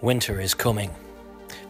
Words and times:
Winter 0.00 0.40
is 0.40 0.54
coming, 0.54 0.94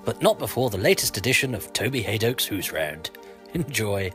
but 0.05 0.21
not 0.21 0.39
before 0.39 0.69
the 0.69 0.77
latest 0.77 1.17
edition 1.17 1.55
of 1.55 1.73
Toby 1.73 2.03
Hadoke's 2.03 2.45
Who's 2.45 2.73
Round. 2.73 3.09
Enjoy. 3.55 4.13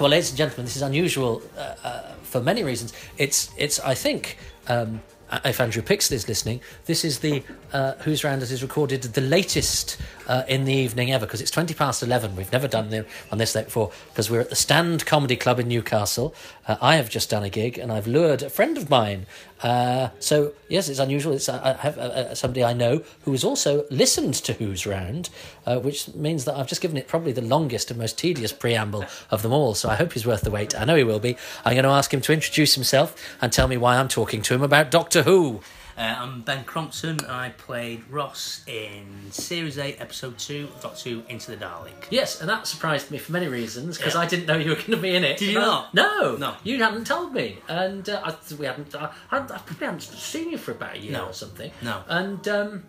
Well, 0.00 0.10
ladies 0.10 0.30
and 0.30 0.38
gentlemen, 0.38 0.64
this 0.64 0.74
is 0.74 0.82
unusual 0.82 1.42
uh, 1.56 1.74
uh, 1.84 2.12
for 2.22 2.40
many 2.40 2.64
reasons. 2.64 2.92
It's, 3.18 3.50
it's, 3.56 3.78
I 3.78 3.94
think, 3.94 4.36
um, 4.68 5.02
if 5.44 5.60
Andrew 5.60 5.82
Pixley 5.82 6.12
is 6.12 6.28
listening, 6.28 6.60
this 6.84 7.04
is 7.04 7.20
the 7.20 7.42
uh, 7.72 7.94
Who's 8.00 8.22
Round 8.22 8.42
that 8.42 8.50
is 8.50 8.62
recorded 8.62 9.02
the 9.02 9.20
latest 9.20 9.96
uh, 10.26 10.42
in 10.48 10.64
the 10.64 10.72
evening 10.72 11.12
ever 11.12 11.26
because 11.26 11.40
it's 11.40 11.50
20 11.50 11.74
past 11.74 12.02
11. 12.02 12.36
We've 12.36 12.52
never 12.52 12.68
done 12.68 12.90
the, 12.90 13.06
on 13.30 13.38
this 13.38 13.54
late 13.54 13.66
before 13.66 13.90
because 14.08 14.30
we're 14.30 14.40
at 14.40 14.50
the 14.50 14.56
Stand 14.56 15.06
Comedy 15.06 15.36
Club 15.36 15.60
in 15.60 15.68
Newcastle. 15.68 16.34
Uh, 16.66 16.76
I 16.80 16.96
have 16.96 17.10
just 17.10 17.30
done 17.30 17.42
a 17.42 17.48
gig 17.48 17.78
and 17.78 17.92
I've 17.92 18.06
lured 18.06 18.42
a 18.42 18.50
friend 18.50 18.76
of 18.76 18.88
mine. 18.90 19.26
Uh, 19.62 20.10
so, 20.18 20.52
yes, 20.68 20.88
it's 20.88 20.98
unusual. 20.98 21.34
It's, 21.34 21.48
I 21.48 21.74
have 21.74 21.96
uh, 21.98 22.34
somebody 22.34 22.64
I 22.64 22.72
know 22.72 23.02
who 23.24 23.32
has 23.32 23.44
also 23.44 23.84
listened 23.90 24.34
to 24.34 24.54
Who's 24.54 24.86
Round, 24.86 25.30
uh, 25.66 25.78
which 25.78 26.12
means 26.14 26.44
that 26.46 26.56
I've 26.56 26.66
just 26.66 26.80
given 26.80 26.96
it 26.96 27.06
probably 27.06 27.32
the 27.32 27.42
longest 27.42 27.90
and 27.90 27.98
most 27.98 28.18
tedious 28.18 28.52
preamble 28.52 29.04
of 29.30 29.42
them 29.42 29.52
all. 29.52 29.74
So 29.74 29.88
I 29.88 29.94
hope 29.94 30.12
he's 30.12 30.26
worth 30.26 30.42
the 30.42 30.50
wait. 30.50 30.78
I 30.78 30.84
know 30.84 30.96
he 30.96 31.04
will 31.04 31.20
be. 31.20 31.36
I'm 31.64 31.74
going 31.74 31.84
to 31.84 31.90
ask 31.90 32.12
him 32.12 32.20
to 32.22 32.32
introduce 32.32 32.74
himself 32.74 33.14
and 33.40 33.52
tell 33.52 33.68
me 33.68 33.76
why 33.76 33.96
I'm 33.96 34.08
talking 34.08 34.42
to 34.42 34.54
him 34.54 34.62
about 34.62 34.90
Doctor 34.90 35.22
Who. 35.22 35.60
Uh, 35.96 36.00
I'm 36.18 36.40
Ben 36.40 36.64
Crompton. 36.64 37.20
I 37.26 37.50
played 37.50 38.02
Ross 38.08 38.62
in 38.66 39.30
Series 39.30 39.76
8, 39.78 39.96
Episode 40.00 40.38
2, 40.38 40.68
Doctor 40.80 41.10
Who 41.10 41.22
Into 41.28 41.50
the 41.50 41.56
Dalek. 41.58 42.06
Yes, 42.10 42.40
and 42.40 42.48
that 42.48 42.66
surprised 42.66 43.10
me 43.10 43.18
for 43.18 43.32
many 43.32 43.46
reasons 43.46 43.98
because 43.98 44.14
Yeah. 44.14 44.20
I 44.20 44.26
didn't 44.26 44.46
know 44.46 44.56
you 44.56 44.70
were 44.70 44.76
going 44.76 44.92
to 44.92 44.96
be 44.96 45.14
in 45.14 45.22
it. 45.22 45.36
Did 45.38 45.50
you 45.50 45.58
And 45.58 45.66
not? 45.66 45.94
No, 45.94 46.36
No. 46.36 46.54
You 46.64 46.82
hadn't 46.82 47.06
told 47.06 47.34
me, 47.34 47.58
and 47.68 48.08
uh, 48.08 48.22
I, 48.24 48.34
we 48.58 48.64
hadn't. 48.64 48.94
I, 48.94 49.12
I, 49.30 49.36
I 49.38 49.40
probably 49.40 49.86
hadn't 49.86 50.00
seen 50.02 50.50
you 50.50 50.56
for 50.58 50.72
about 50.72 50.96
a 50.96 50.98
year 50.98 51.12
No. 51.12 51.26
or 51.26 51.32
something. 51.34 51.70
No. 51.82 52.02
and 52.08 52.48
um, 52.48 52.84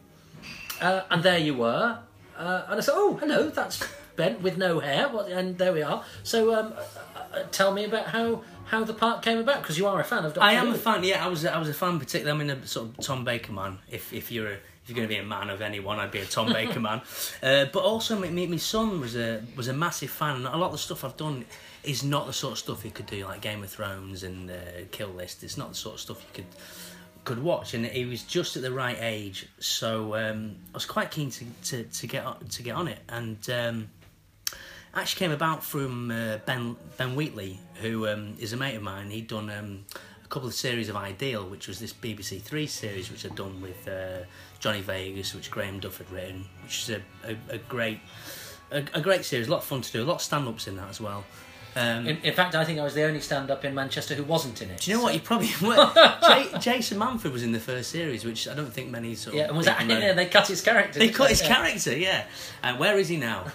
uh, 0.80 1.02
and 1.12 1.24
there 1.24 1.38
you 1.40 1.56
were, 1.56 2.00
uh, 2.38 2.64
and 2.70 2.78
I 2.78 2.80
said, 2.80 2.94
"Oh, 2.96 3.18
hello, 3.18 3.50
that's 3.50 3.86
Ben 4.16 4.42
with 4.42 4.58
no 4.58 4.80
hair." 4.80 5.10
What? 5.10 5.30
And 5.30 5.58
there 5.58 5.74
we 5.74 5.82
are. 5.82 6.04
So, 6.24 6.56
um, 6.56 6.74
uh, 6.78 7.20
uh, 7.38 7.44
tell 7.52 7.74
me 7.74 7.84
about 7.86 8.08
how 8.08 8.44
how 8.66 8.84
the 8.84 8.94
part 8.94 9.22
came 9.22 9.38
about 9.38 9.62
because 9.62 9.78
you 9.78 9.88
are 9.88 10.00
a 10.00 10.04
fan 10.04 10.20
of 10.26 10.34
Doctor 10.34 10.42
I 10.42 10.54
am 10.54 10.68
Who. 10.68 10.74
a 10.76 10.78
fan, 10.78 11.04
yeah, 11.04 11.24
I 11.26 11.28
was, 11.30 11.44
a- 11.44 11.54
I 11.54 11.58
was 11.60 11.70
a 11.70 11.74
fan, 11.74 12.00
particularly, 12.00 12.42
I'm 12.42 12.50
in 12.50 12.58
a 12.58 12.68
sort 12.68 12.90
of 12.90 13.06
Tom 13.06 13.24
Baker 13.24 13.52
man. 13.52 13.80
If, 13.90 14.12
if 14.14 14.32
you're 14.32 14.48
a, 14.48 14.54
if 14.54 14.90
you're 14.90 14.96
going 14.96 15.08
to 15.08 15.14
be 15.14 15.20
a 15.20 15.24
man 15.26 15.50
of 15.50 15.62
anyone, 15.62 16.00
I'd 16.00 16.12
be 16.12 16.20
a 16.20 16.26
Tom 16.26 16.52
Baker 16.52 16.80
man. 16.80 17.02
Uh, 17.42 17.66
but 17.74 17.84
also, 17.84 18.18
my, 18.18 18.30
my, 18.30 18.46
my 18.46 18.58
son 18.58 19.00
was 19.02 19.16
a 19.18 19.42
was 19.58 19.68
a 19.68 19.74
massive 19.74 20.10
fan, 20.10 20.38
and 20.38 20.46
a 20.48 20.56
lot 20.58 20.68
of 20.68 20.72
the 20.74 20.78
stuff 20.78 21.04
I've 21.04 21.18
done 21.18 21.44
is 21.84 22.04
not 22.04 22.26
the 22.26 22.32
sort 22.34 22.54
of 22.54 22.58
stuff 22.60 22.86
you 22.86 22.92
could 22.92 23.06
do, 23.06 23.26
like 23.26 23.42
Game 23.42 23.62
of 23.64 23.70
Thrones 23.70 24.24
and 24.24 24.50
uh, 24.50 24.54
Kill 24.92 25.10
List. 25.10 25.44
It's 25.44 25.58
not 25.58 25.70
the 25.70 25.76
sort 25.76 25.96
of 25.96 26.02
stuff 26.02 26.22
you 26.22 26.30
could 26.44 26.46
could 27.26 27.44
watch, 27.44 27.74
and 27.74 27.86
he 27.86 28.06
was 28.06 28.24
just 28.24 28.56
at 28.58 28.62
the 28.62 28.72
right 28.72 28.98
age. 29.00 29.48
So 29.60 30.16
um, 30.16 30.56
I 30.74 30.78
was 30.78 30.86
quite 30.86 31.12
keen 31.12 31.30
to, 31.32 31.46
to, 31.66 31.84
to 31.84 32.08
get 32.08 32.26
on, 32.26 32.40
to 32.46 32.64
get 32.64 32.76
on 32.76 32.88
it, 32.88 33.00
and 33.10 33.38
um, 33.50 33.90
actually 34.96 35.20
came 35.20 35.32
about 35.32 35.64
from 35.64 36.12
uh, 36.12 36.38
Ben 36.46 36.76
Ben 36.98 37.16
Wheatley, 37.16 37.60
who 37.76 38.08
um, 38.08 38.36
is 38.40 38.54
a 38.54 38.58
mate 38.58 38.76
of 38.76 38.84
mine. 38.84 39.10
He'd 39.10 39.28
done 39.28 39.50
um, 39.50 39.86
a 40.24 40.28
couple 40.28 40.48
of 40.48 40.54
series 40.54 40.90
of 40.90 40.96
Ideal, 40.96 41.48
which 41.48 41.68
was 41.68 41.80
this 41.80 41.94
BBC 41.94 42.42
Three 42.42 42.68
series, 42.68 43.12
which 43.12 43.26
I'd 43.26 43.36
done 43.36 43.62
with 43.62 43.88
uh, 43.88 44.26
Johnny 44.60 44.82
Vegas, 44.82 45.34
which 45.34 45.52
Graham 45.52 45.80
Duff 45.80 45.98
had 45.98 46.12
written, 46.12 46.46
which 46.64 46.84
is 46.84 46.90
a, 46.90 47.30
a, 47.32 47.56
a 47.56 47.58
great 47.58 48.00
a, 48.72 48.84
a 48.94 49.02
great 49.02 49.24
series, 49.26 49.48
a 49.48 49.52
lot 49.52 49.58
of 49.58 49.66
fun 49.66 49.82
to 49.82 49.92
do, 49.92 50.04
a 50.04 50.06
lot 50.06 50.16
of 50.16 50.22
stand 50.22 50.48
ups 50.48 50.68
in 50.68 50.76
that 50.78 50.90
as 50.90 51.00
well. 51.00 51.24
Um, 51.76 52.08
In, 52.08 52.18
in 52.24 52.34
fact, 52.34 52.54
I 52.56 52.64
think 52.66 52.80
I 52.80 52.84
was 52.84 52.94
the 52.94 53.04
only 53.04 53.20
stand-up 53.20 53.66
in 53.66 53.74
Manchester 53.74 54.14
who 54.16 54.24
wasn't 54.24 54.62
in 54.62 54.70
it. 54.70 54.80
do 54.82 54.92
you 54.92 54.98
know 54.98 55.04
what? 55.04 55.14
You 55.16 55.20
probably 55.20 55.48
J- 56.48 56.50
Jason 56.60 57.00
Manford 57.00 57.32
was 57.32 57.42
in 57.44 57.52
the 57.52 57.60
first 57.60 57.90
series, 57.90 58.24
which 58.26 58.48
I 58.48 58.54
don't 58.54 58.72
think 58.72 58.90
many 58.92 59.16
sort 59.16 59.34
of 59.34 59.40
Yeah, 59.40 59.48
and 59.48 59.58
was 59.58 59.66
that? 59.66 59.86
know. 59.88 59.98
Yeah, 59.98 60.14
they 60.20 60.28
cut 60.28 60.48
his 60.48 60.62
character. 60.62 61.00
They 61.00 61.10
cut 61.10 61.30
his 61.30 61.42
Yeah. 61.42 61.48
character, 61.56 61.98
yeah. 61.98 62.26
And 62.62 62.78
where 62.80 62.98
is 62.98 63.08
he 63.10 63.18
now? 63.18 63.46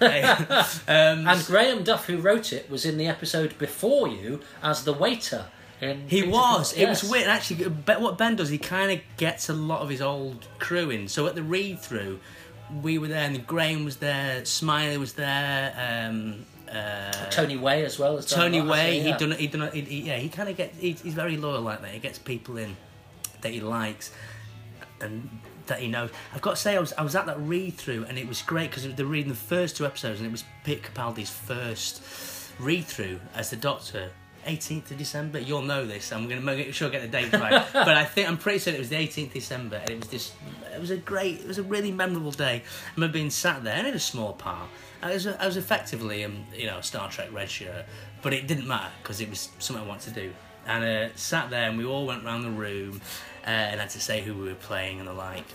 um, 0.89 1.27
And 1.29 1.45
Graham 1.47 1.85
Duff, 1.85 2.07
who 2.07 2.19
wrote 2.19 2.53
it, 2.53 2.69
was 2.71 2.85
in 2.85 2.99
the 2.99 3.07
episode 3.07 3.57
before 3.59 4.09
you 4.09 4.41
as 4.63 4.85
the 4.85 4.93
waiter. 4.93 5.47
In 5.81 6.09
He 6.09 6.25
was. 6.25 6.73
It 6.73 6.89
was 6.89 7.05
weird. 7.05 7.29
Actually, 7.29 7.67
what 7.69 8.19
Ben 8.19 8.35
does, 8.35 8.49
he 8.49 8.59
kind 8.59 8.91
of 8.91 8.99
gets 9.17 9.49
a 9.49 9.55
lot 9.55 9.81
of 9.81 9.89
his 9.89 10.01
old 10.03 10.47
crew 10.59 10.91
in. 10.91 11.07
So 11.07 11.27
at 11.29 11.37
the 11.37 11.43
read 11.45 11.79
through, 11.79 12.19
we 12.83 12.99
were 12.99 13.07
there, 13.07 13.25
and 13.25 13.47
Graham 13.47 13.85
was 13.85 13.99
there, 13.99 14.45
Smiley 14.45 14.99
was 14.99 15.13
there, 15.13 15.73
um, 16.11 16.45
uh, 16.73 17.31
Tony 17.31 17.57
Way 17.57 17.85
as 17.85 17.99
well 17.99 18.19
as 18.19 18.27
Tony 18.27 18.61
lot, 18.61 18.71
Way. 18.71 19.01
Yeah. 19.01 19.17
done. 19.17 19.33
He'd 19.33 19.53
done. 19.53 19.71
He, 19.73 19.81
he, 19.83 20.01
yeah, 20.03 20.17
he 20.17 20.29
kind 20.29 20.49
of 20.49 20.57
gets. 20.57 20.79
He, 20.79 20.93
he's 20.93 21.15
very 21.15 21.37
loyal 21.37 21.63
like 21.63 21.83
that. 21.83 21.91
He 21.91 21.99
gets 21.99 22.19
people 22.19 22.57
in 22.57 22.77
that 23.41 23.53
he 23.53 23.61
likes 23.61 24.13
and 25.01 25.41
that 25.67 25.81
he 25.81 25.89
knows. 25.89 26.11
I've 26.35 26.41
got 26.41 26.51
to 26.51 26.57
say, 26.57 26.77
I 26.77 26.81
was 26.81 26.93
I 26.95 27.03
was 27.03 27.15
at 27.15 27.27
that 27.27 27.39
read 27.41 27.77
through, 27.77 28.05
and 28.05 28.19
it 28.19 28.27
was 28.27 28.43
great 28.43 28.71
because 28.71 28.93
they're 28.95 29.07
reading 29.07 29.29
the 29.29 29.37
first 29.37 29.77
two 29.77 29.87
episodes, 29.87 30.21
and 30.21 30.27
it 30.27 30.33
was 30.33 30.45
Pete 30.65 30.83
Capaldi's 30.83 31.31
first 31.31 32.03
read 32.59 32.85
through 32.85 33.21
as 33.35 33.51
the 33.51 33.57
Doctor. 33.57 34.11
18th 34.47 34.91
of 34.91 34.99
December. 34.99 35.39
You'll 35.39 35.63
know 35.63 35.87
this. 35.87 36.13
I'm 36.13 36.29
going 36.29 36.41
to 36.41 36.45
make 36.47 36.73
sure 36.75 36.89
I 36.89 36.91
get 36.91 37.03
the 37.03 37.09
date 37.09 37.33
right. 37.33 37.65
but 37.73 37.89
I 37.89 38.05
think 38.05 38.29
I'm 38.29 38.37
pretty 38.37 38.59
certain 38.59 38.77
it 38.77 38.81
was 38.81 38.89
the 38.89 38.97
18th 38.97 39.27
of 39.27 39.33
December, 39.35 39.77
and 39.77 39.91
it 39.91 40.01
was 40.01 40.09
this. 40.09 40.33
It 40.75 40.81
was 40.81 40.91
a 40.91 40.97
great. 40.97 41.41
It 41.41 41.47
was 41.47 41.59
a 41.59 41.63
really 41.63 41.93
memorable 41.93 42.33
day. 42.33 42.57
I 42.57 42.95
remember 42.95 43.13
being 43.13 43.31
sat 43.31 43.65
there, 43.65 43.75
and 43.75 43.87
in 43.87 43.95
a 43.95 44.01
small 44.01 44.33
part. 44.33 44.69
I 45.01 45.13
was, 45.13 45.27
I 45.27 45.47
was 45.47 45.57
effectively, 45.57 46.25
um, 46.25 46.45
you 46.53 46.67
know, 46.67 46.79
a 46.79 46.83
Star 46.83 47.09
Trek 47.09 47.33
red 47.33 47.49
shirt, 47.49 47.85
but 48.21 48.35
it 48.35 48.49
didn't 48.49 48.67
matter 48.67 48.91
because 49.01 49.21
it 49.21 49.31
was 49.31 49.51
something 49.61 49.85
I 49.85 49.89
wanted 49.89 50.15
to 50.15 50.21
do. 50.21 50.33
And 50.67 50.85
uh, 50.85 51.15
sat 51.15 51.51
there, 51.51 51.69
and 51.69 51.79
we 51.79 51.85
all 51.85 52.07
went 52.07 52.25
round 52.25 52.45
the 52.45 52.51
room, 52.51 53.01
uh, 53.47 53.51
and 53.51 53.81
had 53.81 53.91
to 53.91 54.01
say 54.01 54.23
who 54.23 54.35
we 54.35 54.49
were 54.49 54.55
playing 54.55 54.99
and 54.99 55.09
the 55.09 55.13
like. 55.13 55.47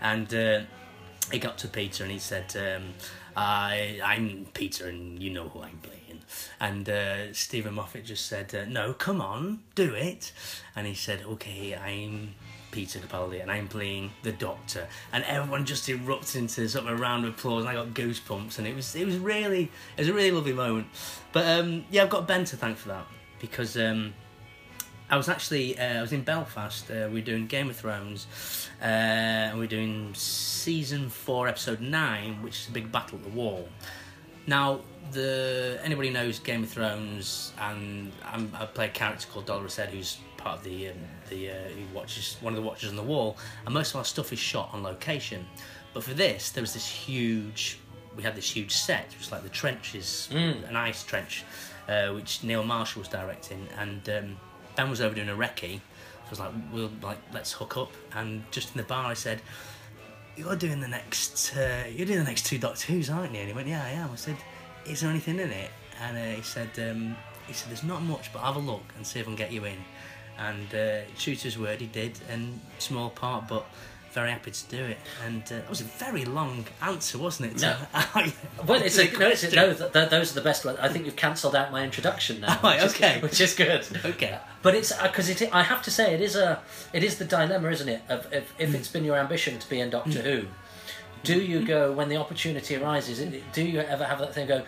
And 0.00 0.32
uh, 0.34 0.60
he 1.30 1.38
got 1.38 1.58
to 1.58 1.68
Peter, 1.68 2.04
and 2.04 2.12
he 2.12 2.18
said, 2.18 2.54
um, 2.56 2.94
I, 3.36 4.00
"I'm 4.02 4.46
Peter, 4.54 4.88
and 4.88 5.22
you 5.22 5.30
know 5.30 5.48
who 5.48 5.62
I'm 5.62 5.78
playing." 5.78 5.95
And 6.60 6.88
uh, 6.88 7.32
Steven 7.32 7.74
Moffat 7.74 8.04
just 8.04 8.26
said, 8.26 8.54
uh, 8.54 8.64
"No, 8.66 8.92
come 8.92 9.20
on, 9.20 9.60
do 9.74 9.94
it." 9.94 10.32
And 10.74 10.86
he 10.86 10.94
said, 10.94 11.22
"Okay, 11.22 11.74
I'm." 11.74 12.34
Peter 12.72 12.98
Capaldi 12.98 13.40
and 13.40 13.50
I'm 13.50 13.68
playing 13.68 14.10
the 14.22 14.32
Doctor, 14.32 14.86
and 15.10 15.24
everyone 15.24 15.64
just 15.64 15.88
erupted 15.88 16.42
into 16.42 16.68
sort 16.68 16.84
of 16.84 16.90
a 16.90 16.96
round 16.96 17.24
of 17.24 17.32
applause, 17.32 17.62
and 17.62 17.70
I 17.70 17.74
got 17.74 17.94
goosebumps, 17.94 18.58
and 18.58 18.66
it 18.66 18.76
was 18.76 18.94
it 18.94 19.06
was 19.06 19.16
really 19.16 19.70
it 19.96 20.00
was 20.00 20.08
a 20.08 20.12
really 20.12 20.30
lovely 20.30 20.52
moment. 20.52 20.88
But 21.32 21.46
um, 21.46 21.86
yeah, 21.90 22.02
I've 22.02 22.10
got 22.10 22.28
Ben 22.28 22.44
to 22.44 22.56
thank 22.56 22.76
for 22.76 22.88
that 22.88 23.06
because 23.40 23.78
um, 23.78 24.12
I 25.08 25.16
was 25.16 25.28
actually 25.28 25.78
uh, 25.78 25.98
I 25.98 26.00
was 26.00 26.12
in 26.12 26.22
Belfast. 26.22 26.90
Uh, 26.90 27.06
we 27.08 27.20
were 27.20 27.26
doing 27.26 27.46
Game 27.46 27.70
of 27.70 27.76
Thrones, 27.76 28.26
uh, 28.82 28.84
and 28.84 29.58
we 29.58 29.64
are 29.64 29.68
doing 29.68 30.12
season 30.14 31.08
four, 31.08 31.48
episode 31.48 31.80
nine, 31.80 32.42
which 32.42 32.60
is 32.60 32.68
a 32.68 32.72
big 32.72 32.90
battle 32.90 33.18
at 33.18 33.24
the 33.24 33.30
wall. 33.30 33.68
Now, 34.46 34.80
the 35.12 35.78
anybody 35.82 36.10
knows 36.10 36.38
Game 36.38 36.62
of 36.62 36.70
Thrones, 36.70 37.52
and 37.58 38.12
I'm, 38.24 38.50
I 38.54 38.66
play 38.66 38.86
a 38.86 38.90
character 38.90 39.26
called 39.32 39.46
Dolorous 39.46 39.78
Edd, 39.78 39.90
who's 39.90 40.18
part 40.36 40.58
of 40.58 40.64
the 40.64 40.88
um, 40.88 40.96
the 41.28 41.50
uh, 41.50 41.54
who 41.54 41.94
watches 41.94 42.36
one 42.40 42.52
of 42.52 42.56
the 42.56 42.66
watchers 42.66 42.90
on 42.90 42.96
the 42.96 43.02
wall, 43.02 43.36
and 43.64 43.74
most 43.74 43.90
of 43.90 43.96
our 43.96 44.04
stuff 44.04 44.32
is 44.32 44.38
shot 44.38 44.70
on 44.72 44.82
location. 44.82 45.46
But 45.94 46.04
for 46.04 46.14
this, 46.14 46.50
there 46.50 46.62
was 46.62 46.74
this 46.74 46.86
huge. 46.86 47.78
We 48.16 48.22
had 48.22 48.34
this 48.34 48.50
huge 48.50 48.72
set, 48.72 49.08
which 49.08 49.18
was 49.18 49.32
like 49.32 49.42
the 49.42 49.50
trenches, 49.50 50.28
an 50.32 50.74
ice 50.74 51.02
trench, 51.02 51.44
uh, 51.88 52.08
which 52.08 52.42
Neil 52.42 52.62
Marshall 52.62 53.00
was 53.00 53.08
directing, 53.08 53.66
and 53.78 54.08
um, 54.08 54.36
Ben 54.74 54.88
was 54.88 55.00
over 55.00 55.14
doing 55.14 55.28
a 55.28 55.34
recce. 55.34 55.80
So 55.80 56.26
I 56.26 56.30
was 56.30 56.40
like, 56.40 56.52
"We'll 56.72 56.90
like 57.02 57.18
let's 57.32 57.52
hook 57.52 57.76
up." 57.76 57.92
And 58.14 58.42
just 58.50 58.74
in 58.74 58.78
the 58.78 58.84
bar, 58.84 59.06
I 59.06 59.14
said, 59.14 59.42
you're 60.36 60.56
doing 60.56 60.80
the 60.80 60.88
next 60.88 61.56
uh, 61.56 61.84
you're 61.90 62.06
doing 62.06 62.18
the 62.18 62.24
next 62.24 62.46
two 62.46 62.58
Doctor 62.58 62.92
Who's, 62.92 63.10
aren't 63.10 63.32
you? 63.32 63.40
And 63.40 63.48
he 63.48 63.54
went, 63.54 63.68
Yeah, 63.68 63.84
I 63.84 63.90
am. 63.90 64.10
I 64.12 64.16
said, 64.16 64.36
Is 64.86 65.00
there 65.00 65.10
anything 65.10 65.38
in 65.38 65.50
it? 65.50 65.70
And 66.00 66.16
uh, 66.16 66.36
he 66.36 66.42
said, 66.42 66.70
um, 66.78 67.16
He 67.46 67.52
said, 67.52 67.70
There's 67.70 67.84
not 67.84 68.02
much, 68.02 68.32
but 68.32 68.40
have 68.40 68.56
a 68.56 68.60
look 68.60 68.84
and 68.96 69.06
see 69.06 69.20
if 69.20 69.26
I 69.26 69.28
can 69.28 69.36
get 69.36 69.52
you 69.52 69.64
in. 69.64 69.78
And 70.38 70.68
uh, 70.74 71.00
to 71.18 71.34
his 71.34 71.58
word, 71.58 71.80
he 71.80 71.86
did, 71.86 72.18
and 72.28 72.60
small 72.78 73.08
part, 73.08 73.48
but 73.48 73.64
very 74.16 74.30
happy 74.30 74.50
to 74.50 74.64
do 74.68 74.82
it. 74.82 74.96
And 75.26 75.42
uh, 75.52 75.56
it 75.56 75.68
was 75.68 75.82
a 75.82 75.84
very 75.84 76.24
long 76.24 76.64
answer, 76.80 77.18
wasn't 77.18 77.52
it? 77.52 77.58
to- 77.58 77.76
Well, 78.66 78.80
it's 78.82 78.98
a, 78.98 79.04
no, 79.18 79.28
it's 79.28 79.44
a, 79.44 79.54
no 79.54 79.74
th- 79.74 79.92
th- 79.92 80.08
those 80.08 80.32
are 80.32 80.34
the 80.34 80.40
best 80.50 80.64
ones. 80.64 80.78
I 80.80 80.88
think 80.88 81.04
you've 81.04 81.16
cancelled 81.16 81.54
out 81.54 81.70
my 81.70 81.84
introduction 81.84 82.40
now. 82.40 82.58
Oh, 82.64 82.68
right, 82.68 82.80
which 82.82 82.86
is- 82.90 82.94
okay. 82.96 83.20
which 83.26 83.40
is 83.40 83.54
good. 83.54 83.86
Okay. 84.04 84.38
But 84.62 84.74
it's 84.74 84.90
because 85.00 85.28
it. 85.28 85.54
I 85.54 85.62
have 85.62 85.82
to 85.82 85.90
say, 85.90 86.14
it 86.14 86.22
is 86.22 86.34
a. 86.34 86.60
It 86.94 87.04
is 87.04 87.18
the 87.18 87.26
dilemma, 87.26 87.68
isn't 87.70 87.88
it? 87.88 88.00
Of 88.08 88.32
if, 88.32 88.52
if 88.58 88.74
it's 88.74 88.88
been 88.88 89.04
your 89.04 89.16
ambition 89.16 89.58
to 89.58 89.68
be 89.68 89.78
in 89.80 89.90
Doctor 89.90 90.22
Who, 90.22 90.46
do 91.22 91.38
you 91.40 91.64
go 91.66 91.92
when 91.92 92.08
the 92.08 92.16
opportunity 92.16 92.74
arises? 92.76 93.18
Do 93.52 93.62
you 93.62 93.80
ever 93.80 94.04
have 94.04 94.18
that 94.20 94.34
thing 94.34 94.48
go? 94.48 94.62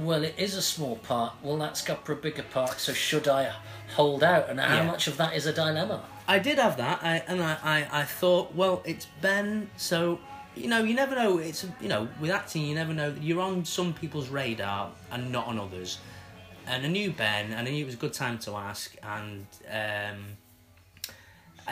well, 0.00 0.24
it 0.24 0.34
is 0.36 0.54
a 0.56 0.60
small 0.62 0.96
part. 0.96 1.32
Well, 1.42 1.56
that's 1.56 1.80
Scupper 1.82 2.12
a 2.12 2.16
bigger 2.16 2.42
part. 2.42 2.80
So 2.80 2.92
should 2.92 3.28
I 3.28 3.52
hold 3.94 4.22
out? 4.24 4.48
And 4.50 4.58
how 4.58 4.78
Yeah. 4.78 4.86
much 4.86 5.06
of 5.06 5.16
that 5.18 5.34
is 5.36 5.46
a 5.46 5.52
dilemma? 5.52 6.02
I 6.28 6.38
did 6.38 6.58
have 6.58 6.76
that, 6.76 7.00
I, 7.02 7.22
and 7.26 7.42
I, 7.42 7.56
I, 7.64 8.00
I 8.00 8.04
thought, 8.04 8.54
well, 8.54 8.82
it's 8.84 9.06
Ben, 9.22 9.70
so 9.78 10.20
you 10.54 10.68
know, 10.68 10.82
you 10.82 10.94
never 10.94 11.14
know. 11.14 11.38
It's 11.38 11.64
you 11.80 11.88
know, 11.88 12.08
with 12.20 12.30
acting, 12.30 12.66
you 12.66 12.74
never 12.74 12.92
know. 12.92 13.14
You're 13.20 13.40
on 13.40 13.64
some 13.64 13.94
people's 13.94 14.28
radar 14.28 14.90
and 15.10 15.32
not 15.32 15.46
on 15.46 15.58
others. 15.58 15.98
And 16.66 16.84
I 16.84 16.88
knew 16.88 17.12
Ben, 17.12 17.52
and 17.52 17.66
I 17.66 17.70
knew 17.70 17.82
it 17.82 17.86
was 17.86 17.94
a 17.94 17.98
good 17.98 18.12
time 18.12 18.38
to 18.40 18.52
ask, 18.56 18.94
and 19.02 19.46
um, 19.70 20.18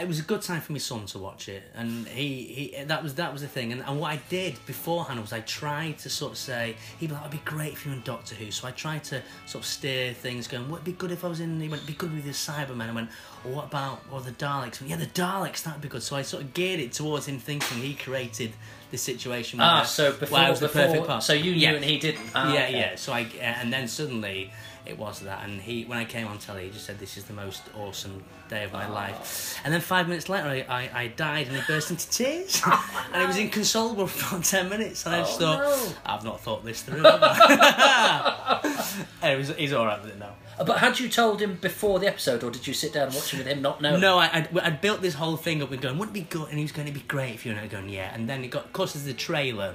it 0.01 0.07
was 0.09 0.19
a 0.19 0.23
good 0.23 0.43
time 0.43 0.61
for 0.61 0.73
my 0.73 0.79
son 0.79 1.07
to 1.07 1.19
watch 1.19 1.49
it, 1.49 1.63
and 1.75 2.07
he, 2.09 2.73
he 2.75 2.85
that 2.85 3.03
was 3.03 3.15
that 3.15 3.33
was 3.33 3.43
the 3.43 3.49
thing. 3.49 3.73
And, 3.73 3.83
and 3.83 4.01
what 4.01 4.13
I 4.13 4.21
did 4.29 4.55
beforehand 4.67 5.21
was 5.21 5.33
I 5.33 5.41
tried 5.41 5.99
to 5.99 6.11
sort 6.11 6.33
of 6.33 6.39
say 6.39 6.77
he'd 6.99 7.09
be 7.09 7.13
like, 7.15 7.23
"It'd 7.27 7.33
be 7.33 7.51
great 7.51 7.73
if 7.73 7.85
you 7.85 7.91
were 7.93 7.97
in 7.97 8.03
Doctor 8.03 8.35
Who." 8.35 8.51
So 8.51 8.69
I 8.69 8.73
tried 8.73 9.05
to 9.05 9.23
sort 9.47 9.65
of 9.65 9.67
steer 9.69 10.13
things, 10.13 10.49
going, 10.49 10.69
"What'd 10.69 10.85
be 10.85 10.93
good 10.93 11.11
if 11.13 11.25
I 11.25 11.29
was 11.29 11.41
in?" 11.41 11.61
He 11.61 11.69
went, 11.69 11.83
"It'd 11.83 11.87
be 11.87 11.99
good 11.99 12.13
with 12.15 12.25
the 12.25 12.31
Cybermen." 12.31 12.89
I 12.89 12.93
went, 12.93 13.11
"Well, 13.45 13.55
what 13.55 13.65
about 13.67 14.03
or 14.11 14.21
the 14.21 14.33
Daleks?" 14.33 14.81
Went, 14.81 14.91
yeah, 14.91 14.97
the 14.97 15.07
Daleks 15.07 15.63
that'd 15.63 15.81
be 15.81 15.89
good. 15.89 16.03
So 16.03 16.17
I 16.17 16.23
sort 16.23 16.43
of 16.43 16.55
geared 16.55 16.81
it 16.81 16.93
towards 16.93 17.27
him 17.27 17.39
thinking 17.39 17.79
he 17.79 17.95
created 17.95 18.53
the 18.91 18.99
situation. 18.99 19.61
Ah, 19.61 19.83
so 19.83 20.13
before, 20.13 20.39
was 20.49 20.61
the 20.61 20.67
before 20.69 20.83
perfect 20.83 21.07
part. 21.07 21.23
so 21.23 21.33
you 21.33 21.53
knew 21.53 21.61
Yeah. 21.61 21.73
and 21.73 21.85
he 21.85 21.99
didn't. 21.99 22.21
Ah, 22.35 22.53
yeah, 22.53 22.65
okay. 22.65 22.79
yeah. 22.79 22.95
So 22.97 23.13
I 23.13 23.21
and 23.41 23.73
then 23.73 23.89
suddenly 23.89 24.53
it 24.87 24.99
was 24.99 25.21
that, 25.21 25.45
and 25.45 25.61
he 25.61 25.85
when 25.85 25.99
I 25.99 26.05
came 26.05 26.27
on 26.27 26.39
telly, 26.39 26.65
he 26.67 26.71
just 26.71 26.87
said, 26.87 26.99
"This 26.99 27.17
is 27.17 27.25
the 27.25 27.33
most 27.35 27.63
awesome 27.77 28.23
day 28.49 28.65
of 28.65 28.73
my 28.73 28.87
life." 28.89 29.59
And 29.65 29.73
then 29.75 29.81
five 29.81 30.09
minutes 30.09 30.29
later, 30.29 30.49
I, 30.49 30.65
I, 30.69 30.91
I 31.03 31.07
died, 31.09 31.49
and 31.49 31.57
he 31.57 31.63
burst 31.67 31.91
into 31.91 32.09
tears, 32.11 32.63
and 33.13 33.23
it 33.23 33.27
was 33.27 33.37
inconsolable 33.39 34.07
for 34.07 34.37
about 34.37 34.45
ten 34.45 34.69
minutes. 34.69 35.05
And 35.07 35.15
I 35.17 35.21
just 35.21 35.41
Oh, 35.41 35.45
thought, 35.45 35.59
no. 35.61 35.93
"I've 36.07 36.25
not 36.25 36.41
thought 36.41 36.65
this 36.65 36.83
through." 36.83 37.03
have 37.03 37.21
I?" 37.23 39.07
it 39.33 39.37
was, 39.39 39.49
he's 39.57 39.73
all 39.73 39.87
right 39.87 40.01
with 40.03 40.13
it 40.13 40.19
now. 40.19 40.35
Uh, 40.59 40.65
But 40.65 40.79
had 40.79 40.99
you 40.99 41.09
told 41.09 41.41
him 41.41 41.57
before 41.61 41.99
the 41.99 42.07
episode, 42.07 42.43
or 42.45 42.51
did 42.51 42.67
you 42.67 42.73
sit 42.75 42.93
down 42.93 43.07
and 43.09 43.15
watch 43.15 43.35
it 43.35 43.39
with 43.39 43.47
him 43.47 43.63
not 43.63 43.81
knowing? 43.83 44.01
No, 44.01 44.19
I, 44.19 44.31
I'd, 44.33 44.59
I'd 44.59 44.81
built 44.81 45.03
this 45.03 45.15
whole 45.15 45.37
thing 45.37 45.63
up 45.63 45.71
and 45.71 45.81
going, 45.83 45.99
wouldn't 45.99 46.17
it 46.17 46.21
be 46.21 46.27
good? 46.39 46.49
And 46.49 46.59
he 46.59 46.65
was 46.65 46.73
going 46.73 46.87
to 46.89 46.95
be 46.95 47.01
great 47.01 47.35
if 47.35 47.45
you 47.45 47.53
were 47.55 47.61
not 47.61 47.69
going, 47.69 47.89
yeah. 47.89 48.15
And 48.15 48.29
then 48.29 48.43
it 48.45 48.49
got, 48.49 48.65
of 48.67 48.73
course, 48.73 48.95
there's 48.95 49.05
the 49.05 49.13
trailer 49.13 49.75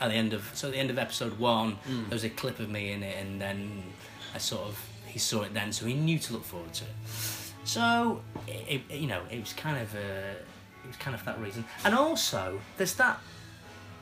at 0.00 0.08
the 0.10 0.14
end 0.14 0.32
of, 0.32 0.48
so 0.54 0.68
at 0.68 0.72
the 0.74 0.78
end 0.78 0.90
of 0.90 0.98
episode 0.98 1.38
one, 1.38 1.72
Hmm. 1.72 2.02
there 2.04 2.14
was 2.16 2.24
a 2.24 2.30
clip 2.30 2.58
of 2.60 2.70
me 2.70 2.92
in 2.92 3.02
it, 3.02 3.16
and 3.20 3.40
then 3.40 3.82
I 4.38 4.40
sort 4.40 4.68
of, 4.68 4.88
he 5.08 5.18
saw 5.18 5.42
it 5.42 5.52
then, 5.52 5.72
so 5.72 5.84
he 5.84 5.94
knew 5.94 6.16
to 6.20 6.32
look 6.32 6.44
forward 6.44 6.72
to 6.74 6.84
it. 6.84 6.90
So, 7.64 8.22
it, 8.46 8.82
it- 8.88 8.94
you 9.00 9.08
know, 9.08 9.22
it 9.32 9.40
was 9.40 9.52
kind 9.52 9.76
of, 9.82 9.92
uh, 9.96 9.98
it 9.98 10.86
was 10.86 10.96
kind 10.96 11.16
of 11.16 11.24
that 11.24 11.40
reason. 11.40 11.64
And 11.84 11.92
also, 11.92 12.60
there's 12.76 12.94
that, 12.94 13.18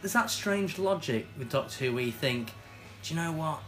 there's 0.03 0.13
that 0.13 0.29
strange 0.31 0.79
logic 0.79 1.27
with 1.39 1.49
Doctor 1.51 1.87
Who 1.87 1.95
where 1.95 2.05
you 2.05 2.13
think, 2.13 2.51
do 3.03 3.15
you 3.15 3.19
know 3.19 3.33
what? 3.33 3.61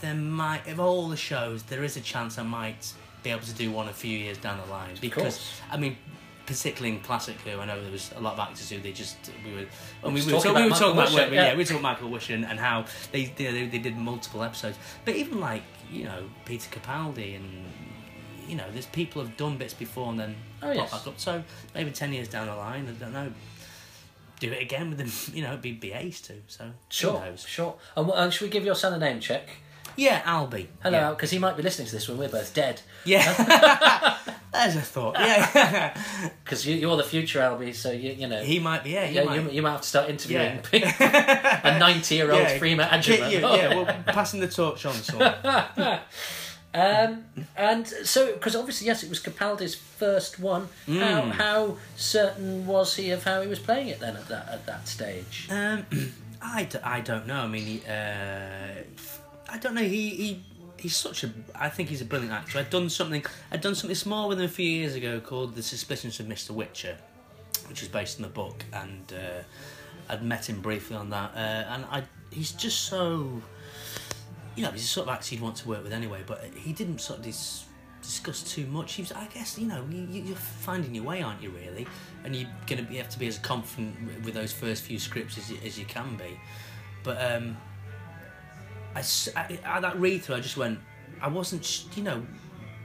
There 0.00 0.14
might, 0.16 0.66
of 0.66 0.80
all 0.80 1.08
the 1.08 1.16
shows, 1.16 1.62
there 1.62 1.84
is 1.84 1.96
a 1.96 2.00
chance 2.00 2.38
I 2.38 2.42
might 2.42 2.92
be 3.22 3.30
able 3.30 3.42
to 3.42 3.54
do 3.54 3.70
one 3.70 3.88
a 3.88 3.92
few 3.92 4.18
years 4.18 4.36
down 4.38 4.58
the 4.66 4.70
line. 4.72 4.94
Because. 5.00 5.40
I 5.70 5.76
mean, 5.76 5.96
particularly 6.44 6.96
in 6.96 7.02
Classic 7.02 7.36
Who, 7.42 7.58
I 7.60 7.64
know 7.66 7.80
there 7.80 7.90
was 7.92 8.10
a 8.16 8.20
lot 8.20 8.34
of 8.34 8.40
actors 8.40 8.68
who 8.68 8.78
they 8.80 8.92
just, 8.92 9.16
we 9.44 9.52
were, 9.52 9.66
and 10.04 10.12
we, 10.12 10.20
we 10.24 10.32
were, 10.32 10.40
talking 10.40 10.42
talk- 10.42 10.56
we 10.56 10.60
were 10.62 10.66
about 10.66 10.78
talking 10.78 10.96
Michael 10.96 11.16
about, 11.16 11.30
Wisher, 11.30 11.34
yeah. 11.34 11.42
yeah. 11.46 11.52
we 11.52 11.58
were 11.58 11.64
talking 11.64 11.78
about 11.78 12.02
Michael 12.02 12.34
and, 12.34 12.44
and 12.44 12.58
how 12.60 12.84
they, 13.12 13.24
they, 13.36 13.66
they 13.66 13.78
did 13.78 13.96
multiple 13.96 14.42
episodes. 14.42 14.76
But 15.04 15.16
even 15.16 15.40
like, 15.40 15.62
you 15.90 16.04
know, 16.04 16.24
Peter 16.44 16.68
Capaldi 16.70 17.36
and, 17.36 17.64
you 18.48 18.56
know, 18.56 18.64
there's 18.72 18.86
people 18.86 19.22
have 19.22 19.36
done 19.36 19.56
bits 19.56 19.74
before 19.74 20.10
and 20.10 20.18
then 20.20 20.36
Oh, 20.62 20.66
pop 20.68 20.76
yes. 20.76 20.90
back 20.92 21.06
up. 21.06 21.18
So 21.20 21.42
maybe 21.74 21.90
10 21.90 22.12
years 22.12 22.28
down 22.28 22.46
the 22.46 22.54
line, 22.56 22.86
I 22.88 22.92
don't 22.92 23.12
know, 23.12 23.32
do 24.40 24.52
it 24.52 24.62
again 24.62 24.88
with 24.90 24.98
them, 24.98 25.10
you 25.36 25.42
know, 25.42 25.50
it'd 25.50 25.62
be, 25.62 25.72
be 25.72 25.92
ace 25.92 26.20
too. 26.20 26.42
So 26.46 26.64
who 26.64 26.70
Sure, 26.88 27.20
knows? 27.20 27.40
sure. 27.46 27.74
And 27.96 28.10
uh, 28.10 28.30
should 28.30 28.44
we 28.44 28.50
give 28.50 28.64
your 28.64 28.74
son 28.74 28.92
a 28.94 28.98
name 28.98 29.20
check? 29.20 29.48
Yeah, 29.96 30.20
Albie. 30.22 30.66
Hello, 30.82 31.14
because 31.14 31.30
he 31.30 31.38
might 31.38 31.56
be 31.56 31.62
listening 31.62 31.86
to 31.86 31.92
this 31.94 32.08
when 32.08 32.18
we're 32.18 32.28
both 32.28 32.52
dead. 32.54 32.82
Yeah. 33.04 33.34
yeah. 33.38 34.18
There's 34.52 34.76
a 34.76 34.80
thought. 34.80 35.16
Yeah. 35.18 35.96
Because 36.44 36.64
you, 36.66 36.76
you're 36.76 36.96
the 36.96 37.02
future, 37.02 37.40
Albie, 37.40 37.74
so 37.74 37.90
you, 37.90 38.12
you 38.12 38.28
know. 38.28 38.40
he 38.40 38.60
might 38.60 38.84
be, 38.84 38.90
yeah. 38.90 39.06
He 39.06 39.16
yeah, 39.16 39.24
might. 39.24 39.42
you, 39.42 39.50
you 39.50 39.62
might 39.62 39.72
have 39.72 39.80
to 39.82 39.88
start 39.88 40.08
interviewing 40.08 40.60
Yeah. 40.72 41.60
a 41.76 41.78
90 41.78 42.14
year 42.14 42.30
old 42.30 42.40
yeah. 42.40 42.58
Freema 42.58 43.06
Yeah, 43.06 43.28
yeah, 43.28 43.56
yeah, 43.56 43.74
well, 43.74 43.84
passing 44.06 44.38
the 44.40 44.46
torch 44.48 44.86
on, 44.86 44.94
son. 44.94 46.00
Um, 46.72 47.24
and 47.56 47.86
so, 47.86 48.34
because 48.34 48.54
obviously, 48.54 48.86
yes, 48.86 49.02
it 49.02 49.08
was 49.08 49.18
Capaldi's 49.20 49.74
first 49.74 50.38
one. 50.38 50.68
Mm. 50.86 51.00
How 51.00 51.20
how 51.30 51.76
certain 51.96 52.66
was 52.66 52.96
he 52.96 53.10
of 53.12 53.24
how 53.24 53.40
he 53.40 53.48
was 53.48 53.58
playing 53.58 53.88
it 53.88 53.98
then 53.98 54.14
at 54.14 54.28
that 54.28 54.48
at 54.50 54.66
that 54.66 54.86
stage? 54.86 55.48
Um, 55.50 55.86
I, 56.42 56.64
d- 56.64 56.78
I 56.84 57.00
don't 57.00 57.26
know. 57.26 57.40
I 57.40 57.46
mean, 57.46 57.64
he, 57.64 57.82
uh, 57.88 58.82
I 59.48 59.58
don't 59.58 59.74
know. 59.74 59.82
He, 59.82 60.10
he 60.10 60.42
he's 60.78 60.96
such 60.96 61.24
a. 61.24 61.30
I 61.54 61.68
think 61.68 61.88
he's 61.88 62.02
a 62.02 62.04
brilliant 62.04 62.32
actor. 62.32 62.58
I'd 62.58 62.70
done 62.70 62.88
something. 62.88 63.24
I'd 63.50 63.60
done 63.60 63.74
something 63.74 63.94
small 63.94 64.28
with 64.28 64.38
him 64.38 64.44
a 64.44 64.48
few 64.48 64.68
years 64.68 64.94
ago 64.94 65.20
called 65.20 65.54
The 65.54 65.62
Suspicions 65.62 66.18
of 66.20 66.26
Mr. 66.26 66.50
Whicher, 66.54 66.96
which 67.68 67.82
is 67.82 67.88
based 67.88 68.18
on 68.18 68.22
the 68.22 68.28
book, 68.28 68.64
and 68.72 69.12
uh, 69.12 70.12
I'd 70.12 70.22
met 70.22 70.48
him 70.48 70.60
briefly 70.60 70.96
on 70.96 71.10
that. 71.10 71.32
Uh, 71.34 71.38
and 71.38 71.84
I, 71.86 72.02
he's 72.30 72.52
just 72.52 72.82
so. 72.84 73.40
You 74.56 74.62
know, 74.62 74.70
he's 74.70 74.82
the 74.82 74.86
sort 74.88 75.08
of 75.08 75.14
actor 75.14 75.34
you'd 75.34 75.42
want 75.42 75.56
to 75.56 75.68
work 75.68 75.82
with 75.82 75.92
anyway. 75.92 76.22
But 76.26 76.44
he 76.54 76.72
didn't 76.72 77.00
sort 77.00 77.18
of 77.18 77.24
dis- 77.26 77.66
discuss 78.00 78.42
too 78.42 78.66
much. 78.66 78.94
He 78.94 79.02
was, 79.02 79.12
I 79.12 79.26
guess, 79.26 79.58
you 79.58 79.66
know, 79.66 79.84
you, 79.90 80.22
you're 80.22 80.36
finding 80.36 80.94
your 80.94 81.04
way, 81.04 81.20
aren't 81.20 81.42
you? 81.42 81.50
Really, 81.50 81.86
and 82.24 82.34
you're 82.34 82.48
gonna 82.66 82.82
be, 82.82 82.96
have 82.96 83.10
to 83.10 83.18
be 83.18 83.26
as 83.26 83.38
confident 83.38 83.94
with- 84.06 84.24
with 84.24 84.34
those 84.34 84.52
first 84.52 84.82
few 84.84 84.98
scripts 84.98 85.36
as 85.36 85.50
you, 85.50 85.58
as 85.64 85.78
you 85.78 85.84
can 85.84 86.16
be. 86.16 86.40
But 87.02 87.20
um, 87.32 87.56
I, 89.36 89.58
at 89.64 89.82
that 89.82 89.98
read 90.00 90.22
through, 90.22 90.36
I 90.36 90.40
just 90.40 90.56
went. 90.56 90.78
I 91.20 91.28
wasn't, 91.28 91.84
you 91.96 92.02
know, 92.02 92.26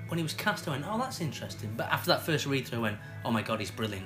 when 0.07 0.17
he 0.17 0.23
was 0.23 0.33
cast, 0.33 0.67
I 0.67 0.71
went, 0.71 0.85
oh, 0.87 0.97
that's 0.97 1.19
interesting. 1.21 1.73
But 1.75 1.87
after 1.91 2.07
that 2.11 2.21
first 2.25 2.45
read 2.45 2.67
through, 2.67 2.79
I 2.79 2.81
went, 2.81 2.97
oh 3.25 3.31
my 3.31 3.41
god, 3.41 3.59
he's 3.59 3.71
brilliant. 3.71 4.05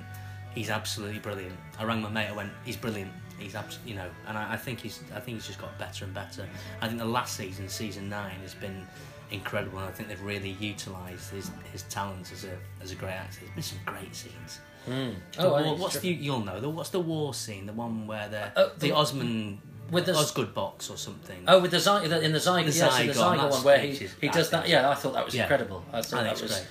He's 0.55 0.69
absolutely 0.69 1.19
brilliant. 1.19 1.55
I 1.79 1.83
rang 1.83 2.01
my 2.01 2.09
mate. 2.09 2.27
I 2.27 2.31
went, 2.31 2.51
he's 2.63 2.77
brilliant. 2.77 3.11
He's 3.37 3.53
abs- 3.55 3.79
you 3.85 3.95
know, 3.95 4.09
and 4.27 4.37
I, 4.37 4.53
I 4.53 4.57
think 4.57 4.79
he's, 4.79 5.01
I 5.13 5.19
think 5.19 5.37
he's 5.37 5.45
just 5.47 5.59
got 5.59 5.77
better 5.77 6.05
and 6.05 6.13
better. 6.13 6.47
I 6.81 6.87
think 6.87 6.99
the 6.99 7.05
last 7.05 7.35
season, 7.35 7.67
season 7.67 8.09
nine, 8.09 8.39
has 8.41 8.53
been 8.55 8.87
incredible, 9.31 9.79
and 9.79 9.87
I 9.87 9.91
think 9.91 10.07
they've 10.09 10.21
really 10.21 10.51
utilised 10.59 11.31
his 11.31 11.51
his 11.73 11.83
talents 11.83 12.31
as 12.31 12.45
a 12.45 12.57
as 12.81 12.91
a 12.91 12.95
great 12.95 13.11
actor. 13.11 13.39
There's 13.41 13.53
been 13.53 13.63
some 13.63 13.79
great 13.85 14.15
scenes. 14.15 14.59
The 14.87 15.13
Oh, 15.39 15.63
war, 15.63 15.75
what's 15.75 15.99
the 15.99 16.09
you'll 16.09 16.45
know 16.45 16.59
the 16.61 16.69
what's 16.69 16.91
the 16.91 16.99
war 17.01 17.33
scene? 17.33 17.65
The 17.65 17.73
one 17.73 18.07
where 18.07 18.29
the 18.29 18.51
Oh, 18.55 18.69
the, 18.77 18.87
the- 18.87 18.91
Osmond 18.95 19.59
with 19.91 20.05
the 20.05 20.13
Osgood 20.15 20.53
box 20.53 20.89
or 20.89 20.97
something. 20.97 21.43
Oh, 21.47 21.59
with 21.61 21.71
the 21.71 21.79
Zy- 21.79 22.07
the- 22.07 22.21
in 22.21 22.31
the 22.31 22.39
Zygon, 22.39 22.65
The 22.65 22.71
yes, 22.71 22.99
in 22.99 23.07
the 23.07 23.13
Zygon, 23.13 23.37
Zygon 23.39 23.49
one 23.51 23.63
where 23.63 23.79
he, 23.79 24.07
he 24.21 24.27
does 24.29 24.49
that. 24.49 24.67
Yeah, 24.67 24.89
I 24.89 24.95
thought 24.95 25.13
that 25.13 25.25
was 25.25 25.35
Yeah. 25.35 25.43
incredible. 25.43 25.83
I 25.93 26.01
thought 26.01 26.21
I 26.21 26.23
that 26.23 26.41
was, 26.41 26.51
it's 26.51 26.65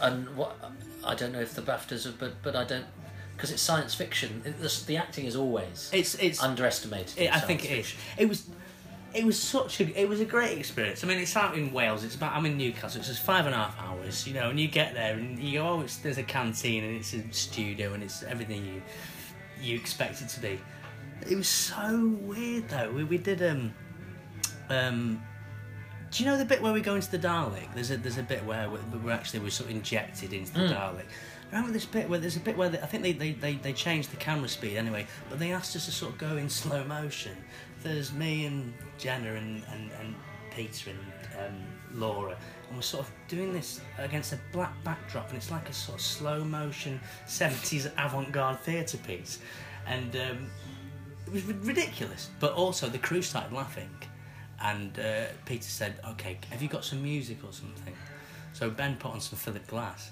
and 0.00 0.36
what 0.36 0.56
I 1.04 1.14
don't 1.14 1.32
know 1.32 1.40
if 1.40 1.54
the 1.54 1.62
Baftas, 1.62 2.04
have, 2.04 2.18
but 2.18 2.42
but 2.42 2.54
I 2.56 2.64
don't 2.64 2.86
because 3.36 3.50
it's 3.50 3.62
science 3.62 3.94
fiction. 3.94 4.42
It, 4.44 4.60
the, 4.60 4.82
the 4.86 4.96
acting 4.98 5.24
is 5.24 5.34
always 5.34 5.90
It's 5.92 6.14
it's 6.16 6.42
underestimated. 6.42 7.18
It, 7.18 7.34
I 7.34 7.40
think 7.40 7.64
it 7.64 7.78
is. 7.78 7.94
It 8.18 8.28
was. 8.28 8.46
It 9.12 9.24
was 9.24 9.40
such 9.40 9.80
a. 9.80 10.00
It 10.00 10.08
was 10.08 10.20
a 10.20 10.24
great 10.24 10.56
experience. 10.56 11.02
I 11.02 11.08
mean, 11.08 11.18
it's 11.18 11.34
out 11.36 11.56
in 11.58 11.72
Wales. 11.72 12.04
It's 12.04 12.14
about. 12.14 12.32
I'm 12.34 12.46
in 12.46 12.56
Newcastle. 12.56 13.00
It's 13.00 13.08
just 13.08 13.22
five 13.24 13.44
and 13.46 13.54
a 13.54 13.58
half 13.58 13.76
hours. 13.80 14.24
You 14.24 14.34
know, 14.34 14.50
and 14.50 14.60
you 14.60 14.68
get 14.68 14.94
there 14.94 15.14
and 15.14 15.36
you 15.36 15.58
go, 15.58 15.66
oh, 15.68 15.80
it's 15.80 15.96
there's 15.96 16.18
a 16.18 16.22
canteen 16.22 16.84
and 16.84 16.96
it's 16.96 17.12
a 17.12 17.22
studio 17.32 17.92
and 17.92 18.04
it's 18.04 18.22
everything 18.22 18.64
you 18.64 18.82
you 19.60 19.74
expect 19.76 20.22
it 20.22 20.28
to 20.28 20.40
be. 20.40 20.60
It 21.28 21.36
was 21.36 21.48
so 21.48 22.16
weird 22.22 22.68
though. 22.68 22.90
We, 22.92 23.04
we 23.04 23.18
did 23.18 23.42
um 23.42 23.74
um. 24.68 25.22
Do 26.10 26.24
you 26.24 26.28
know 26.28 26.36
the 26.36 26.44
bit 26.44 26.60
where 26.60 26.72
we 26.72 26.80
go 26.80 26.96
into 26.96 27.10
the 27.10 27.18
Dalek? 27.18 27.72
There's 27.74 27.90
a 27.90 27.96
there's 27.96 28.18
a 28.18 28.22
bit 28.22 28.44
where 28.44 28.68
we're, 28.68 28.80
we're 29.04 29.12
actually 29.12 29.40
we're 29.40 29.50
sort 29.50 29.70
of 29.70 29.76
injected 29.76 30.32
into 30.32 30.52
the 30.52 30.60
Dalek. 30.60 31.04
Remember 31.52 31.72
this 31.72 31.84
bit 31.84 32.08
where 32.08 32.18
there's 32.18 32.36
a 32.36 32.40
bit 32.40 32.56
where 32.56 32.68
they, 32.68 32.78
I 32.78 32.86
think 32.86 33.02
they, 33.02 33.12
they, 33.12 33.32
they, 33.32 33.54
they 33.54 33.72
changed 33.72 34.12
the 34.12 34.16
camera 34.16 34.48
speed 34.48 34.76
anyway, 34.76 35.06
but 35.28 35.40
they 35.40 35.52
asked 35.52 35.74
us 35.74 35.86
to 35.86 35.92
sort 35.92 36.12
of 36.12 36.18
go 36.18 36.36
in 36.36 36.48
slow 36.62 36.84
motion. 36.84 37.36
There's 37.82 38.12
me 38.12 38.46
and 38.46 38.72
Jenna 38.98 39.34
and, 39.34 39.62
and, 39.72 39.90
and 40.00 40.14
Peter 40.54 40.90
and 40.90 41.46
um, 41.46 41.56
Laura, 41.92 42.36
and 42.68 42.76
we're 42.76 42.82
sort 42.82 43.06
of 43.06 43.12
doing 43.26 43.52
this 43.52 43.80
against 43.98 44.32
a 44.32 44.38
black 44.52 44.72
backdrop, 44.84 45.28
and 45.28 45.36
it's 45.36 45.50
like 45.50 45.68
a 45.68 45.72
sort 45.72 45.98
of 45.98 46.04
slow 46.04 46.44
motion 46.44 47.00
70s 47.26 47.90
avant 47.98 48.30
garde 48.30 48.60
theatre 48.60 48.98
piece. 48.98 49.40
And 49.86 50.14
um, 50.14 50.46
it 51.34 51.46
was 51.46 51.66
ridiculous, 51.66 52.30
but 52.40 52.52
also 52.52 52.88
the 52.88 52.98
crew 52.98 53.22
started 53.22 53.52
laughing, 53.52 53.90
and 54.62 54.98
uh, 54.98 55.26
Peter 55.46 55.68
said, 55.68 55.94
"Okay, 56.10 56.38
have 56.50 56.62
you 56.62 56.68
got 56.68 56.84
some 56.84 57.02
music 57.02 57.38
or 57.44 57.52
something?" 57.52 57.94
So 58.52 58.70
Ben 58.70 58.96
put 58.96 59.12
on 59.12 59.20
some 59.20 59.38
Philip 59.38 59.66
Glass. 59.66 60.10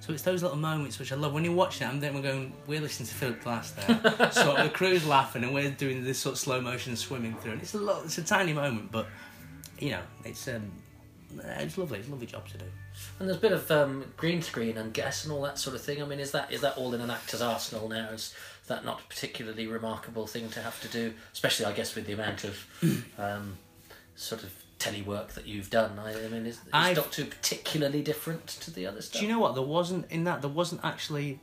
So 0.00 0.14
it's 0.14 0.22
those 0.22 0.42
little 0.42 0.56
moments 0.56 0.98
which 0.98 1.12
I 1.12 1.16
love. 1.16 1.34
When 1.34 1.44
you're 1.44 1.54
watching 1.54 1.86
it, 1.86 1.90
I'm 1.90 2.00
then 2.00 2.14
we're 2.14 2.22
going, 2.22 2.54
we're 2.66 2.80
listening 2.80 3.08
to 3.08 3.14
Philip 3.14 3.42
Glass 3.42 3.72
there. 3.72 4.30
so 4.32 4.56
the 4.56 4.70
crew's 4.72 5.06
laughing 5.06 5.44
and 5.44 5.52
we're 5.52 5.70
doing 5.70 6.02
this 6.04 6.18
sort 6.18 6.34
of 6.34 6.38
slow 6.38 6.60
motion 6.60 6.96
swimming 6.96 7.34
through. 7.34 7.52
And 7.52 7.62
it's 7.62 7.74
a 7.74 7.78
lot, 7.78 8.04
it's 8.06 8.16
a 8.16 8.24
tiny 8.24 8.54
moment, 8.54 8.90
but 8.90 9.06
you 9.78 9.90
know, 9.90 10.00
it's 10.24 10.48
um, 10.48 10.70
it's 11.38 11.78
lovely. 11.78 11.98
It's 11.98 12.08
a 12.08 12.10
lovely 12.10 12.26
job 12.26 12.48
to 12.48 12.58
do. 12.58 12.64
And 13.18 13.28
there's 13.28 13.38
a 13.38 13.40
bit 13.40 13.52
of 13.52 13.70
um, 13.70 14.04
green 14.16 14.42
screen 14.42 14.76
and 14.76 14.92
guess 14.92 15.24
and 15.24 15.32
all 15.32 15.42
that 15.42 15.58
sort 15.58 15.76
of 15.76 15.82
thing. 15.82 16.02
I 16.02 16.06
mean, 16.06 16.20
is 16.20 16.32
that 16.32 16.52
is 16.52 16.60
that 16.62 16.76
all 16.76 16.94
in 16.94 17.00
an 17.00 17.10
actor's 17.10 17.42
arsenal 17.42 17.88
now? 17.88 18.08
Is 18.10 18.34
that 18.70 18.84
not 18.84 19.00
a 19.00 19.04
particularly 19.04 19.66
remarkable 19.66 20.26
thing 20.26 20.48
to 20.50 20.62
have 20.62 20.80
to 20.80 20.88
do? 20.88 21.12
Especially, 21.32 21.66
I 21.66 21.72
guess, 21.72 21.94
with 21.94 22.06
the 22.06 22.14
amount 22.14 22.44
of 22.44 22.66
um, 23.18 23.58
sort 24.16 24.42
of 24.42 24.52
telework 24.80 25.34
that 25.34 25.46
you've 25.46 25.70
done. 25.70 25.98
I, 25.98 26.12
I 26.12 26.28
mean, 26.28 26.46
is, 26.46 26.56
is 26.56 26.96
Doctor 26.96 27.26
particularly 27.26 28.02
different 28.02 28.46
to 28.48 28.72
the 28.72 28.86
other 28.86 29.02
stuff? 29.02 29.20
Do 29.20 29.26
you 29.26 29.32
know 29.32 29.38
what? 29.38 29.54
There 29.54 29.62
wasn't 29.62 30.10
in 30.10 30.24
that. 30.24 30.40
There 30.40 30.50
wasn't 30.50 30.80
actually. 30.82 31.38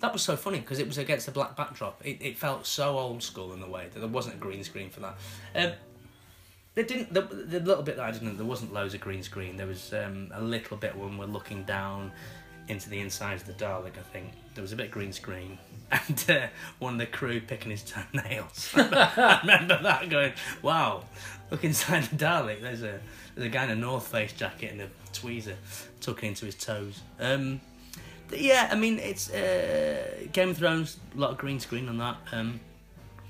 That 0.00 0.12
was 0.12 0.22
so 0.22 0.36
funny 0.36 0.60
because 0.60 0.78
it 0.78 0.86
was 0.86 0.98
against 0.98 1.26
a 1.26 1.32
black 1.32 1.56
backdrop. 1.56 2.00
It, 2.04 2.18
it 2.20 2.38
felt 2.38 2.66
so 2.66 2.96
old 2.98 3.20
school 3.20 3.52
in 3.52 3.60
the 3.60 3.68
way 3.68 3.88
that 3.92 3.98
there 3.98 4.08
wasn't 4.08 4.36
a 4.36 4.38
green 4.38 4.62
screen 4.62 4.90
for 4.90 5.00
that. 5.00 5.16
Um, 5.56 5.72
they 6.76 6.84
didn't. 6.84 7.12
The, 7.12 7.22
the 7.22 7.58
little 7.60 7.82
bit 7.82 7.96
that 7.96 8.04
I 8.04 8.12
didn't. 8.12 8.36
There 8.36 8.46
wasn't 8.46 8.72
loads 8.72 8.94
of 8.94 9.00
green 9.00 9.22
screen. 9.24 9.56
There 9.56 9.66
was 9.66 9.92
um, 9.92 10.30
a 10.32 10.42
little 10.42 10.76
bit 10.76 10.94
when 10.96 11.18
we're 11.18 11.26
looking 11.26 11.64
down 11.64 12.12
into 12.68 12.88
the 12.90 13.00
inside 13.00 13.34
of 13.34 13.46
the 13.46 13.54
Dalek. 13.54 13.98
I 13.98 14.02
think 14.12 14.32
there 14.58 14.62
was 14.64 14.72
a 14.72 14.76
bit 14.76 14.86
of 14.86 14.92
green 14.92 15.12
screen 15.12 15.56
and 15.92 16.24
uh, 16.28 16.46
one 16.80 16.94
of 16.94 16.98
the 16.98 17.06
crew 17.06 17.40
picking 17.40 17.70
his 17.70 17.84
toenails. 17.84 18.72
I 18.74 19.38
remember 19.40 19.80
that 19.80 20.10
going, 20.10 20.32
"Wow, 20.62 21.04
look 21.48 21.62
inside 21.62 22.02
the 22.06 22.16
Dalek. 22.16 22.60
There's 22.60 22.82
a 22.82 22.98
there's 23.36 23.46
a 23.46 23.48
guy 23.48 23.62
in 23.62 23.70
a 23.70 23.76
North 23.76 24.08
Face 24.08 24.32
jacket 24.32 24.72
and 24.72 24.80
a 24.80 24.88
tweezer 25.12 25.54
tucking 26.00 26.30
into 26.30 26.44
his 26.44 26.56
toes." 26.56 27.02
Um, 27.20 27.60
yeah, 28.32 28.68
I 28.72 28.74
mean 28.74 28.98
it's 28.98 29.30
uh, 29.32 30.26
Game 30.32 30.50
of 30.50 30.58
Thrones. 30.58 30.96
A 31.14 31.20
lot 31.20 31.30
of 31.30 31.38
green 31.38 31.60
screen 31.60 31.88
on 31.88 31.98
that. 31.98 32.16
Um, 32.32 32.58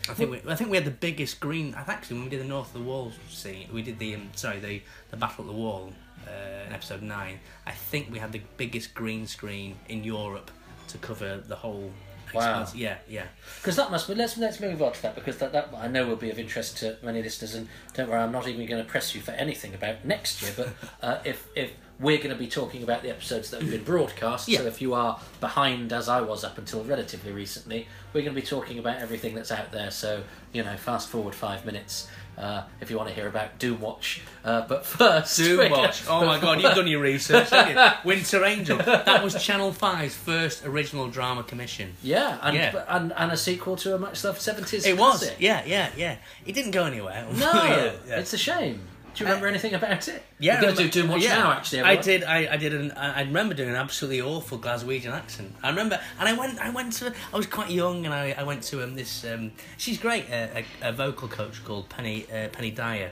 I 0.08 0.14
think 0.14 0.30
we, 0.30 0.50
I 0.50 0.54
think 0.54 0.70
we 0.70 0.78
had 0.78 0.86
the 0.86 0.90
biggest 0.90 1.40
green. 1.40 1.74
Actually, 1.76 2.16
when 2.16 2.24
we 2.24 2.30
did 2.30 2.40
the 2.40 2.48
North 2.48 2.68
of 2.68 2.80
the 2.80 2.88
Wall 2.88 3.12
scene, 3.28 3.68
we 3.70 3.82
did 3.82 3.98
the 3.98 4.14
um, 4.14 4.30
sorry 4.34 4.60
the 4.60 4.80
the 5.10 5.18
Battle 5.18 5.44
at 5.44 5.50
the 5.50 5.56
Wall 5.56 5.92
uh, 6.26 6.66
in 6.66 6.72
episode 6.72 7.02
nine. 7.02 7.38
I 7.66 7.72
think 7.72 8.10
we 8.10 8.18
had 8.18 8.32
the 8.32 8.40
biggest 8.56 8.94
green 8.94 9.26
screen 9.26 9.76
in 9.90 10.04
Europe 10.04 10.50
to 10.88 10.98
cover 10.98 11.38
the 11.38 11.56
whole. 11.56 11.92
Wow. 12.34 12.66
Yeah, 12.74 12.98
yeah. 13.08 13.24
Because 13.56 13.76
that 13.76 13.90
must 13.90 14.06
be. 14.06 14.14
Let's 14.14 14.36
let's 14.36 14.60
move 14.60 14.82
on 14.82 14.92
to 14.92 15.02
that 15.02 15.14
because 15.14 15.38
that, 15.38 15.52
that 15.52 15.70
I 15.74 15.88
know 15.88 16.06
will 16.06 16.16
be 16.16 16.28
of 16.30 16.38
interest 16.38 16.76
to 16.78 16.98
many 17.02 17.22
listeners. 17.22 17.54
And 17.54 17.68
don't 17.94 18.10
worry, 18.10 18.20
I'm 18.20 18.32
not 18.32 18.46
even 18.46 18.66
going 18.66 18.84
to 18.84 18.88
press 18.90 19.14
you 19.14 19.22
for 19.22 19.30
anything 19.30 19.72
about 19.72 20.04
next 20.04 20.42
year. 20.42 20.52
But 20.54 20.68
uh, 21.02 21.18
if 21.24 21.48
if 21.56 21.72
we're 21.98 22.18
going 22.18 22.30
to 22.30 22.36
be 22.36 22.46
talking 22.46 22.82
about 22.82 23.02
the 23.02 23.08
episodes 23.10 23.50
that 23.50 23.60
have 23.62 23.70
been 23.70 23.82
broadcast, 23.82 24.46
Yeah. 24.46 24.58
so 24.58 24.66
if 24.66 24.80
you 24.82 24.92
are 24.94 25.18
behind 25.40 25.92
as 25.92 26.08
I 26.08 26.20
was 26.20 26.44
up 26.44 26.58
until 26.58 26.84
relatively 26.84 27.32
recently, 27.32 27.88
we're 28.12 28.20
going 28.22 28.34
to 28.34 28.40
be 28.40 28.46
talking 28.46 28.78
about 28.78 28.98
everything 29.00 29.34
that's 29.34 29.50
out 29.50 29.72
there. 29.72 29.90
So 29.90 30.22
you 30.52 30.62
know, 30.62 30.76
fast 30.76 31.08
forward 31.08 31.34
five 31.34 31.64
minutes. 31.64 32.08
Uh, 32.38 32.62
if 32.80 32.88
you 32.88 32.96
want 32.96 33.08
to 33.08 33.14
hear 33.16 33.26
about 33.26 33.58
Doom 33.58 33.80
Watch, 33.80 34.20
uh, 34.44 34.64
but 34.68 34.86
first, 34.86 35.36
Doom 35.36 35.72
Watch. 35.72 36.04
Oh 36.08 36.24
my 36.24 36.38
god, 36.38 36.62
you've 36.62 36.74
done 36.76 36.86
your 36.86 37.00
research, 37.00 37.50
haven't 37.50 37.76
you? 37.76 37.92
Winter 38.08 38.44
Angel. 38.44 38.78
That 38.78 39.24
was 39.24 39.42
Channel 39.42 39.72
5's 39.72 40.14
first 40.14 40.64
original 40.64 41.08
drama 41.08 41.42
commission. 41.42 41.94
Yeah, 42.00 42.38
and, 42.40 42.56
Yeah. 42.56 42.84
and 42.88 43.12
and 43.16 43.32
a 43.32 43.36
sequel 43.36 43.74
to 43.78 43.96
a 43.96 43.98
much 43.98 44.22
loved 44.22 44.40
seventies. 44.40 44.86
It 44.86 44.96
was. 44.96 45.28
Yeah, 45.40 45.64
yeah, 45.66 45.90
yeah. 45.96 46.16
It 46.46 46.52
didn't 46.52 46.70
go 46.70 46.84
anywhere. 46.84 47.26
No, 47.32 47.52
yeah, 47.52 47.92
yeah. 48.06 48.20
it's 48.20 48.32
a 48.32 48.38
shame. 48.38 48.82
Do 49.14 49.24
you 49.24 49.28
remember 49.28 49.48
anything 49.48 49.74
about 49.74 50.06
it? 50.08 50.22
Yeah, 50.38 50.56
We're 50.56 50.62
going 50.62 50.76
to 50.76 50.82
do 50.84 50.90
Doom 50.90 51.10
Watch 51.10 51.22
yeah. 51.24 51.36
now. 51.38 51.52
Actually, 51.52 51.82
I 51.82 51.96
did. 51.96 52.22
I, 52.22 52.52
I 52.52 52.56
did. 52.56 52.72
An, 52.74 52.92
I 52.92 53.20
I 53.20 53.22
remember 53.22 53.54
doing 53.54 53.70
an 53.70 53.74
absolutely 53.76 54.20
awful 54.20 54.58
Glaswegian 54.58 55.12
accent. 55.12 55.54
I 55.62 55.70
remember, 55.70 55.98
and 56.20 56.28
I 56.28 56.32
went. 56.34 56.58
I 56.60 56.70
went 56.70 56.92
to. 56.94 57.12
I 57.32 57.36
was 57.36 57.46
quite 57.46 57.70
young, 57.70 58.04
and 58.04 58.14
I, 58.14 58.34
I 58.38 58.44
went 58.44 58.62
to 58.64 58.84
um, 58.84 58.94
this. 58.94 59.24
Um, 59.24 59.52
she's 59.76 59.98
great. 59.98 60.28
A, 60.30 60.64
a, 60.82 60.90
a 60.90 60.92
vocal 60.92 61.26
coach 61.26 61.64
called 61.64 61.88
Penny 61.88 62.26
uh, 62.32 62.48
Penny 62.48 62.70
Dyer. 62.70 63.10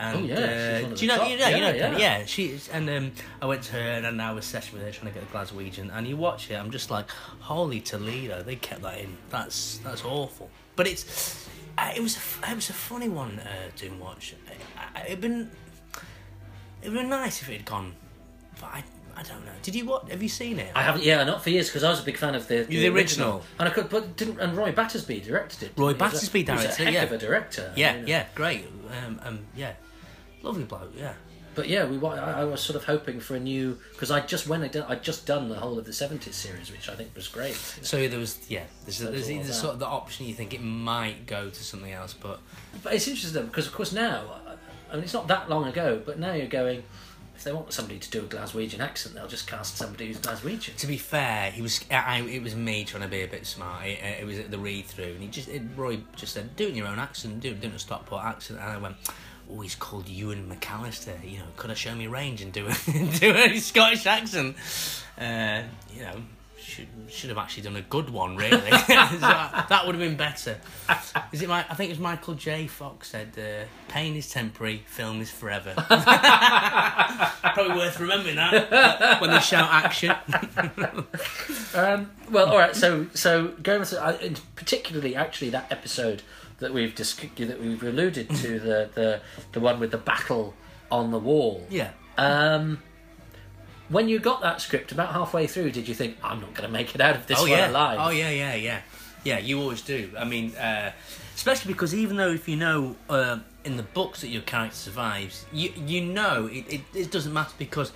And, 0.00 0.16
Oh, 0.16 0.20
yeah, 0.24 0.34
she's 0.34 0.42
one 0.42 0.44
of 0.44 0.84
uh, 0.84 0.88
the 0.88 0.94
do 0.96 1.02
you 1.04 1.08
know? 1.08 1.16
top. 1.18 1.30
You 1.30 1.38
know, 1.38 1.48
you 1.48 1.56
Yeah, 1.56 1.60
know 1.70 1.76
yeah. 1.76 1.88
Penny, 1.88 2.00
yeah. 2.00 2.24
She's 2.26 2.68
and 2.70 2.90
um, 2.90 3.12
I 3.40 3.46
went 3.46 3.62
to 3.62 3.72
her, 3.74 3.78
and 3.78 4.20
I 4.20 4.32
was 4.32 4.44
session 4.44 4.76
with 4.76 4.84
her 4.86 4.90
trying 4.92 5.12
to 5.12 5.20
get 5.20 5.28
a 5.28 5.32
Glaswegian. 5.32 5.96
And 5.96 6.08
you 6.08 6.16
watch 6.16 6.50
it, 6.50 6.54
I'm 6.54 6.72
just 6.72 6.90
like, 6.90 7.08
holy 7.38 7.80
Toledo! 7.80 8.42
They 8.42 8.56
kept 8.56 8.82
that 8.82 8.98
in. 8.98 9.16
That's 9.30 9.78
that's 9.78 10.04
awful. 10.04 10.50
But 10.74 10.88
it's. 10.88 11.48
Uh, 11.76 11.92
it 11.96 12.00
was 12.00 12.16
a, 12.16 12.50
it 12.52 12.54
was 12.54 12.70
a 12.70 12.72
funny 12.72 13.08
one. 13.08 13.38
Uh, 13.40 13.70
Doom 13.76 13.98
Watch. 13.98 14.34
I, 14.94 15.00
I, 15.00 15.04
it'd 15.06 15.20
been 15.20 15.50
it 16.82 16.88
would 16.88 16.92
have 16.96 17.02
been 17.02 17.10
nice 17.10 17.40
if 17.40 17.48
it 17.48 17.52
had 17.58 17.64
gone, 17.64 17.94
but 18.60 18.66
I, 18.66 18.84
I 19.16 19.22
don't 19.22 19.44
know. 19.46 19.52
Did 19.62 19.74
you 19.74 19.86
what? 19.86 20.10
Have 20.10 20.22
you 20.22 20.28
seen 20.28 20.58
it? 20.58 20.70
I 20.74 20.82
haven't. 20.82 21.02
Yeah, 21.04 21.24
not 21.24 21.42
for 21.42 21.50
years 21.50 21.68
because 21.68 21.82
I 21.84 21.90
was 21.90 22.00
a 22.00 22.02
big 22.02 22.16
fan 22.18 22.34
of 22.34 22.46
the, 22.48 22.64
The 22.64 22.88
original. 22.88 23.42
And 23.58 23.68
I 23.68 23.72
could, 23.72 23.88
but 23.88 24.16
didn't. 24.16 24.40
And 24.40 24.56
Roy 24.56 24.72
Battersby 24.72 25.20
directed 25.20 25.62
it. 25.62 25.72
Roy 25.76 25.88
He 25.88 25.92
was 25.92 25.94
a- 25.94 25.98
Battersby 25.98 26.44
he 26.44 26.50
was 26.50 26.60
directed 26.62 26.78
a 26.78 26.82
it, 26.82 26.84
heck 26.86 26.94
yeah. 26.94 27.02
of 27.04 27.12
a 27.12 27.18
director. 27.18 27.72
yeah, 27.76 27.94
you 27.94 28.00
know. 28.02 28.06
yeah, 28.08 28.26
great. 28.34 28.66
Um, 29.06 29.20
um, 29.24 29.38
yeah, 29.56 29.72
lovely 30.42 30.64
bloke. 30.64 30.92
Yeah. 30.96 31.14
But 31.54 31.68
yeah, 31.68 31.84
we. 31.86 32.04
I, 32.04 32.40
I 32.40 32.44
was 32.44 32.60
sort 32.60 32.74
of 32.76 32.84
hoping 32.84 33.20
for 33.20 33.36
a 33.36 33.40
new 33.40 33.78
because 33.92 34.10
I 34.10 34.18
just 34.20 34.48
when 34.48 34.62
I 34.62 34.68
did, 34.68 34.82
I'd 34.88 35.04
just 35.04 35.24
done 35.24 35.48
the 35.48 35.54
whole 35.54 35.78
of 35.78 35.84
the 35.86 35.92
seventies 35.92 36.34
series, 36.34 36.72
which 36.72 36.88
I 36.88 36.96
think 36.96 37.14
was 37.14 37.28
great. 37.28 37.50
you 37.50 37.80
know. 37.80 37.82
So 37.84 38.08
there 38.08 38.18
was 38.18 38.40
yeah. 38.50 38.64
There's, 38.84 38.96
So 38.96 39.10
there's, 39.12 39.28
there's 39.28 39.60
sort 39.60 39.74
of 39.74 39.78
the 39.78 39.86
option 39.86 40.26
you 40.26 40.34
think 40.34 40.52
it 40.52 40.60
might 40.62 41.26
go 41.26 41.48
to 41.50 41.64
something 41.64 41.92
else, 41.92 42.12
but 42.12 42.40
But 42.82 42.94
it's 42.94 43.06
interesting 43.06 43.46
because, 43.46 43.68
of 43.68 43.72
course, 43.72 43.92
now 43.92 44.40
I 44.94 44.96
mean, 44.98 45.04
it's 45.04 45.12
not 45.12 45.26
that 45.26 45.50
long 45.50 45.66
ago, 45.66 46.00
but 46.06 46.20
now 46.20 46.34
you're 46.34 46.46
going. 46.46 46.84
If 47.34 47.42
they 47.42 47.52
want 47.52 47.72
somebody 47.72 47.98
to 47.98 48.10
do 48.12 48.20
a 48.20 48.22
Glaswegian 48.22 48.78
accent, 48.78 49.16
they'll 49.16 49.26
just 49.26 49.48
cast 49.48 49.76
somebody 49.76 50.06
who's 50.06 50.18
Glaswegian. 50.18 50.76
to 50.76 50.86
be 50.86 50.98
fair, 50.98 51.50
he 51.50 51.62
was. 51.62 51.84
I, 51.90 52.20
it 52.20 52.44
was 52.44 52.54
me 52.54 52.84
trying 52.84 53.02
to 53.02 53.08
be 53.08 53.22
a 53.22 53.26
bit 53.26 53.44
smart. 53.44 53.86
It, 53.86 53.98
it 54.20 54.24
was 54.24 54.38
the 54.38 54.56
read 54.56 54.86
through, 54.86 55.14
and 55.14 55.20
he 55.20 55.26
just 55.26 55.48
it, 55.48 55.62
Roy 55.74 55.98
just 56.14 56.32
said, 56.32 56.54
"Do 56.54 56.66
it 56.66 56.70
in 56.70 56.76
your 56.76 56.86
own 56.86 57.00
accent. 57.00 57.40
Do 57.40 57.50
it 57.50 57.64
in 57.64 57.72
a 57.72 57.78
Stockport 57.80 58.22
accent." 58.22 58.60
And 58.60 58.68
I 58.68 58.76
went, 58.76 58.94
"Oh, 59.50 59.62
he's 59.62 59.74
called 59.74 60.08
Ewan 60.08 60.48
McAllister. 60.48 61.28
You 61.28 61.38
know, 61.38 61.46
could 61.56 61.70
have 61.70 61.78
shown 61.78 61.98
me 61.98 62.06
range 62.06 62.40
and 62.40 62.52
do 62.52 62.68
a 62.68 62.72
do 63.18 63.34
a 63.34 63.58
Scottish 63.58 64.06
accent?" 64.06 64.54
Uh, 65.18 65.62
you 65.92 66.02
know. 66.02 66.22
Should, 66.64 66.88
should 67.10 67.28
have 67.28 67.38
actually 67.38 67.64
done 67.64 67.76
a 67.76 67.82
good 67.82 68.08
one, 68.08 68.36
really. 68.36 68.56
So 68.70 69.20
that 69.20 69.82
would 69.84 69.94
have 69.94 70.00
been 70.00 70.16
better. 70.16 70.56
Is 71.30 71.42
it? 71.42 71.48
My, 71.48 71.64
I 71.68 71.74
think 71.74 71.90
it 71.90 71.92
was 71.92 72.00
Michael 72.00 72.34
J. 72.34 72.66
Fox 72.66 73.10
said, 73.10 73.32
uh, 73.38 73.66
"Pain 73.88 74.16
is 74.16 74.30
temporary, 74.30 74.82
film 74.86 75.20
is 75.20 75.30
forever." 75.30 75.74
Probably 75.76 77.76
worth 77.76 78.00
remembering 78.00 78.36
that 78.36 79.20
when 79.20 79.30
they 79.30 79.40
shout 79.40 79.68
action. 79.70 80.14
Um, 81.74 82.10
well, 82.30 82.50
all 82.50 82.58
right. 82.58 82.74
So, 82.76 83.06
so 83.14 83.48
going 83.62 83.82
through, 83.82 83.98
uh, 83.98 84.16
and 84.22 84.40
particularly, 84.54 85.16
actually, 85.16 85.50
that 85.50 85.70
episode 85.72 86.22
that 86.60 86.72
we've 86.72 86.94
dis- 86.94 87.16
that 87.36 87.60
we've 87.60 87.82
alluded 87.82 88.30
to 88.30 88.60
the 88.60 88.88
the 88.94 89.20
the 89.52 89.60
one 89.60 89.80
with 89.80 89.90
the 89.90 89.98
battle 89.98 90.54
on 90.90 91.10
the 91.10 91.18
wall. 91.18 91.66
Yeah. 91.68 91.90
Um, 92.16 92.80
when 93.88 94.08
you 94.08 94.18
got 94.18 94.40
that 94.42 94.60
script, 94.60 94.92
about 94.92 95.12
halfway 95.12 95.46
through, 95.46 95.70
did 95.72 95.88
you 95.88 95.94
think 95.94 96.16
I'm 96.22 96.40
not 96.40 96.54
going 96.54 96.66
to 96.66 96.72
make 96.72 96.94
it 96.94 97.00
out 97.00 97.16
of 97.16 97.26
this 97.26 97.38
oh 97.38 97.42
one 97.42 97.50
yeah. 97.50 97.70
alive? 97.70 97.98
Oh 98.00 98.10
yeah, 98.10 98.30
yeah, 98.30 98.54
yeah. 98.54 98.80
Yeah, 99.24 99.38
you 99.38 99.60
always 99.60 99.80
do. 99.80 100.10
I 100.18 100.24
mean, 100.24 100.54
uh, 100.56 100.92
especially 101.34 101.72
because 101.72 101.94
even 101.94 102.16
though 102.16 102.30
if 102.30 102.48
you 102.48 102.56
know 102.56 102.96
uh, 103.08 103.38
in 103.64 103.76
the 103.76 103.82
books 103.82 104.20
that 104.20 104.28
your 104.28 104.42
character 104.42 104.76
survives, 104.76 105.46
you 105.52 105.72
you 105.86 106.02
know 106.02 106.46
it, 106.46 106.66
it, 106.68 106.80
it 106.94 107.10
doesn't 107.10 107.32
matter 107.32 107.54
because 107.58 107.92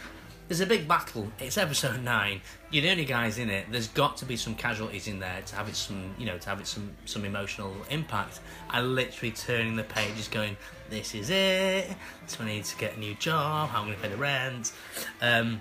there's 0.48 0.60
a 0.60 0.66
big 0.66 0.88
battle. 0.88 1.30
It's 1.38 1.58
episode 1.58 2.02
nine. 2.02 2.40
You're 2.70 2.82
the 2.82 2.90
only 2.90 3.04
guys 3.04 3.36
in 3.36 3.50
it. 3.50 3.66
There's 3.70 3.88
got 3.88 4.16
to 4.18 4.24
be 4.24 4.36
some 4.36 4.54
casualties 4.54 5.06
in 5.06 5.18
there 5.18 5.42
to 5.44 5.56
have 5.56 5.68
it 5.68 5.76
some 5.76 6.14
you 6.18 6.24
know 6.24 6.38
to 6.38 6.48
have 6.48 6.60
it 6.60 6.66
some 6.66 6.90
some 7.04 7.26
emotional 7.26 7.74
impact. 7.90 8.40
I 8.70 8.80
literally 8.80 9.32
turning 9.32 9.76
the 9.76 9.84
pages, 9.84 10.28
going, 10.28 10.56
"This 10.88 11.14
is 11.14 11.28
it. 11.28 11.94
So 12.26 12.42
I 12.42 12.46
need 12.46 12.64
to 12.64 12.76
get 12.78 12.96
a 12.96 12.98
new 12.98 13.14
job. 13.14 13.68
How 13.68 13.82
am 13.82 13.84
I 13.84 13.86
going 13.88 13.96
to 13.96 14.02
pay 14.02 14.08
the 14.08 14.16
rent?" 14.16 14.72
Um, 15.20 15.60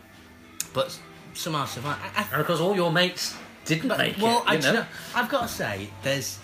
but 0.78 0.96
somehow 1.34 1.66
survive. 1.66 1.98
I, 2.16 2.22
I 2.22 2.40
And 2.40 2.48
of 2.48 2.62
all 2.62 2.76
your 2.76 2.92
mates 2.92 3.36
didn't 3.66 3.98
make 3.98 4.16
well, 4.22 4.44
it. 4.44 4.44
I, 4.48 4.54
You 4.54 4.60
know? 4.60 4.62
do 4.62 4.68
you 4.68 4.74
know, 4.76 4.86
I've 5.16 5.28
got 5.28 5.42
to 5.42 5.48
say, 5.48 5.90
there's, 6.04 6.38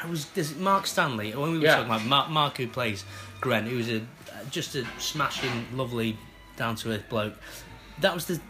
I 0.00 0.06
was, 0.06 0.26
there's 0.34 0.54
Mark 0.56 0.86
Stanley. 0.86 1.32
When 1.32 1.50
we 1.50 1.58
were 1.58 1.64
Yeah. 1.64 1.76
talking 1.78 1.90
about 1.90 2.04
Mark, 2.06 2.30
Mark 2.30 2.56
who 2.58 2.68
plays 2.68 3.04
Grenn, 3.40 3.66
who's 3.66 3.90
a 3.90 4.02
just 4.50 4.76
a 4.76 4.86
smashing, 4.98 5.66
lovely, 5.74 6.16
down 6.56 6.76
to 6.76 6.92
earth 6.92 7.08
bloke. 7.08 7.34
That 8.00 8.14
was 8.14 8.26
the 8.26 8.40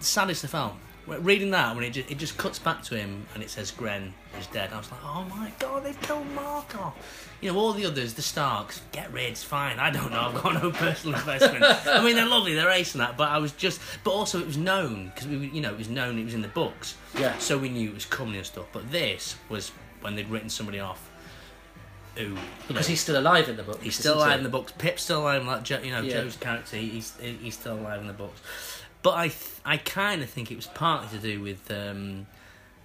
saddest 0.00 0.44
of. 0.44 0.76
When- 1.06 1.24
Reading 1.24 1.50
that 1.52 1.74
when 1.74 1.84
it 1.84 1.90
just, 1.94 2.10
it 2.10 2.18
just 2.18 2.36
cuts 2.36 2.58
back 2.58 2.82
to 2.84 2.96
him 2.96 3.26
and 3.34 3.42
it 3.42 3.48
says 3.48 3.70
Grenn 3.70 4.12
is 4.38 4.46
dead. 4.48 4.70
I 4.72 4.78
was 4.78 4.90
like, 4.90 5.00
oh 5.04 5.24
my 5.30 5.52
god, 5.58 5.84
they've 5.84 6.00
killed 6.02 6.26
Mark 6.34 6.76
off. 6.78 7.28
You 7.40 7.52
know, 7.52 7.58
all 7.58 7.72
the 7.72 7.84
others, 7.86 8.14
the 8.14 8.22
Starks, 8.22 8.80
get 8.92 9.12
rid, 9.12 9.30
it's 9.30 9.42
fine. 9.42 9.78
I 9.78 9.90
don't 9.90 10.10
know, 10.12 10.20
I've 10.20 10.42
got 10.42 10.62
no 10.62 10.70
personal 10.70 11.18
investment. 11.18 11.64
I 11.64 12.02
mean, 12.04 12.14
they're 12.16 12.26
lovely, 12.26 12.54
they're 12.54 12.70
ace 12.70 12.94
and 12.94 13.00
that, 13.00 13.16
but 13.16 13.28
I 13.28 13.38
was 13.38 13.52
just, 13.52 13.80
but 14.04 14.12
also 14.12 14.38
it 14.40 14.46
was 14.46 14.56
known 14.56 15.10
because 15.14 15.26
we, 15.28 15.48
you 15.48 15.60
know, 15.60 15.70
it 15.72 15.78
was 15.78 15.88
known, 15.88 16.18
it 16.18 16.24
was 16.24 16.34
in 16.34 16.42
the 16.42 16.48
books. 16.48 16.96
Yeah. 17.18 17.36
So 17.38 17.58
we 17.58 17.68
knew 17.68 17.88
it 17.88 17.94
was 17.94 18.06
coming 18.06 18.36
and 18.36 18.46
stuff. 18.46 18.66
But 18.72 18.90
this 18.90 19.36
was 19.48 19.70
when 20.00 20.14
they'd 20.14 20.28
written 20.28 20.50
somebody 20.50 20.80
off. 20.80 21.08
Who 22.16 22.36
because 22.68 22.86
he's 22.86 23.00
still 23.00 23.18
alive 23.18 23.48
in 23.48 23.56
the 23.56 23.62
book. 23.62 23.82
he's 23.82 23.96
still 23.98 24.18
alive 24.18 24.32
he? 24.32 24.36
in 24.38 24.42
the 24.44 24.50
books. 24.50 24.72
Pyp's 24.72 25.02
still 25.02 25.22
alive. 25.22 25.46
Like 25.46 25.62
Joe, 25.62 25.80
you 25.82 25.90
know, 25.92 26.02
Yeah. 26.02 26.20
Joe's 26.20 26.36
character, 26.36 26.76
he's 26.76 27.16
he's 27.18 27.54
still 27.54 27.78
alive 27.78 28.02
in 28.02 28.06
the 28.06 28.12
books. 28.12 28.38
But 29.02 29.14
I 29.14 29.28
th- 29.28 29.60
I 29.64 29.78
kind 29.78 30.20
of 30.22 30.28
think 30.28 30.52
it 30.52 30.56
was 30.56 30.66
partly 30.66 31.18
to 31.18 31.22
do 31.22 31.40
with 31.40 31.70
um, 31.70 32.26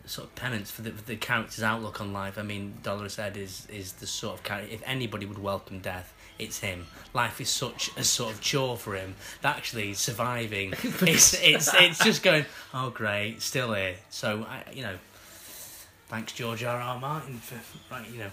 sort 0.07 0.27
of 0.27 0.35
penance 0.35 0.71
for 0.71 0.81
the, 0.81 0.91
for 0.91 1.03
the 1.03 1.15
character's 1.15 1.63
outlook 1.63 1.99
on 2.01 2.13
life. 2.13 2.37
I 2.37 2.43
mean, 2.43 2.75
Dolorous 2.83 3.19
Edd 3.19 3.37
is 3.37 3.67
is 3.69 3.93
the 3.93 4.07
sort 4.07 4.35
of 4.35 4.43
character. 4.43 4.73
If 4.73 4.81
anybody 4.85 5.25
would 5.25 5.37
welcome 5.39 5.79
death, 5.79 6.13
it's 6.39 6.59
him. 6.59 6.87
Life 7.13 7.41
is 7.41 7.49
such 7.49 7.91
a 7.97 8.03
sort 8.03 8.33
of 8.33 8.41
chore 8.41 8.77
for 8.77 8.95
him 8.95 9.15
that 9.41 9.57
actually 9.57 9.93
surviving, 9.93 10.73
it's 10.83 11.33
it's 11.41 11.73
it's 11.73 11.99
just 12.03 12.23
going. 12.23 12.45
Oh 12.73 12.89
great, 12.89 13.41
still 13.41 13.73
here. 13.73 13.95
So 14.09 14.45
I, 14.49 14.63
you 14.71 14.83
know, 14.83 14.95
thanks 16.09 16.33
George 16.33 16.63
R. 16.63 16.79
R. 16.79 16.99
Martin 16.99 17.37
for 17.37 17.59
right. 17.93 18.09
You 18.09 18.19
know, 18.19 18.29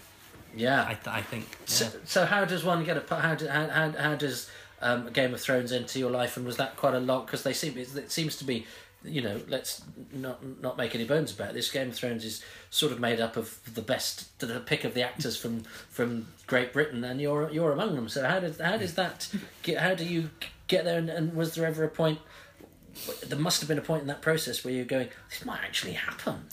Yeah. 0.54 0.82
I 0.82 0.94
th- 0.94 1.06
I 1.08 1.22
think. 1.22 1.46
So, 1.66 1.84
yeah. 1.86 1.90
so 2.04 2.24
how 2.26 2.44
does 2.44 2.64
one 2.64 2.84
get 2.84 2.96
a 2.96 3.14
how 3.20 3.34
do, 3.34 3.48
how, 3.48 3.68
how, 3.68 3.90
how 3.90 4.14
does 4.14 4.48
um, 4.80 5.08
Game 5.12 5.32
of 5.32 5.40
Thrones 5.40 5.72
into 5.72 5.98
your 5.98 6.10
life, 6.10 6.36
and 6.36 6.44
was 6.44 6.56
that 6.58 6.76
quite 6.76 6.94
a 6.94 7.00
lot? 7.00 7.26
Because 7.26 7.42
they 7.42 7.52
seem 7.52 7.76
it 7.78 8.10
seems 8.12 8.36
to 8.36 8.44
be, 8.44 8.66
you 9.04 9.20
know, 9.20 9.40
let's 9.48 9.82
not 10.12 10.40
not 10.60 10.76
make 10.76 10.94
any 10.94 11.04
bones 11.04 11.32
about 11.32 11.50
it. 11.50 11.54
this. 11.54 11.70
Game 11.70 11.88
of 11.88 11.94
Thrones 11.94 12.24
is 12.24 12.42
sort 12.70 12.92
of 12.92 13.00
made 13.00 13.20
up 13.20 13.36
of 13.36 13.58
the 13.74 13.82
best, 13.82 14.38
the 14.38 14.60
pick 14.60 14.84
of 14.84 14.94
the 14.94 15.02
actors 15.02 15.36
from 15.36 15.62
from 15.90 16.28
Great 16.46 16.72
Britain, 16.72 17.04
and 17.04 17.20
you're 17.20 17.50
you're 17.50 17.72
among 17.72 17.94
them. 17.94 18.08
So 18.08 18.26
how 18.26 18.40
does 18.40 18.60
how 18.60 18.76
does 18.76 18.94
that 18.94 19.28
get? 19.62 19.78
How 19.78 19.94
do 19.94 20.04
you 20.04 20.30
get 20.66 20.84
there? 20.84 20.98
And, 20.98 21.10
and 21.10 21.34
was 21.34 21.54
there 21.54 21.66
ever 21.66 21.84
a 21.84 21.88
point? 21.88 22.18
There 23.26 23.38
must 23.38 23.60
have 23.60 23.68
been 23.68 23.78
a 23.78 23.82
point 23.82 24.02
in 24.02 24.08
that 24.08 24.22
process 24.22 24.64
where 24.64 24.72
you're 24.72 24.84
going, 24.84 25.08
this 25.28 25.44
might 25.44 25.58
actually 25.64 25.94
happen. 25.94 26.44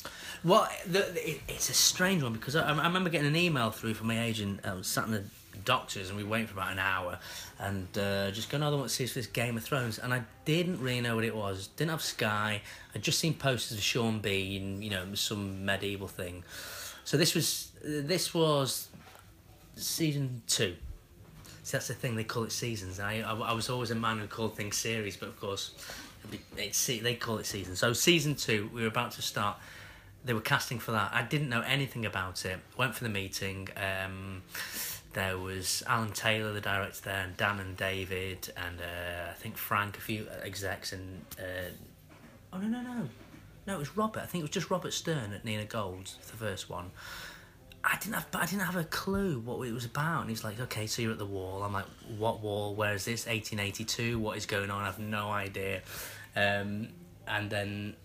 Well, 0.43 0.67
the, 0.88 1.29
it, 1.29 1.41
it's 1.48 1.70
a 1.70 1.74
strange 1.74 2.24
one 2.24 2.34
because 2.34 2.55
I, 2.55 2.67
I 2.67 2.88
remember 2.88 3.12
getting 3.12 3.27
an 3.27 3.36
email 3.36 3.70
through 3.70 3.93
from 3.93 4.08
my 4.08 4.20
agent. 4.24 4.62
I 4.63 4.74
was 4.74 4.88
sat 4.88 5.05
in 5.05 5.12
the 5.12 5.24
doctors 5.65 6.10
and 6.10 6.18
we 6.18 6.24
waiting 6.24 6.48
for 6.48 6.53
about 6.53 6.72
an 6.72 6.80
hour 6.80 7.20
and 7.60 7.88
uh, 7.98 8.32
just 8.32 8.50
going, 8.50 8.63
oh, 8.63 8.72
I 8.72 8.75
want 8.75 8.89
to 8.89 8.96
see 8.96 9.06
this 9.06 9.27
Game 9.27 9.58
of 9.58 9.63
Thrones. 9.63 10.00
And 10.00 10.13
I 10.13 10.24
didn't 10.46 10.80
really 10.80 11.01
know 11.01 11.15
what 11.15 11.25
it 11.25 11.36
was. 11.36 11.68
Didn't 11.75 11.91
have 11.91 12.01
Sky. 12.01 12.62
I'd 12.96 13.03
just 13.03 13.20
seen 13.20 13.34
posters 13.34 13.77
of 13.77 13.84
Sean 13.84 14.20
Bean, 14.20 14.82
you 14.82 14.89
know, 14.89 15.13
some 15.15 15.65
medieval 15.65 16.08
thing. 16.08 16.44
So 17.03 17.18
this 17.18 17.36
was 17.36 17.72
this 17.84 18.34
was 18.34 18.88
season 19.75 20.44
two. 20.48 20.75
That's 21.72 21.88
the 21.88 21.94
thing. 21.94 22.15
They 22.15 22.25
call 22.25 22.44
it 22.44 22.51
seasons. 22.51 23.00
I, 23.00 23.22
I, 23.22 23.34
I 23.34 23.53
was 23.53 23.70
always 23.70 23.91
a 23.91 23.96
man 23.96 24.20
who 24.20 24.27
called 24.27 24.58
things 24.58 24.75
series, 24.75 25.15
but 25.15 25.30
of 25.30 25.39
course, 25.39 25.72
it's 26.58 26.86
they 26.86 27.15
call 27.15 27.38
it 27.38 27.46
seasons. 27.46 27.80
So 27.80 27.94
season 27.94 28.36
two, 28.36 28.70
we 28.74 28.82
were 28.82 28.88
about 28.88 29.12
to 29.13 29.22
start. 29.22 29.58
They 30.24 30.34
were 30.34 30.41
casting 30.41 30.80
for 30.80 30.91
that. 30.91 31.12
I 31.13 31.24
didn't 31.24 31.50
know 31.50 31.62
anything 31.62 32.06
about 32.06 32.46
it. 32.46 32.60
Went 32.77 32.94
for 32.94 33.03
the 33.03 33.10
meeting. 33.10 33.70
Um, 33.77 34.44
there 35.13 35.38
was 35.38 35.84
Alan 35.88 36.12
Taylor, 36.12 36.53
the 36.53 36.62
director 36.62 37.01
there, 37.03 37.22
and 37.22 37.36
Dan 37.38 37.60
and 37.60 37.75
David, 37.75 38.51
and 38.56 38.80
uh, 38.80 39.32
I 39.32 39.34
think 39.34 39.58
Frank, 39.58 39.98
a 39.98 40.01
few 40.01 40.27
execs, 40.44 40.94
and 40.94 41.25
uh, 41.39 41.72
oh 42.53 42.58
no 42.60 42.68
no 42.68 42.82
no, 42.82 43.10
no 43.68 43.75
it 43.75 43.80
was 43.80 43.98
Robert. 43.98 44.22
I 44.22 44.25
think 44.25 44.41
it 44.41 44.46
was 44.46 44.51
just 44.51 44.70
Robert 44.70 44.94
Sterne 44.94 45.34
at 45.34 45.44
Nina 45.44 45.65
Gold's 45.65 46.18
the 46.18 46.38
first 46.38 46.70
one. 46.70 46.91
I 47.84 47.98
didn't 47.98 48.13
have, 48.13 48.27
I 48.36 48.46
didn't 48.46 48.62
have 48.62 48.75
a 48.75 48.84
clue 48.84 49.39
what 49.39 49.68
it 49.68 49.74
was 49.74 49.86
about. 49.86 50.22
And 50.22 50.30
he's 50.30 50.44
like, 50.44 50.60
"Okay, 50.60 50.88
so 50.88 51.01
you're 51.01 51.12
at 51.12 51.18
the 51.18 51.25
wall." 51.25 51.63
I'm 51.63 51.74
like, 51.74 51.88
"What 52.18 52.41
wall? 52.41 52.75
Where 52.75 52.94
is 52.94 53.06
this? 53.06 53.25
1882? 53.25 54.20
What 54.20 54.38
is 54.38 54.46
going 54.46 54.70
on?" 54.70 54.84
I 54.84 54.86
have 54.86 55.00
no 55.00 55.32
idea. 55.32 55.82
Um, 56.36 56.89
and 57.27 57.50
then 57.50 57.96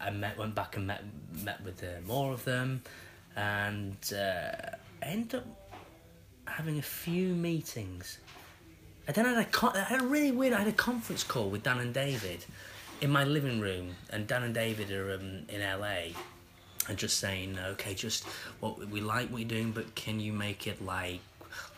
I 0.00 0.10
met, 0.10 0.38
went 0.38 0.54
back 0.54 0.76
and 0.76 0.86
met 0.86 1.04
met 1.44 1.62
with 1.62 1.82
uh, 1.84 2.00
more 2.06 2.32
of 2.32 2.44
them, 2.44 2.82
and 3.36 3.96
uh, 4.12 4.76
ended 5.02 5.40
up 5.40 5.61
having 6.46 6.78
a 6.78 6.82
few 6.82 7.28
meetings. 7.28 8.18
I 9.08 9.12
then 9.12 9.24
had 9.24 9.38
a, 9.38 9.44
con- 9.44 9.76
I 9.76 9.80
had 9.80 10.00
a 10.00 10.06
really 10.06 10.30
weird. 10.30 10.52
I 10.52 10.58
had 10.58 10.68
a 10.68 10.72
conference 10.72 11.24
call 11.24 11.50
with 11.50 11.62
Dan 11.62 11.78
and 11.78 11.92
David 11.92 12.44
in 13.00 13.10
my 13.10 13.24
living 13.24 13.60
room, 13.60 13.96
and 14.10 14.26
Dan 14.26 14.44
and 14.44 14.54
David 14.54 14.92
are 14.92 15.14
um, 15.14 15.42
in 15.48 15.60
LA, 15.60 16.14
and 16.88 16.96
just 16.96 17.18
saying, 17.18 17.58
okay, 17.58 17.94
just 17.94 18.24
what 18.60 18.78
we 18.88 19.00
like 19.00 19.28
what 19.28 19.40
you're 19.40 19.48
doing, 19.48 19.72
but 19.72 19.94
can 19.94 20.20
you 20.20 20.32
make 20.32 20.66
it 20.66 20.84
like 20.84 21.20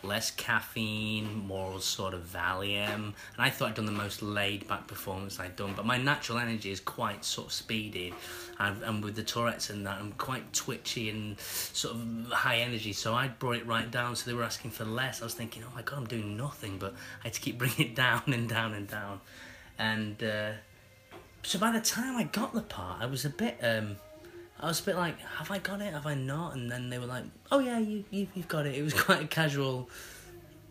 less 0.03 0.31
caffeine, 0.31 1.45
more 1.47 1.79
sort 1.79 2.13
of 2.13 2.21
Valium. 2.21 2.93
And 2.95 3.13
I 3.37 3.49
thought 3.49 3.69
I'd 3.69 3.75
done 3.75 3.85
the 3.85 3.91
most 3.91 4.21
laid 4.21 4.67
back 4.67 4.87
performance 4.87 5.39
I'd 5.39 5.55
done, 5.55 5.73
but 5.75 5.85
my 5.85 5.97
natural 5.97 6.37
energy 6.37 6.71
is 6.71 6.79
quite 6.79 7.25
sort 7.25 7.47
of 7.47 7.53
speedy. 7.53 8.13
And, 8.59 8.83
and 8.83 9.03
with 9.03 9.15
the 9.15 9.23
Tourette's 9.23 9.69
and 9.69 9.85
that, 9.85 9.99
I'm 9.99 10.13
quite 10.13 10.53
twitchy 10.53 11.09
and 11.09 11.39
sort 11.39 11.95
of 11.95 12.31
high 12.31 12.57
energy. 12.57 12.93
So 12.93 13.13
I 13.13 13.27
brought 13.27 13.57
it 13.57 13.67
right 13.67 13.89
down. 13.89 14.15
So 14.15 14.29
they 14.29 14.35
were 14.35 14.43
asking 14.43 14.71
for 14.71 14.85
less. 14.85 15.21
I 15.21 15.25
was 15.25 15.33
thinking, 15.33 15.63
oh 15.65 15.75
my 15.75 15.81
god, 15.81 15.97
I'm 15.97 16.07
doing 16.07 16.37
nothing, 16.37 16.77
but 16.77 16.93
I 17.21 17.25
had 17.25 17.33
to 17.33 17.41
keep 17.41 17.57
bringing 17.59 17.87
it 17.87 17.95
down 17.95 18.23
and 18.27 18.47
down 18.47 18.73
and 18.73 18.87
down. 18.87 19.21
And 19.77 20.23
uh, 20.23 20.51
so 21.43 21.59
by 21.59 21.71
the 21.71 21.81
time 21.81 22.15
I 22.15 22.23
got 22.23 22.53
the 22.53 22.61
part, 22.61 23.01
I 23.01 23.05
was 23.05 23.25
a 23.25 23.29
bit. 23.29 23.57
Um, 23.61 23.97
I 24.59 24.67
was 24.67 24.79
a 24.79 24.83
bit 24.83 24.95
like, 24.95 25.19
have 25.19 25.51
I 25.51 25.59
got 25.59 25.81
it? 25.81 25.93
Have 25.93 26.07
I 26.07 26.15
not? 26.15 26.55
And 26.55 26.71
then 26.71 26.89
they 26.89 26.97
were 26.97 27.05
like, 27.05 27.25
oh 27.51 27.59
yeah, 27.59 27.79
you, 27.79 28.05
you 28.09 28.27
you've 28.33 28.47
got 28.47 28.65
it. 28.65 28.75
It 28.75 28.83
was 28.83 28.93
quite 29.01 29.23
a 29.23 29.27
casual 29.27 29.89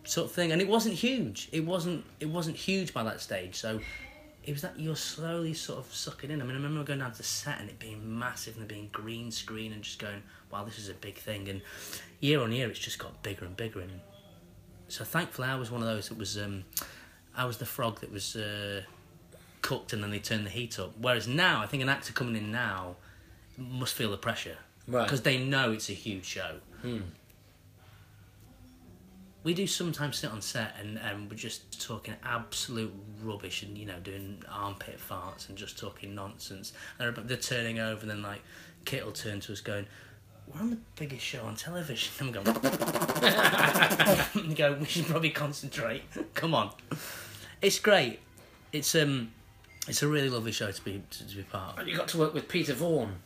sort 0.04 0.26
of 0.26 0.32
thing, 0.32 0.52
and 0.52 0.60
it 0.60 0.68
wasn't 0.68 0.94
huge. 0.94 1.48
It 1.52 1.64
wasn't 1.64 2.04
it 2.20 2.28
wasn't 2.28 2.56
huge 2.56 2.94
by 2.94 3.02
that 3.04 3.20
stage. 3.20 3.56
So 3.56 3.80
it 4.46 4.52
was 4.52 4.62
that 4.62 4.78
you're 4.78 4.96
slowly 4.96 5.54
sort 5.54 5.78
of 5.78 5.94
sucking 5.94 6.30
in. 6.30 6.40
I 6.42 6.44
mean, 6.44 6.52
I 6.52 6.56
remember 6.56 6.84
going 6.84 6.98
down 6.98 7.12
to 7.12 7.16
the 7.16 7.22
set 7.22 7.60
and 7.60 7.70
it 7.70 7.78
being 7.78 8.18
massive 8.18 8.56
and 8.56 8.64
it 8.64 8.68
being 8.68 8.90
green 8.92 9.30
screen 9.30 9.72
and 9.72 9.82
just 9.82 9.98
going, 9.98 10.22
wow, 10.50 10.64
this 10.64 10.78
is 10.78 10.90
a 10.90 10.94
big 10.94 11.16
thing. 11.16 11.48
And 11.48 11.62
year 12.20 12.42
on 12.42 12.52
year, 12.52 12.68
it's 12.68 12.78
just 12.78 12.98
got 12.98 13.22
bigger 13.22 13.46
and 13.46 13.56
bigger. 13.56 13.80
And 13.80 14.00
so 14.88 15.02
thankfully, 15.02 15.48
I 15.48 15.54
was 15.54 15.70
one 15.70 15.80
of 15.80 15.88
those 15.88 16.10
that 16.10 16.18
was, 16.18 16.36
um, 16.36 16.64
I 17.34 17.46
was 17.46 17.56
the 17.56 17.64
frog 17.64 18.00
that 18.00 18.12
was 18.12 18.36
uh, 18.36 18.82
cooked 19.62 19.94
and 19.94 20.02
then 20.02 20.10
they 20.10 20.18
turned 20.18 20.44
the 20.44 20.50
heat 20.50 20.78
up. 20.78 20.92
Whereas 21.00 21.26
now, 21.26 21.62
I 21.62 21.66
think 21.66 21.82
an 21.82 21.88
actor 21.88 22.12
coming 22.12 22.36
in 22.36 22.52
now 22.52 22.96
must 23.58 23.94
feel 23.94 24.10
the 24.10 24.16
pressure 24.16 24.56
Right. 24.86 25.04
because 25.04 25.22
they 25.22 25.38
know 25.38 25.72
it's 25.72 25.88
a 25.88 25.92
huge 25.94 26.24
show. 26.26 26.56
Hmm. 26.82 26.98
We 29.42 29.52
do 29.52 29.66
sometimes 29.66 30.16
sit 30.16 30.30
on 30.30 30.40
set 30.40 30.74
and, 30.80 30.98
and 30.98 31.28
we're 31.30 31.36
just 31.36 31.86
talking 31.86 32.14
absolute 32.24 32.92
rubbish 33.22 33.62
and 33.62 33.76
you 33.76 33.84
know 33.84 33.98
doing 34.02 34.42
armpit 34.50 34.98
farts 34.98 35.50
and 35.50 35.58
just 35.58 35.78
talking 35.78 36.14
nonsense. 36.14 36.72
And 36.98 37.14
they're, 37.14 37.24
they're 37.24 37.36
turning 37.36 37.78
over 37.78 38.00
and 38.02 38.10
then 38.10 38.22
like 38.22 38.40
Kit 38.86 39.04
will 39.04 39.12
turn 39.12 39.40
to 39.40 39.52
us 39.52 39.60
going, 39.60 39.84
"We're 40.46 40.60
on 40.60 40.70
the 40.70 40.78
biggest 40.96 41.24
show 41.24 41.42
on 41.44 41.56
television." 41.56 42.10
And 42.28 42.36
I'm 42.38 42.44
going, 42.44 42.56
and 44.46 44.56
go, 44.56 44.72
"We 44.80 44.86
should 44.86 45.06
probably 45.06 45.30
concentrate. 45.30 46.02
Come 46.34 46.54
on." 46.54 46.70
It's 47.60 47.78
great. 47.78 48.20
It's 48.72 48.94
um, 48.94 49.32
it's 49.88 50.02
a 50.02 50.08
really 50.08 50.30
lovely 50.30 50.52
show 50.52 50.70
to 50.70 50.84
be 50.84 51.02
to, 51.10 51.28
to 51.28 51.36
be 51.36 51.42
part 51.42 51.74
of. 51.74 51.80
And 51.80 51.88
you 51.88 51.96
got 51.96 52.08
to 52.08 52.18
work 52.18 52.32
with 52.32 52.48
Peter 52.48 52.72
Vaughan. 52.72 53.16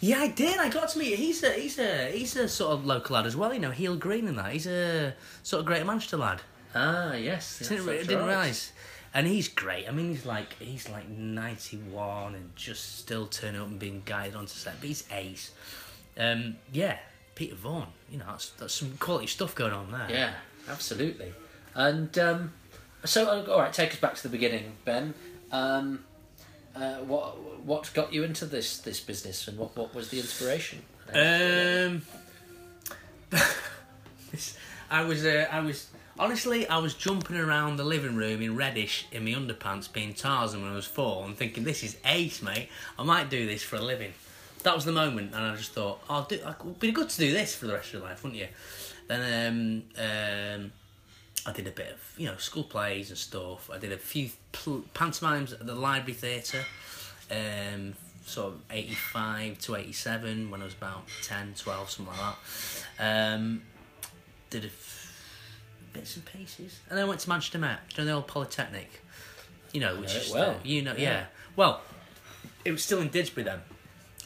Yeah, 0.00 0.20
I 0.20 0.28
did. 0.28 0.58
I 0.58 0.68
got 0.68 0.90
to 0.90 0.98
meet. 0.98 1.18
He's 1.18 1.42
a 1.42 1.50
he's 1.52 1.78
a 1.78 2.10
he's 2.12 2.36
a 2.36 2.48
sort 2.48 2.72
of 2.72 2.86
local 2.86 3.14
lad 3.14 3.26
as 3.26 3.36
well. 3.36 3.52
You 3.52 3.60
know, 3.60 3.70
Heald 3.70 4.00
Green 4.00 4.28
and 4.28 4.38
that. 4.38 4.52
He's 4.52 4.66
a 4.66 5.14
sort 5.42 5.60
of 5.60 5.66
Greater 5.66 5.84
Manchester 5.84 6.16
lad. 6.16 6.40
Ah, 6.74 7.14
yes. 7.14 7.58
didn't 7.58 7.86
didn't 7.86 8.18
right. 8.18 8.28
realise. 8.28 8.72
And 9.14 9.26
he's 9.26 9.48
great. 9.48 9.88
I 9.88 9.90
mean, 9.90 10.10
he's 10.10 10.26
like 10.26 10.54
he's 10.58 10.88
like 10.88 11.08
ninety 11.08 11.78
one 11.78 12.34
and 12.34 12.54
just 12.54 12.98
still 12.98 13.26
turning 13.26 13.60
up 13.60 13.66
and 13.66 13.78
being 13.78 14.02
guided 14.04 14.36
onto 14.36 14.52
set. 14.52 14.74
But 14.80 14.88
he's 14.88 15.04
ace. 15.10 15.52
Um, 16.18 16.56
yeah, 16.72 16.98
Peter 17.34 17.54
Vaughan. 17.54 17.88
You 18.10 18.18
know, 18.18 18.26
that's 18.28 18.50
that's 18.50 18.74
some 18.74 18.96
quality 18.98 19.26
stuff 19.26 19.54
going 19.54 19.72
on 19.72 19.90
there. 19.90 20.06
Yeah, 20.10 20.32
absolutely. 20.68 21.32
And 21.74 22.16
um, 22.18 22.52
so, 23.04 23.26
uh, 23.26 23.50
all 23.50 23.60
right, 23.60 23.72
take 23.72 23.92
us 23.92 24.00
back 24.00 24.14
to 24.16 24.22
the 24.22 24.28
beginning, 24.28 24.72
Ben. 24.84 25.14
Um, 25.52 26.04
uh, 26.78 26.96
what 27.04 27.64
what 27.64 27.90
got 27.94 28.12
you 28.12 28.22
into 28.24 28.46
this 28.46 28.78
this 28.78 29.00
business, 29.00 29.48
and 29.48 29.58
what, 29.58 29.76
what 29.76 29.94
was 29.94 30.10
the 30.10 30.18
inspiration? 30.18 30.82
Um, 31.12 32.02
I 34.90 35.04
was, 35.04 35.24
uh, 35.24 35.46
I 35.50 35.60
was 35.60 35.88
honestly, 36.18 36.66
I 36.68 36.78
was 36.78 36.94
jumping 36.94 37.36
around 37.36 37.76
the 37.76 37.84
living 37.84 38.16
room 38.16 38.42
in 38.42 38.56
Reddish 38.56 39.06
in 39.10 39.24
my 39.24 39.32
underpants, 39.32 39.92
being 39.92 40.14
Tarzan 40.14 40.62
when 40.62 40.72
I 40.72 40.76
was 40.76 40.86
four, 40.86 41.24
and 41.24 41.36
thinking, 41.36 41.64
"This 41.64 41.82
is 41.82 41.96
ace, 42.04 42.42
mate. 42.42 42.68
I 42.98 43.02
might 43.02 43.28
do 43.28 43.46
this 43.46 43.62
for 43.62 43.76
a 43.76 43.82
living." 43.82 44.12
That 44.62 44.74
was 44.74 44.84
the 44.84 44.92
moment, 44.92 45.34
and 45.34 45.44
I 45.44 45.56
just 45.56 45.72
thought, 45.72 46.00
"I'll 46.08 46.24
do. 46.24 46.36
It 46.36 46.64
would 46.64 46.80
be 46.80 46.92
good 46.92 47.08
to 47.08 47.18
do 47.18 47.32
this 47.32 47.54
for 47.54 47.66
the 47.66 47.74
rest 47.74 47.88
of 47.88 47.94
your 47.94 48.02
life, 48.02 48.22
wouldn't 48.22 48.40
you?" 48.40 48.48
Then, 49.08 49.82
um, 49.96 50.04
um, 50.04 50.72
I 51.48 51.52
did 51.52 51.66
a 51.66 51.70
bit 51.70 51.92
of 51.92 52.14
you 52.18 52.26
know 52.26 52.36
school 52.36 52.64
plays 52.64 53.08
and 53.08 53.18
stuff. 53.18 53.70
I 53.72 53.78
did 53.78 53.92
a 53.92 53.96
few 53.98 54.30
pl- 54.52 54.84
pantomimes 54.94 55.52
at 55.52 55.64
the 55.66 55.74
library 55.74 56.12
theatre. 56.14 56.64
Um, 57.30 57.94
sort 58.24 58.52
of 58.54 58.60
85 58.70 59.58
to 59.60 59.76
87 59.76 60.50
when 60.50 60.60
I 60.60 60.64
was 60.64 60.74
about 60.74 61.04
10, 61.22 61.54
12, 61.56 61.90
something 61.90 62.14
like 62.14 62.34
that. 62.98 63.34
Um, 63.34 63.62
did 64.50 64.64
a 64.64 64.66
f- 64.66 65.12
bits 65.94 66.16
and 66.16 66.24
pieces. 66.26 66.80
And 66.90 66.98
then 66.98 67.06
I 67.06 67.08
went 67.08 67.20
to 67.20 67.28
Manchester 67.30 67.58
Met, 67.58 67.80
you 67.90 67.98
know 67.98 68.04
the 68.04 68.12
old 68.12 68.26
Polytechnic? 68.26 69.02
You 69.72 69.80
know, 69.80 69.96
which 69.96 70.12
know 70.14 70.20
is, 70.20 70.30
well. 70.32 70.56
the- 70.62 70.68
you 70.68 70.82
know, 70.82 70.92
yeah. 70.92 71.02
Yeah. 71.10 71.24
Well, 71.56 71.80
it 72.66 72.70
was 72.72 72.82
still 72.84 73.00
in 73.00 73.08
Didsbury 73.08 73.44
then, 73.44 73.60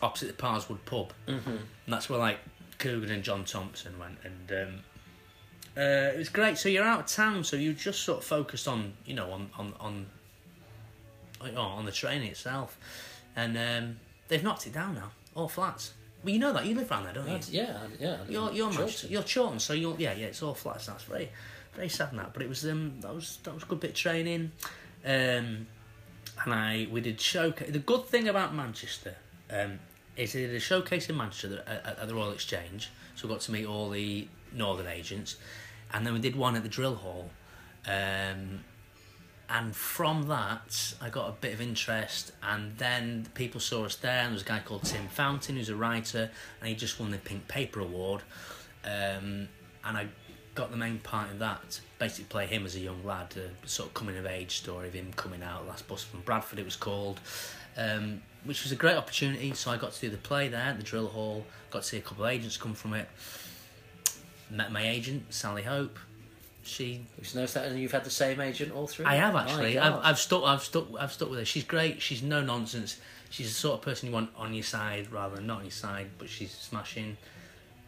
opposite 0.01 0.27
the 0.27 0.33
Parswood 0.35 0.85
pub. 0.85 1.13
Mm-hmm. 1.29 1.51
And 1.51 1.59
that's 1.87 2.11
where 2.11 2.19
like 2.19 2.39
Coogan 2.79 3.11
and 3.11 3.23
John 3.23 3.45
Thompson 3.45 3.99
went. 4.01 4.19
And 4.25 4.51
um, 4.69 4.75
uh, 5.77 6.13
it 6.15 6.19
was 6.19 6.29
great. 6.29 6.59
So 6.59 6.69
you're 6.69 6.85
out 6.85 7.01
of 7.01 7.07
town, 7.07 7.45
so 7.45 7.57
you 7.57 7.73
just 7.73 8.03
sort 8.03 8.19
of 8.19 8.25
focused 8.25 8.69
on, 8.69 8.93
you 9.05 9.15
know, 9.15 9.31
on, 9.31 9.51
on, 9.59 9.75
on, 9.81 10.07
on, 11.41 11.57
on 11.57 11.85
the 11.85 11.93
training 11.93 12.31
itself. 12.31 12.79
And 13.35 13.57
um, 13.57 14.01
they've 14.29 14.43
knocked 14.43 14.67
it 14.67 14.75
down 14.75 14.95
now, 14.95 15.11
all 15.35 15.49
flats. 15.49 15.95
Well, 16.23 16.33
you 16.33 16.39
know 16.39 16.53
that 16.53 16.67
you 16.67 16.75
live 16.75 16.91
around 16.91 17.05
there, 17.05 17.15
don't 17.15 17.29
you? 17.29 17.63
Yeah, 17.63 17.79
yeah. 17.99 18.19
You're 18.29 18.53
you're 18.53 18.71
Chiltern. 18.71 18.77
Manchester, 18.79 19.07
you're 19.09 19.23
Chorlton, 19.23 19.59
so 19.59 19.73
you're 19.73 19.97
yeah 19.99 20.13
yeah. 20.13 20.27
It's 20.27 20.43
all 20.43 20.55
flats. 20.55 20.87
That's 20.87 21.03
very 21.03 21.31
very 21.75 21.89
sad 21.89 22.11
that, 22.13 22.33
but 22.33 22.43
it 22.43 22.49
was 22.49 22.65
um 22.65 23.01
that 23.01 23.13
was 23.13 23.39
that 23.43 23.53
was 23.53 23.65
a 23.65 23.67
good 23.67 23.81
bit 23.81 23.91
of 23.91 23.97
training, 23.97 24.53
um, 25.05 25.67
and 26.45 26.55
I 26.55 26.87
we 26.93 27.01
did 27.01 27.21
showcase. 27.21 27.73
The 27.73 27.81
good 27.81 28.05
thing 28.07 28.29
about 28.29 28.55
Manchester 28.55 29.17
um 29.51 29.81
is 30.17 30.35
they 30.35 30.43
did 30.43 30.55
a 30.55 30.61
showcase 30.61 31.09
in 31.09 31.17
Manchester 31.17 31.65
at, 31.67 31.87
at, 31.87 31.99
at 31.99 32.09
the 32.09 32.15
Royal 32.15 32.31
Exchange, 32.31 32.91
so 33.17 33.27
we 33.27 33.35
got 33.35 33.41
to 33.41 33.51
meet 33.51 33.67
all 33.67 33.91
the 33.91 34.29
northern 34.53 34.87
agents, 34.87 35.37
and 35.93 36.07
then 36.07 36.13
we 36.13 36.21
did 36.21 36.37
one 36.37 36.57
at 36.57 36.63
the 36.63 36.69
Drill 36.69 36.97
Hall, 36.97 37.31
um, 37.87 38.61
and 39.49 39.77
from 39.77 40.29
that, 40.29 40.95
I 41.01 41.11
got 41.11 41.29
a 41.29 41.33
bit 41.33 41.53
of 41.53 41.61
interest, 41.61 42.33
and 42.43 42.77
then 42.79 43.27
people 43.35 43.61
saw 43.61 43.85
us 43.85 43.97
there, 43.97 44.21
and 44.21 44.29
there 44.29 44.33
was 44.33 44.43
a 44.43 44.47
guy 44.47 44.61
called 44.61 44.85
Tim 44.85 45.09
Fountain 45.09 45.57
who's 45.57 45.69
a 45.69 45.77
writer, 45.77 46.31
and 46.61 46.69
he 46.69 46.75
just 46.75 46.99
won 46.99 47.11
the 47.11 47.19
Pink 47.19 47.49
Paper 47.49 47.81
Award, 47.81 48.23
um, 48.85 49.49
and 49.85 49.97
I 49.99 50.07
got 50.55 50.71
the 50.71 50.77
main 50.77 50.99
part 50.99 51.31
in 51.31 51.39
that. 51.39 51.81
Basically, 51.99 52.25
play 52.25 52.47
him 52.47 52.65
as 52.65 52.77
a 52.77 52.81
young 52.81 53.05
lad, 53.05 53.35
a 53.37 53.69
sort 53.69 53.89
of 53.89 53.95
coming 53.95 54.17
of 54.17 54.27
age 54.27 54.57
story 54.57 54.89
of 54.89 54.95
him 54.95 55.13
coming 55.17 55.43
out. 55.43 55.67
Last 55.67 55.87
bus 55.89 56.03
from 56.03 56.21
Bradford, 56.21 56.59
it 56.59 56.65
was 56.65 56.77
called, 56.77 57.21
um, 57.77 58.23
which 58.45 58.63
was 58.63 58.73
a 58.73 58.77
great 58.77 58.97
opportunity. 58.97 59.53
So 59.55 59.71
I 59.71 59.77
got 59.77 59.93
to 59.93 60.01
do 60.01 60.11
the 60.11 60.17
play 60.17 60.49
there 60.49 60.61
at 60.61 60.79
the 60.79 60.83
Drill 60.83 61.09
Hall. 61.09 61.45
Got 61.71 61.83
to 61.83 61.89
see 61.89 61.99
a 61.99 62.03
couple 62.03 62.25
of 62.25 62.31
agents 62.31 62.57
come 62.57 62.75
from 62.75 62.95
it. 62.95 63.09
Met 64.53 64.71
my 64.71 64.87
agent 64.87 65.33
Sally 65.33 65.63
Hope. 65.63 65.99
She 66.63 67.07
You've 67.19 67.35
noticed 67.35 67.55
that, 67.55 67.67
and 67.67 67.79
you've 67.81 67.91
had 67.91 68.05
the 68.05 68.11
same 68.11 68.41
agent 68.41 68.73
all 68.73 68.87
through. 68.87 69.07
I 69.07 69.17
have 69.17 69.35
actually. 69.35 69.79
I've, 69.79 69.95
I've 69.95 70.19
stuck. 70.19 70.45
I've 70.45 70.63
stuck. 70.63 70.87
I've 70.99 71.13
stuck 71.13 71.31
with 71.31 71.39
her. 71.41 71.45
She's 71.45 71.65
great. 71.65 72.01
She's 72.01 72.23
no 72.23 72.43
nonsense. 72.43 72.99
She's 73.31 73.49
the 73.49 73.55
sort 73.55 73.79
of 73.79 73.83
person 73.83 74.09
you 74.09 74.15
want 74.15 74.31
on 74.37 74.53
your 74.53 74.63
side 74.63 75.11
rather 75.11 75.37
than 75.37 75.47
not 75.47 75.59
on 75.59 75.65
your 75.65 75.71
side. 75.73 76.11
But 76.19 76.29
she's 76.29 76.53
smashing. 76.53 77.17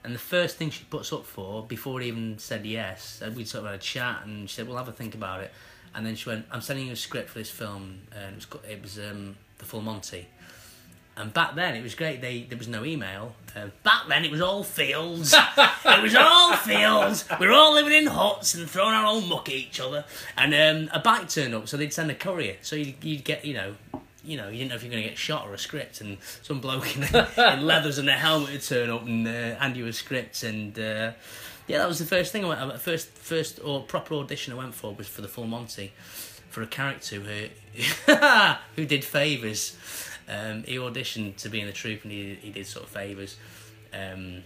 And 0.02 0.14
the 0.14 0.18
first 0.18 0.56
thing 0.56 0.70
she 0.70 0.84
puts 0.84 1.12
up 1.12 1.24
for, 1.24 1.64
before 1.64 1.94
we 1.94 2.06
even 2.06 2.38
said 2.38 2.66
yes, 2.66 3.22
uh, 3.24 3.30
we 3.30 3.44
sort 3.44 3.64
of 3.64 3.70
had 3.70 3.80
a 3.80 3.82
chat, 3.82 4.22
and 4.24 4.48
she 4.48 4.56
said, 4.56 4.66
"We'll 4.66 4.76
have 4.78 4.88
a 4.88 4.92
think 4.92 5.14
about 5.14 5.42
it." 5.42 5.52
And 5.94 6.04
then 6.04 6.16
she 6.16 6.28
went, 6.28 6.46
"I'm 6.50 6.60
sending 6.62 6.86
you 6.86 6.94
a 6.94 6.96
script 6.96 7.28
for 7.28 7.38
this 7.38 7.50
film, 7.50 8.00
and 8.10 8.36
it 8.36 8.50
was 8.50 8.70
it 8.70 8.82
was 8.82 8.98
um, 8.98 9.36
the 9.58 9.66
Full 9.66 9.82
Monty." 9.82 10.26
And 11.16 11.32
back 11.32 11.54
then 11.54 11.76
it 11.76 11.82
was 11.82 11.94
great. 11.94 12.20
They 12.20 12.42
there 12.42 12.58
was 12.58 12.66
no 12.66 12.84
email. 12.84 13.34
Uh, 13.54 13.68
back 13.84 14.08
then 14.08 14.24
it 14.24 14.32
was 14.32 14.40
all 14.40 14.64
fields. 14.64 15.32
it 15.56 16.02
was 16.02 16.14
all 16.16 16.56
fields. 16.56 17.24
We 17.38 17.46
were 17.46 17.52
all 17.52 17.74
living 17.74 17.92
in 17.92 18.06
huts 18.06 18.54
and 18.54 18.68
throwing 18.68 18.94
our 18.94 19.06
own 19.06 19.28
muck 19.28 19.48
at 19.48 19.54
each 19.54 19.78
other. 19.78 20.04
And 20.36 20.52
um, 20.54 20.90
a 20.92 20.98
bike 20.98 21.28
turned 21.28 21.54
up, 21.54 21.68
so 21.68 21.76
they'd 21.76 21.92
send 21.92 22.10
a 22.10 22.14
courier. 22.14 22.56
So 22.62 22.74
you'd, 22.74 23.02
you'd 23.04 23.24
get 23.24 23.44
you 23.44 23.54
know, 23.54 23.74
you 24.24 24.36
know, 24.36 24.48
you 24.48 24.58
didn't 24.58 24.70
know 24.70 24.76
if 24.76 24.82
you 24.82 24.88
were 24.88 24.94
going 24.94 25.04
to 25.04 25.08
get 25.08 25.18
shot 25.18 25.46
or 25.46 25.54
a 25.54 25.58
script. 25.58 26.00
And 26.00 26.18
some 26.42 26.60
bloke 26.60 26.96
in, 26.96 27.04
in 27.04 27.66
leathers 27.66 27.98
and 27.98 28.08
a 28.08 28.12
helmet 28.12 28.50
would 28.50 28.62
turn 28.62 28.90
up 28.90 29.06
and 29.06 29.26
uh, 29.28 29.54
hand 29.56 29.76
you 29.76 29.86
a 29.86 29.92
script. 29.92 30.42
And 30.42 30.76
uh, 30.76 31.12
yeah, 31.68 31.78
that 31.78 31.88
was 31.88 32.00
the 32.00 32.06
first 32.06 32.32
thing 32.32 32.44
I 32.44 32.48
went. 32.48 32.80
First 32.80 33.08
first 33.10 33.60
or 33.62 33.82
proper 33.82 34.14
audition 34.14 34.52
I 34.52 34.56
went 34.56 34.74
for 34.74 34.92
was 34.94 35.06
for 35.06 35.22
the 35.22 35.28
Full 35.28 35.46
Monty, 35.46 35.92
for 36.50 36.62
a 36.62 36.66
character 36.66 37.20
who 37.20 37.48
who 38.76 38.84
did 38.84 39.04
favours. 39.04 39.76
Um, 40.28 40.64
he 40.64 40.76
auditioned 40.76 41.36
to 41.38 41.48
be 41.48 41.60
in 41.60 41.66
the 41.66 41.72
troupe 41.72 42.02
and 42.02 42.12
he, 42.12 42.34
he 42.40 42.50
did 42.50 42.66
sort 42.66 42.84
of 42.86 42.90
favours. 42.90 43.36
Um, 43.92 44.42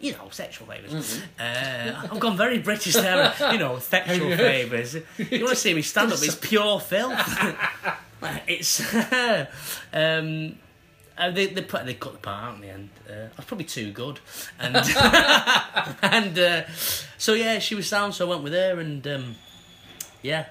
you 0.00 0.12
know, 0.12 0.28
sexual 0.30 0.66
favors 0.66 1.22
Uh, 1.40 2.08
I've 2.10 2.20
gone 2.20 2.36
very 2.36 2.58
British 2.58 2.94
there. 2.94 3.32
You 3.52 3.58
know, 3.58 3.78
sexual 3.78 4.36
favours. 4.36 4.94
You 4.94 5.02
want 5.44 5.50
to 5.50 5.56
see 5.56 5.74
me 5.74 5.82
stand 5.82 6.12
up? 6.12 6.18
It's 6.22 6.34
pure 6.34 6.80
filth. 6.80 7.18
it's 8.46 8.80
um, 9.92 10.56
uh, 11.18 11.30
they 11.30 11.46
they 11.46 11.62
put 11.62 11.86
they 11.86 11.94
cut 11.94 12.12
the 12.12 12.18
part 12.18 12.44
out 12.44 12.54
in 12.56 12.60
the 12.60 12.68
end. 12.68 12.90
Uh, 13.08 13.12
I 13.12 13.36
was 13.38 13.46
probably 13.46 13.64
too 13.64 13.90
good, 13.90 14.20
and 14.58 14.76
and 16.02 16.38
uh, 16.38 16.62
so 17.16 17.32
yeah, 17.32 17.58
she 17.58 17.74
was 17.74 17.88
sound. 17.88 18.14
So 18.14 18.26
I 18.26 18.30
went 18.30 18.42
with 18.42 18.52
her, 18.52 18.78
and 18.78 19.06
um, 19.06 19.34
yeah, 20.22 20.46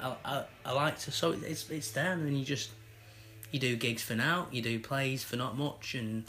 I, 0.00 0.14
I 0.24 0.44
I 0.64 0.72
liked 0.72 1.04
her. 1.04 1.10
So 1.12 1.32
it's 1.32 1.68
it's 1.68 1.90
there, 1.90 2.12
and 2.12 2.24
then 2.26 2.36
you 2.36 2.44
just 2.44 2.70
you 3.50 3.58
do 3.60 3.76
gigs 3.76 4.02
for 4.02 4.14
now, 4.14 4.46
you 4.50 4.62
do 4.62 4.78
plays 4.78 5.22
for 5.24 5.36
not 5.36 5.56
much, 5.56 5.94
and 5.94 6.24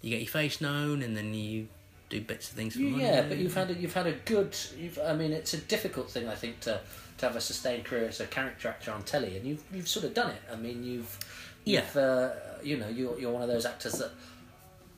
you 0.00 0.10
get 0.10 0.20
your 0.20 0.28
face 0.28 0.60
known, 0.60 1.02
and 1.02 1.16
then 1.16 1.34
you 1.34 1.68
do 2.10 2.20
bits 2.20 2.50
of 2.50 2.56
things 2.56 2.74
for 2.74 2.80
money. 2.80 3.02
Yeah, 3.04 3.22
but 3.22 3.38
you've 3.38 3.54
had 3.54 3.70
a, 3.70 3.74
you've 3.74 3.94
had 3.94 4.06
a 4.06 4.12
good. 4.12 4.56
You've, 4.78 4.98
I 5.04 5.14
mean, 5.14 5.32
it's 5.32 5.54
a 5.54 5.58
difficult 5.58 6.10
thing, 6.10 6.28
I 6.28 6.34
think, 6.34 6.60
to 6.60 6.80
to 7.18 7.26
have 7.26 7.36
a 7.36 7.40
sustained 7.40 7.84
career 7.84 8.08
as 8.08 8.20
a 8.20 8.26
character 8.26 8.68
actor 8.68 8.90
on 8.92 9.02
telly, 9.02 9.36
and 9.36 9.46
you've 9.46 9.62
you've 9.72 9.88
sort 9.88 10.04
of 10.04 10.14
done 10.14 10.30
it. 10.30 10.42
I 10.52 10.56
mean, 10.56 10.82
you've 10.84 11.18
Yeah. 11.64 11.80
you've 11.80 11.96
uh, 11.96 12.30
you 12.62 12.76
know 12.78 12.88
you're 12.88 13.18
you're 13.18 13.32
one 13.32 13.42
of 13.42 13.48
those 13.48 13.64
actors 13.66 13.94
that 13.94 14.10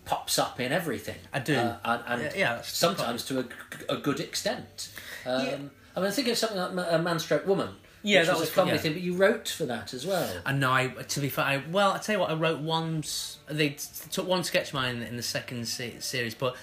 pops 0.05 0.39
up 0.39 0.61
in 0.61 0.71
everything. 0.73 1.17
I 1.33 1.39
do. 1.39 1.57
uh, 1.57 1.79
and, 2.07 2.23
and 2.23 2.37
Yeah, 2.37 2.61
sometimes 2.63 3.25
to 3.27 3.47
a 3.89 3.97
good 3.97 4.21
extent. 4.21 4.91
Um, 5.25 5.47
Yeah. 5.47 5.57
I 5.97 6.01
mean, 6.01 6.11
think 6.11 6.29
of 6.29 6.37
something 6.37 6.59
like 6.59 6.87
a 6.91 6.99
man 6.99 7.19
stroke 7.21 7.47
woman. 7.47 7.69
Yeah, 8.07 8.23
that 8.25 8.33
was, 8.33 8.41
was 8.43 8.51
a 8.51 8.53
comedy 8.53 8.77
yeah. 8.77 8.83
thing, 8.83 8.93
but 8.93 9.03
you 9.03 9.15
wrote 9.15 9.49
for 9.49 9.65
that 9.65 9.95
as 9.95 10.07
well. 10.07 10.31
I 10.45 10.53
know. 10.53 10.71
I 10.71 10.89
to 10.89 11.21
be 11.21 11.29
fair, 11.31 11.45
I, 11.45 11.63
well, 11.73 11.93
I 11.93 11.99
tell 11.99 12.15
you 12.17 12.21
what, 12.21 12.31
I 12.31 12.35
wrote 12.35 12.61
once. 12.61 13.39
They 13.49 13.71
t- 13.71 13.79
took 14.11 14.29
one 14.29 14.45
sketch 14.45 14.69
of 14.69 14.75
mine 14.75 15.03
in 15.03 15.17
the 15.17 15.23
second 15.23 15.67
se- 15.67 15.97
series, 16.01 16.35
but 16.35 16.55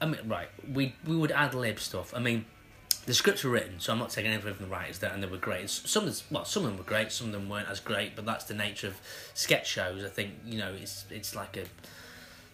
I 0.00 0.06
mean, 0.06 0.20
right, 0.26 0.48
we 0.72 0.94
we 1.06 1.14
would 1.16 1.30
ad 1.32 1.54
lib 1.54 1.78
stuff. 1.78 2.14
I 2.14 2.18
mean, 2.18 2.46
the 3.04 3.12
scripts 3.14 3.44
were 3.44 3.50
written, 3.50 3.78
so 3.78 3.92
I'm 3.92 3.98
not 3.98 4.08
taking 4.10 4.32
anything 4.32 4.54
from 4.54 4.68
the 4.68 4.72
writers 4.74 4.98
there, 4.98 5.12
and 5.12 5.22
they 5.22 5.26
were 5.26 5.36
great. 5.36 5.68
Some 5.68 6.06
of 6.06 6.16
the, 6.16 6.22
well, 6.34 6.44
some 6.46 6.64
of 6.64 6.70
them 6.70 6.78
were 6.78 6.84
great, 6.84 7.12
some 7.12 7.26
of 7.28 7.32
them 7.34 7.48
weren't 7.48 7.68
as 7.68 7.78
great, 7.78 8.16
but 8.16 8.24
that's 8.24 8.44
the 8.46 8.54
nature 8.54 8.86
of 8.88 8.98
sketch 9.34 9.68
shows. 9.68 10.02
I 10.02 10.08
think 10.08 10.30
you 10.46 10.58
know, 10.58 10.72
it's 10.72 11.04
it's 11.10 11.36
like 11.36 11.58
a 11.58 11.64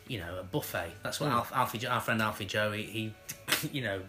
you 0.08 0.18
know 0.18 0.38
a 0.40 0.42
buffet. 0.42 0.90
That's 1.04 1.20
what 1.20 1.30
Mm. 1.30 1.34
Alf, 1.34 1.52
Alfie, 1.54 1.86
our 1.86 2.00
friend 2.00 2.20
Alfie 2.20 2.44
Joe, 2.46 2.72
he, 2.72 2.82
he 2.82 3.14
you 3.72 3.82
know 3.82 4.00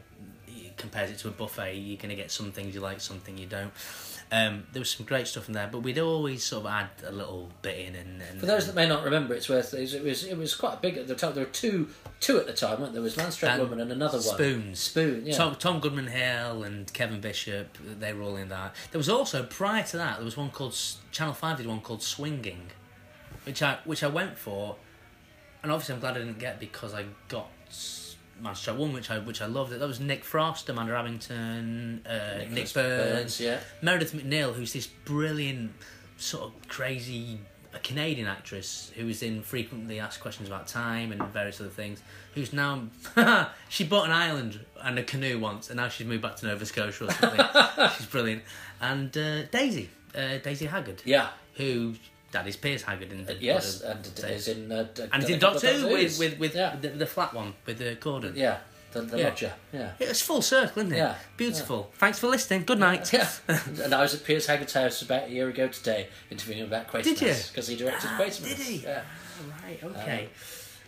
he 0.47 0.71
compares 0.75 1.11
it 1.11 1.19
to 1.19 1.27
a 1.27 1.31
buffet. 1.31 1.75
You're 1.75 1.97
gonna 2.01 2.15
get 2.15 2.31
some 2.31 2.51
things 2.51 2.73
you 2.73 2.81
like, 2.81 2.99
something 2.99 3.37
you 3.37 3.45
don't. 3.45 3.71
Um, 4.33 4.63
there 4.73 4.79
was 4.79 4.89
some 4.89 5.05
great 5.05 5.27
stuff 5.27 5.47
in 5.47 5.53
there, 5.53 5.69
but 5.71 5.81
we'd 5.81 5.99
always 5.99 6.43
sort 6.43 6.65
of 6.65 6.71
add 6.71 6.89
a 7.05 7.11
little 7.11 7.51
bit 7.61 7.77
in. 7.77 7.93
And, 7.93 8.19
and 8.19 8.39
For 8.39 8.47
those 8.47 8.65
that 8.65 8.73
may 8.73 8.87
not 8.87 9.03
remember, 9.03 9.35
it's 9.35 9.47
worth 9.47 9.75
it 9.75 10.03
was 10.03 10.23
it 10.23 10.35
was 10.35 10.55
quite 10.55 10.81
big 10.81 10.97
at 10.97 11.07
the 11.07 11.13
time. 11.13 11.35
There 11.35 11.43
were 11.43 11.51
two 11.51 11.89
two 12.19 12.39
at 12.39 12.47
the 12.47 12.53
time, 12.53 12.79
weren't 12.79 12.93
there? 12.93 12.93
There 12.93 13.01
was 13.03 13.15
Man 13.15 13.31
Stroke 13.31 13.59
Woman 13.59 13.79
and 13.79 13.91
another 13.91 14.17
one. 14.17 14.35
Spoon, 14.35 14.73
Spoon, 14.73 15.27
yeah. 15.27 15.35
Tom, 15.35 15.55
Tom 15.57 15.79
Goodman 15.79 16.07
Hill 16.07 16.63
and 16.63 16.91
Kevin 16.93 17.21
Bishop, 17.21 17.77
they 17.99 18.11
were 18.11 18.23
all 18.23 18.35
in 18.35 18.49
that. 18.49 18.73
There 18.89 18.97
was 18.97 19.07
also 19.07 19.43
prior 19.43 19.83
to 19.83 19.97
that, 19.97 20.15
there 20.15 20.25
was 20.25 20.35
one 20.35 20.49
called 20.49 20.75
Channel 21.11 21.35
Five 21.35 21.57
did 21.57 21.67
one 21.67 21.81
called 21.81 22.01
Swinging, 22.01 22.71
which 23.43 23.61
I 23.61 23.77
which 23.85 24.01
I 24.01 24.07
went 24.07 24.39
for, 24.39 24.77
and 25.61 25.71
obviously 25.71 25.93
I'm 25.93 26.01
glad 26.01 26.15
I 26.15 26.19
didn't 26.21 26.39
get 26.39 26.59
because 26.59 26.95
I 26.95 27.05
got 27.27 27.51
Stroke 28.53 28.77
One, 28.77 28.93
which 28.93 29.09
I 29.11 29.19
which 29.19 29.41
I 29.41 29.45
loved. 29.45 29.71
That 29.71 29.87
was 29.87 29.99
Nick 29.99 30.23
Frost, 30.23 30.69
Amanda 30.69 30.93
Abbington, 30.93 31.99
uh, 32.05 32.37
Nick 32.39 32.49
Nicholas 32.49 32.73
Burns, 32.73 33.39
yeah. 33.39 33.59
Meredith 33.81 34.13
MacNeill, 34.13 34.53
who's 34.53 34.73
this 34.73 34.87
brilliant, 34.87 35.71
sort 36.17 36.43
of 36.45 36.67
crazy 36.67 37.39
a 37.75 37.79
Canadian 37.79 38.27
actress 38.27 38.91
who 38.95 39.05
was 39.07 39.23
in 39.23 39.41
frequently 39.41 39.99
asked 39.99 40.19
questions 40.21 40.47
about 40.47 40.67
time 40.67 41.11
and 41.11 41.23
various 41.33 41.59
other 41.59 41.69
things. 41.71 42.03
Who's 42.35 42.53
now 42.53 42.83
she 43.69 43.83
bought 43.83 44.05
an 44.05 44.11
island 44.11 44.59
and 44.83 44.99
a 44.99 45.03
canoe 45.03 45.39
once, 45.39 45.69
and 45.69 45.77
now 45.77 45.87
she's 45.89 46.05
moved 46.05 46.21
back 46.21 46.35
to 46.37 46.45
Nova 46.45 46.65
Scotia 46.65 47.05
or 47.05 47.11
something. 47.11 47.43
she's 47.97 48.05
brilliant. 48.05 48.43
And 48.79 49.15
uh, 49.17 49.43
Daisy, 49.45 49.89
uh, 50.15 50.37
Daisy 50.43 50.67
Haggard, 50.67 51.01
Yeah. 51.05 51.29
who 51.55 51.95
Daddy's 52.33 52.57
Piers 52.57 52.81
Haggard 52.83 53.11
in 53.13 53.21
Uh, 53.29 53.33
yes, 53.39 53.81
uh, 53.83 53.91
and 53.95 54.05
it 54.05 54.41
say- 54.41 54.51
in 54.51 54.71
uh, 54.71 54.83
d- 54.93 55.03
and 55.11 55.23
it's 55.23 55.31
in 55.31 55.39
Doctor 55.39 55.67
Who 55.73 55.87
with 55.93 56.19
with, 56.19 56.37
with 56.39 56.55
yeah, 56.55 56.75
the, 56.81 56.89
the 56.89 57.05
flat 57.05 57.33
one 57.33 57.53
with 57.65 57.77
the 57.77 57.95
Corden. 57.95 58.35
yeah, 58.35 58.57
the, 58.91 59.01
the 59.03 59.17
Yeah. 59.19 59.23
Roger, 59.29 59.53
yeah. 59.71 59.91
It's 59.99 60.21
full 60.21 60.41
circle, 60.41 60.81
isn't 60.83 60.93
it? 60.93 60.97
Yeah, 60.97 61.15
Beautiful. 61.37 61.91
Thanks 61.97 62.19
for 62.19 62.27
listening. 62.27 62.63
Good 62.65 62.79
night. 62.79 63.13
Yeah, 63.13 63.29
and 63.83 63.93
I 63.93 64.01
was 64.01 64.13
at 64.15 64.23
Piers 64.25 64.47
Haggard's 64.47 64.73
house 64.73 65.01
about 65.01 65.23
a 65.27 65.31
year 65.31 65.47
ago 65.47 65.67
today, 65.69 66.09
interviewing 66.29 66.63
about 66.63 66.87
Quatermass. 66.89 67.03
Did 67.03 67.21
you? 67.21 67.35
Because 67.49 67.67
he 67.67 67.75
directed 67.77 68.09
Ah, 68.11 68.17
Quatermass. 68.19 68.43
did 68.57 68.57
he? 68.57 68.75
Yeah. 68.77 69.01
Right. 69.63 69.83
Okay. 69.83 70.29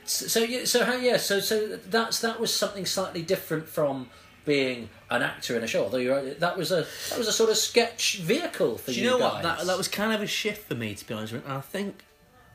So, 0.07 0.27
so 0.27 0.39
yeah, 0.41 0.65
so 0.65 0.85
how 0.85 0.95
yeah, 0.97 1.17
so 1.17 1.39
so 1.39 1.77
that's 1.89 2.19
that 2.21 2.39
was 2.39 2.53
something 2.53 2.85
slightly 2.85 3.23
different 3.23 3.67
from 3.67 4.09
being 4.45 4.89
an 5.09 5.21
actor 5.21 5.55
in 5.57 5.63
a 5.63 5.67
show. 5.67 5.83
Although 5.83 5.97
you're 5.97 6.33
that 6.35 6.57
was 6.57 6.71
a 6.71 6.85
that 7.09 7.17
was 7.17 7.27
a 7.27 7.33
sort 7.33 7.49
of 7.49 7.57
sketch 7.57 8.19
vehicle 8.19 8.77
for 8.77 8.91
Do 8.91 8.97
you, 8.97 9.03
you 9.05 9.09
know 9.11 9.19
guys. 9.19 9.33
what? 9.33 9.43
That 9.43 9.65
that 9.65 9.77
was 9.77 9.87
kind 9.87 10.13
of 10.13 10.21
a 10.21 10.27
shift 10.27 10.67
for 10.67 10.75
me, 10.75 10.95
to 10.95 11.07
be 11.07 11.13
honest. 11.13 11.33
with 11.33 11.43
you. 11.43 11.49
And 11.49 11.57
I 11.57 11.61
think, 11.61 12.03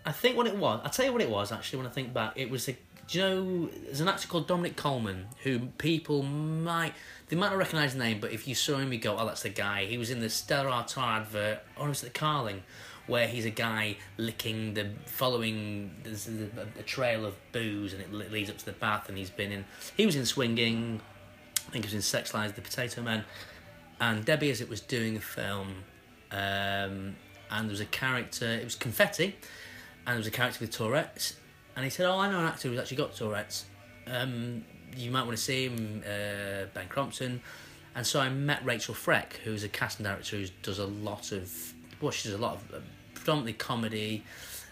I 0.06 0.12
think 0.12 0.36
what 0.36 0.46
it 0.46 0.56
was. 0.56 0.80
I'll 0.84 0.90
tell 0.90 1.04
you 1.04 1.12
what 1.12 1.22
it 1.22 1.30
was. 1.30 1.52
Actually, 1.52 1.78
when 1.78 1.86
I 1.86 1.90
think 1.90 2.14
back, 2.14 2.32
it 2.36 2.50
was 2.50 2.68
a. 2.68 2.76
Do 3.08 3.18
you 3.18 3.24
know? 3.24 3.68
There's 3.86 4.00
an 4.00 4.08
actor 4.08 4.28
called 4.28 4.46
Dominic 4.46 4.76
Coleman 4.76 5.26
who 5.42 5.66
people 5.78 6.22
might 6.22 6.94
they 7.28 7.36
might 7.36 7.48
not 7.50 7.58
recognise 7.58 7.92
the 7.92 7.98
name, 7.98 8.20
but 8.20 8.32
if 8.32 8.46
you 8.46 8.54
saw 8.54 8.78
him, 8.78 8.92
you 8.92 8.98
go, 8.98 9.16
"Oh, 9.18 9.26
that's 9.26 9.42
the 9.42 9.48
guy." 9.50 9.84
He 9.86 9.98
was 9.98 10.10
in 10.10 10.20
the 10.20 10.30
Stella 10.30 10.70
Artois 10.70 11.18
advert, 11.18 11.60
or 11.76 11.88
was 11.88 12.02
it 12.02 12.12
the 12.12 12.18
Carling, 12.18 12.62
where 13.06 13.26
he's 13.26 13.44
a 13.44 13.50
guy 13.50 13.96
licking 14.16 14.74
the 14.74 14.90
following 15.06 15.92
there's 16.04 16.28
a, 16.28 16.48
a 16.78 16.82
trail 16.82 17.24
of 17.24 17.34
booze 17.52 17.92
and 17.92 18.02
it 18.02 18.12
leads 18.12 18.48
up 18.50 18.58
to 18.58 18.64
the 18.64 18.72
bath, 18.72 19.08
and 19.08 19.18
he's 19.18 19.30
been 19.30 19.50
in. 19.52 19.64
He 19.96 20.06
was 20.06 20.14
in 20.16 20.24
Swinging. 20.26 21.00
I 21.68 21.72
think 21.72 21.84
it 21.84 21.88
was 21.88 21.94
in 21.94 22.02
Sex 22.02 22.34
Lies, 22.34 22.52
The 22.52 22.62
Potato 22.62 23.02
Man 23.02 23.24
and 24.00 24.24
Debbie 24.24 24.50
Isitt 24.50 24.68
was 24.68 24.80
doing 24.80 25.16
a 25.16 25.20
film, 25.20 25.68
um, 26.32 27.14
and 27.50 27.64
there 27.66 27.68
was 27.68 27.80
a 27.80 27.86
character. 27.86 28.46
It 28.46 28.64
was 28.64 28.74
confetti, 28.74 29.36
and 30.06 30.14
there 30.14 30.16
was 30.16 30.26
a 30.26 30.30
character 30.30 30.60
with 30.60 30.70
Tourette's, 30.70 31.36
and 31.76 31.84
he 31.84 31.90
said, 31.90 32.06
"Oh, 32.06 32.18
I 32.18 32.30
know 32.30 32.40
an 32.40 32.46
actor 32.46 32.68
who's 32.68 32.78
actually 32.78 32.96
got 32.96 33.14
Tourette's. 33.14 33.66
Um, 34.06 34.64
you 34.96 35.10
might 35.10 35.24
want 35.24 35.36
to 35.36 35.42
see 35.42 35.68
him, 35.68 36.02
uh, 36.04 36.66
Ben 36.72 36.88
Crompton." 36.88 37.42
And 37.94 38.06
so 38.06 38.20
I 38.20 38.28
met 38.28 38.64
Rachel 38.64 38.94
Freck, 38.94 39.34
who's 39.44 39.64
a 39.64 39.68
casting 39.68 40.04
director 40.04 40.36
who 40.36 40.46
does 40.62 40.78
a 40.78 40.86
lot 40.86 41.32
of, 41.32 41.52
well, 42.00 42.12
she 42.12 42.28
does 42.28 42.38
a 42.38 42.40
lot 42.40 42.54
of 42.54 42.74
uh, 42.74 42.78
predominantly 43.14 43.54
comedy, 43.54 44.22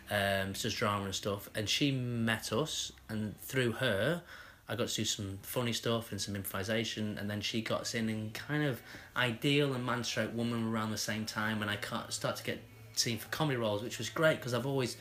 um, 0.08 0.52
does 0.52 0.72
drama 0.72 1.06
and 1.06 1.14
stuff. 1.14 1.50
And 1.56 1.68
she 1.68 1.90
met 1.90 2.52
us, 2.52 2.92
and 3.08 3.38
through 3.40 3.72
her, 3.72 4.22
I 4.68 4.76
got 4.76 4.88
to 4.88 4.94
do 4.94 5.04
some 5.04 5.38
funny 5.42 5.72
stuff 5.72 6.12
and 6.12 6.20
some 6.20 6.36
improvisation, 6.36 7.16
and 7.18 7.30
then 7.30 7.40
she 7.40 7.62
got 7.62 7.94
in 7.94 8.08
and 8.08 8.34
kind 8.34 8.64
of 8.64 8.82
ideal 9.16 9.72
and 9.72 9.84
man 9.84 10.04
stroke 10.04 10.34
woman 10.36 10.70
around 10.70 10.90
the 10.90 10.98
same 10.98 11.24
time, 11.24 11.62
and 11.62 11.70
I 11.70 11.78
start 12.10 12.36
to 12.36 12.44
get 12.44 12.60
seen 12.94 13.18
for 13.18 13.28
comedy 13.28 13.56
roles, 13.56 13.82
which 13.82 13.98
was 13.98 14.10
great 14.10 14.36
because 14.36 14.52
I've 14.52 14.66
always, 14.66 14.96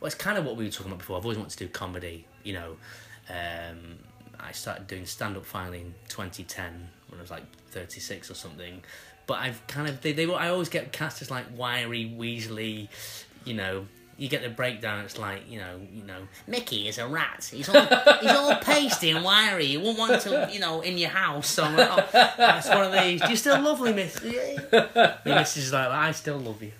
well, 0.00 0.06
it's 0.06 0.14
kind 0.14 0.38
of 0.38 0.44
what 0.46 0.56
we 0.56 0.64
were 0.64 0.70
talking 0.70 0.92
about 0.92 1.00
before. 1.00 1.18
I've 1.18 1.24
always 1.24 1.38
wanted 1.38 1.58
to 1.58 1.66
do 1.66 1.68
comedy, 1.68 2.26
you 2.44 2.54
know. 2.54 2.76
Um, 3.28 3.98
I 4.40 4.52
started 4.52 4.86
doing 4.86 5.04
stand 5.04 5.36
up 5.36 5.44
finally 5.44 5.80
in 5.80 5.94
2010 6.08 6.88
when 7.08 7.18
I 7.18 7.22
was 7.22 7.30
like 7.30 7.44
36 7.70 8.30
or 8.30 8.34
something. 8.34 8.82
But 9.26 9.40
I've 9.40 9.66
kind 9.66 9.88
of 9.88 10.00
they, 10.00 10.12
they 10.12 10.32
I 10.32 10.48
always 10.48 10.70
get 10.70 10.92
cast 10.92 11.20
as 11.20 11.30
like 11.30 11.46
wiry, 11.56 12.10
weaselly, 12.16 12.88
you 13.44 13.54
know. 13.54 13.86
You 14.18 14.28
get 14.28 14.42
the 14.42 14.50
breakdown. 14.50 15.04
It's 15.04 15.18
like 15.18 15.48
you 15.48 15.58
know, 15.60 15.80
you 15.92 16.02
know, 16.02 16.28
Mickey 16.46 16.88
is 16.88 16.98
a 16.98 17.06
rat. 17.06 17.48
He's 17.50 17.68
all 17.68 17.86
he's 18.20 18.30
all 18.30 18.56
pasty 18.60 19.10
and 19.10 19.24
wiry. 19.24 19.64
You 19.66 19.80
won't 19.80 19.98
want 19.98 20.20
to, 20.22 20.50
you 20.52 20.60
know, 20.60 20.80
in 20.80 20.98
your 20.98 21.10
house. 21.10 21.48
So 21.48 21.62
like, 21.62 21.88
oh, 21.90 22.08
that's 22.36 22.68
one 22.68 22.84
of 22.84 22.92
these. 22.92 23.22
Do 23.22 23.30
you 23.30 23.36
still 23.36 23.60
love 23.60 23.80
me, 23.80 23.92
Miss? 23.92 24.20
Yeah. 24.22 25.16
Is 25.24 25.72
like, 25.72 25.88
I 25.88 26.10
still 26.12 26.38
love 26.38 26.62
you. 26.62 26.72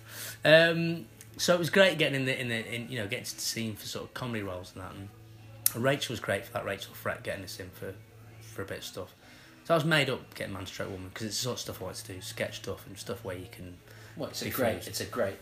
Um, 0.45 1.05
so 1.37 1.55
it 1.55 1.59
was 1.59 1.69
great 1.69 1.97
getting 1.97 2.15
in 2.15 2.25
the 2.25 2.39
in 2.39 2.49
the 2.49 2.75
in, 2.75 2.89
you 2.89 2.99
know 2.99 3.07
getting 3.07 3.23
to 3.23 3.39
see 3.39 3.67
him 3.67 3.75
for 3.75 3.87
sort 3.87 4.05
of 4.05 4.13
comedy 4.13 4.43
roles 4.43 4.73
and 4.75 4.83
that. 4.83 4.91
And 4.93 5.83
Rachel 5.83 6.13
was 6.13 6.19
great 6.19 6.45
for 6.45 6.53
that. 6.53 6.65
Rachel 6.65 6.93
Freck 6.93 7.23
getting 7.23 7.43
us 7.45 7.59
in 7.59 7.69
for 7.69 7.93
for 8.41 8.63
a 8.63 8.65
bit 8.65 8.79
of 8.79 8.83
stuff. 8.83 9.15
So 9.63 9.73
I 9.73 9.77
was 9.77 9.85
made 9.85 10.09
up 10.09 10.33
getting 10.35 10.53
Man 10.53 10.65
Stroke 10.65 10.89
Woman 10.89 11.09
because 11.13 11.27
it's 11.27 11.37
the 11.37 11.43
sort 11.43 11.57
of 11.57 11.59
stuff 11.59 11.81
I 11.81 11.85
want 11.85 11.95
to 11.97 12.13
do, 12.13 12.21
sketch 12.21 12.57
stuff 12.57 12.85
and 12.87 12.97
stuff 12.97 13.23
where 13.23 13.37
you 13.37 13.47
can. 13.51 13.77
Well, 14.17 14.29
it's 14.29 14.41
a 14.41 14.49
great. 14.49 14.87
It's 14.87 14.99
a 14.99 15.05
great. 15.05 15.35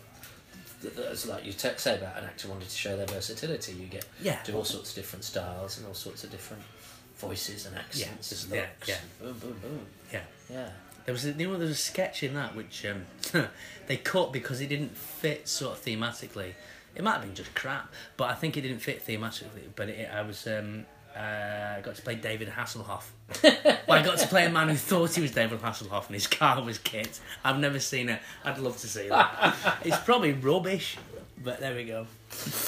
It's 0.83 1.25
like 1.27 1.43
you 1.45 1.53
te- 1.53 1.69
say 1.77 1.97
about 1.97 2.17
an 2.17 2.25
actor 2.25 2.47
wanting 2.49 2.67
to 2.67 2.73
show 2.75 2.95
their 2.95 3.07
versatility. 3.07 3.73
You 3.73 3.87
get 3.87 4.05
Yeah. 4.21 4.39
do 4.43 4.55
all 4.55 4.63
sorts 4.65 4.89
of 4.91 4.95
different 4.95 5.25
styles 5.25 5.77
and 5.77 5.87
all 5.87 5.93
sorts 5.93 6.23
of 6.23 6.29
different 6.31 6.63
voices 7.17 7.65
and 7.65 7.75
accents 7.75 8.31
Yeah, 8.31 8.37
and 8.43 8.53
yeah, 8.55 8.61
looks. 8.79 8.87
yeah. 8.87 8.97
Boom, 9.19 9.39
boom, 9.39 9.59
boom. 9.61 9.85
Yeah. 10.13 10.21
Yeah. 10.49 10.69
There 11.05 11.13
was 11.13 11.25
a, 11.25 11.31
you 11.31 11.47
know 11.47 11.57
there 11.57 11.67
was 11.67 11.71
a 11.71 11.75
sketch 11.75 12.21
in 12.21 12.33
that 12.35 12.55
which 12.55 12.85
um, 12.85 13.05
they 13.87 13.97
cut 13.97 14.31
because 14.33 14.61
it 14.61 14.67
didn't 14.67 14.95
fit 14.95 15.47
sort 15.47 15.77
of 15.77 15.83
thematically. 15.83 16.53
It 16.95 17.03
might 17.03 17.13
have 17.13 17.21
been 17.23 17.33
just 17.35 17.53
crap, 17.55 17.91
but 18.17 18.29
I 18.29 18.33
think 18.35 18.57
it 18.57 18.61
didn't 18.61 18.79
fit 18.79 19.05
thematically. 19.05 19.69
But 19.75 19.89
it, 19.89 20.09
I 20.13 20.21
was 20.21 20.45
um, 20.47 20.85
uh, 21.17 21.77
I 21.77 21.81
got 21.81 21.95
to 21.95 22.01
play 22.01 22.15
David 22.15 22.49
Hasselhoff. 22.49 23.05
well, 23.43 23.77
I 23.87 24.03
got 24.03 24.19
to 24.19 24.27
play 24.27 24.45
a 24.45 24.49
man 24.49 24.69
who 24.69 24.75
thought 24.75 25.15
he 25.15 25.21
was 25.21 25.31
David 25.31 25.61
Hasselhoff 25.61 26.07
and 26.07 26.13
his 26.13 26.27
car 26.27 26.61
was 26.63 26.77
kit. 26.77 27.19
I've 27.43 27.59
never 27.59 27.79
seen 27.79 28.09
it. 28.09 28.21
I'd 28.45 28.59
love 28.59 28.77
to 28.77 28.87
see 28.87 29.09
that. 29.09 29.55
it's 29.83 29.97
probably 29.97 30.33
rubbish, 30.33 30.97
but 31.43 31.59
there 31.59 31.75
we 31.75 31.85
go. 31.85 32.05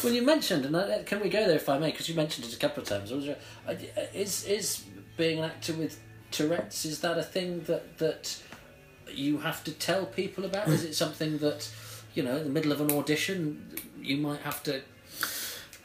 Well, 0.03 0.13
you 0.13 0.23
mentioned, 0.23 0.65
and 0.65 0.75
I, 0.75 1.03
can 1.03 1.19
we 1.19 1.29
go 1.29 1.45
there 1.45 1.57
if 1.57 1.69
I 1.69 1.77
may? 1.77 1.91
Because 1.91 2.09
you 2.09 2.15
mentioned 2.15 2.47
it 2.47 2.53
a 2.53 2.57
couple 2.57 2.81
of 2.81 2.89
times. 2.89 3.11
Was 3.11 3.25
there, 3.25 3.37
uh, 3.67 3.75
is 4.13 4.45
is 4.45 4.83
being 5.15 5.39
an 5.39 5.45
actor 5.45 5.73
with 5.73 5.99
Tourette's? 6.31 6.85
Is 6.85 7.01
that 7.01 7.17
a 7.17 7.23
thing 7.23 7.61
that 7.61 7.97
that 7.99 8.41
you 9.13 9.39
have 9.39 9.63
to 9.65 9.71
tell 9.71 10.05
people 10.05 10.45
about? 10.45 10.67
is 10.69 10.83
it 10.83 10.95
something 10.95 11.37
that 11.39 11.69
you 12.15 12.23
know, 12.23 12.37
in 12.37 12.43
the 12.43 12.49
middle 12.49 12.71
of 12.71 12.81
an 12.81 12.91
audition, 12.91 13.75
you 14.01 14.17
might 14.17 14.41
have 14.41 14.63
to 14.63 14.81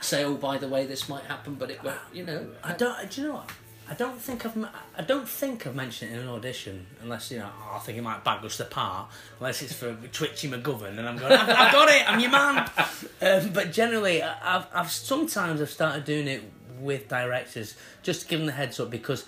say, 0.05 0.25
"Oh, 0.25 0.35
by 0.35 0.59
the 0.59 0.69
way, 0.69 0.87
this 0.87 1.09
might 1.09 1.25
happen," 1.25 1.55
but 1.55 1.71
it 1.71 1.83
won't. 1.83 1.99
You 2.13 2.25
know, 2.25 2.47
I 2.63 2.73
don't. 2.73 3.11
Do 3.11 3.21
you 3.21 3.29
know 3.29 3.35
what? 3.35 3.51
I 3.89 3.95
don't 3.95 4.19
think 4.21 4.47
I've. 4.47 4.57
I 4.97 5.03
don't 5.03 5.29
think 5.29 5.67
I've 5.67 5.75
mentioned 5.75 6.13
it 6.13 6.15
in 6.15 6.21
an 6.23 6.29
audition, 6.29 6.87
unless 7.03 7.31
you 7.31 7.39
know. 7.39 7.51
Oh, 7.53 7.77
I 7.77 7.79
think 7.81 7.99
it 7.99 8.03
might 8.03 8.25
bag 8.25 8.45
us 8.45 8.57
the 8.57 8.65
part, 8.65 9.11
unless 9.39 9.63
it's 9.63 9.75
for 9.75 9.95
Twitchy 10.13 10.49
McGovern, 10.49 10.99
and 10.99 11.09
I'm 11.09 11.19
going. 11.19 11.33
I've, 11.33 11.49
I've 11.49 11.73
got 11.73 11.89
it. 11.89 12.11
I'm 12.11 12.21
your 12.21 12.31
man. 12.31 12.71
Um, 13.23 13.51
but 13.55 13.73
generally, 13.73 14.23
I've. 14.23 14.67
I've 14.75 14.91
sometimes 14.91 15.63
I've 15.63 15.71
started 15.71 16.05
doing 16.05 16.29
it 16.29 16.43
with 16.79 17.09
directors, 17.09 17.75
just 18.03 18.23
to 18.23 18.29
give 18.29 18.41
them 18.41 18.47
the 18.47 18.53
heads 18.53 18.79
up 18.81 18.91
because 18.91 19.25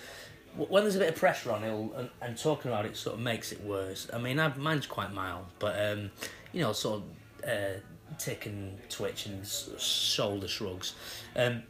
when 0.55 0.83
there's 0.83 0.95
a 0.95 0.99
bit 0.99 1.09
of 1.09 1.15
pressure 1.15 1.51
on 1.51 1.63
it, 1.63 1.71
and, 1.71 2.09
and 2.21 2.37
talking 2.37 2.69
about 2.69 2.85
it 2.85 2.97
sort 2.97 3.15
of 3.15 3.21
makes 3.21 3.51
it 3.51 3.63
worse. 3.63 4.07
I 4.13 4.17
mean, 4.17 4.39
I've, 4.39 4.57
mine's 4.57 4.85
quite 4.85 5.13
mild, 5.13 5.45
but 5.59 5.79
um, 5.79 6.11
you 6.51 6.61
know, 6.61 6.73
sort 6.73 7.01
of 7.01 7.49
uh, 7.49 7.79
tick 8.17 8.45
and 8.45 8.77
twitch 8.89 9.25
and 9.25 9.45
shoulder 9.45 10.47
shrugs. 10.47 10.93
Um, 11.35 11.63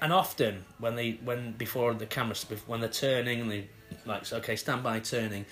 and 0.00 0.12
often 0.12 0.64
when 0.78 0.96
they 0.96 1.12
when 1.24 1.52
before 1.52 1.94
the 1.94 2.06
cameras 2.06 2.44
when 2.66 2.80
they're 2.80 2.88
turning 2.88 3.40
and 3.40 3.50
they 3.50 3.68
like 4.04 4.30
okay 4.32 4.56
stand 4.56 4.82
by 4.82 5.00
turning 5.00 5.46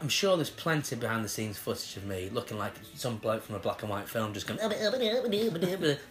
I'm 0.00 0.08
sure 0.08 0.36
there's 0.36 0.50
plenty 0.50 0.96
behind 0.96 1.24
the 1.24 1.28
scenes 1.28 1.58
footage 1.58 1.96
of 1.96 2.04
me 2.04 2.28
looking 2.32 2.58
like 2.58 2.72
some 2.94 3.18
bloke 3.18 3.42
from 3.42 3.56
a 3.56 3.58
black 3.58 3.82
and 3.82 3.90
white 3.90 4.08
film 4.08 4.32
just 4.32 4.46
going 4.46 4.58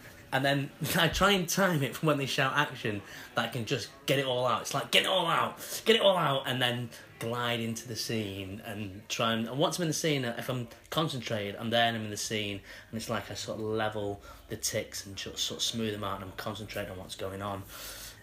and 0.31 0.43
then 0.43 0.69
I 0.97 1.07
try 1.07 1.31
and 1.31 1.47
time 1.47 1.83
it 1.83 1.95
from 1.95 2.07
when 2.07 2.17
they 2.17 2.25
shout 2.25 2.53
action 2.55 3.01
that 3.35 3.45
I 3.45 3.47
can 3.47 3.65
just 3.65 3.89
get 4.05 4.19
it 4.19 4.25
all 4.25 4.45
out. 4.45 4.61
It's 4.61 4.73
like 4.73 4.91
get 4.91 5.03
it 5.03 5.07
all 5.07 5.25
out 5.25 5.57
get 5.85 5.95
it 5.95 6.01
all 6.01 6.17
out 6.17 6.43
and 6.45 6.61
then 6.61 6.89
glide 7.19 7.59
into 7.59 7.87
the 7.87 7.95
scene 7.95 8.61
and 8.65 9.01
try 9.09 9.33
and, 9.33 9.47
and 9.47 9.57
once 9.57 9.77
I'm 9.77 9.83
in 9.83 9.87
the 9.87 9.93
scene 9.93 10.23
if 10.23 10.49
I'm 10.49 10.67
concentrated 10.89 11.55
I'm 11.59 11.69
there 11.69 11.87
and 11.87 11.97
I'm 11.97 12.03
in 12.03 12.11
the 12.11 12.17
scene 12.17 12.59
and 12.91 12.97
it's 12.97 13.09
like 13.09 13.31
I 13.31 13.33
sort 13.33 13.59
of 13.59 13.65
level 13.65 14.21
the 14.49 14.55
ticks 14.55 15.05
and 15.05 15.17
sort 15.17 15.51
of 15.51 15.61
smooth 15.61 15.93
them 15.93 16.03
out 16.03 16.15
and 16.15 16.25
I'm 16.25 16.37
concentrating 16.37 16.91
on 16.91 16.99
what's 16.99 17.15
going 17.15 17.41
on. 17.41 17.63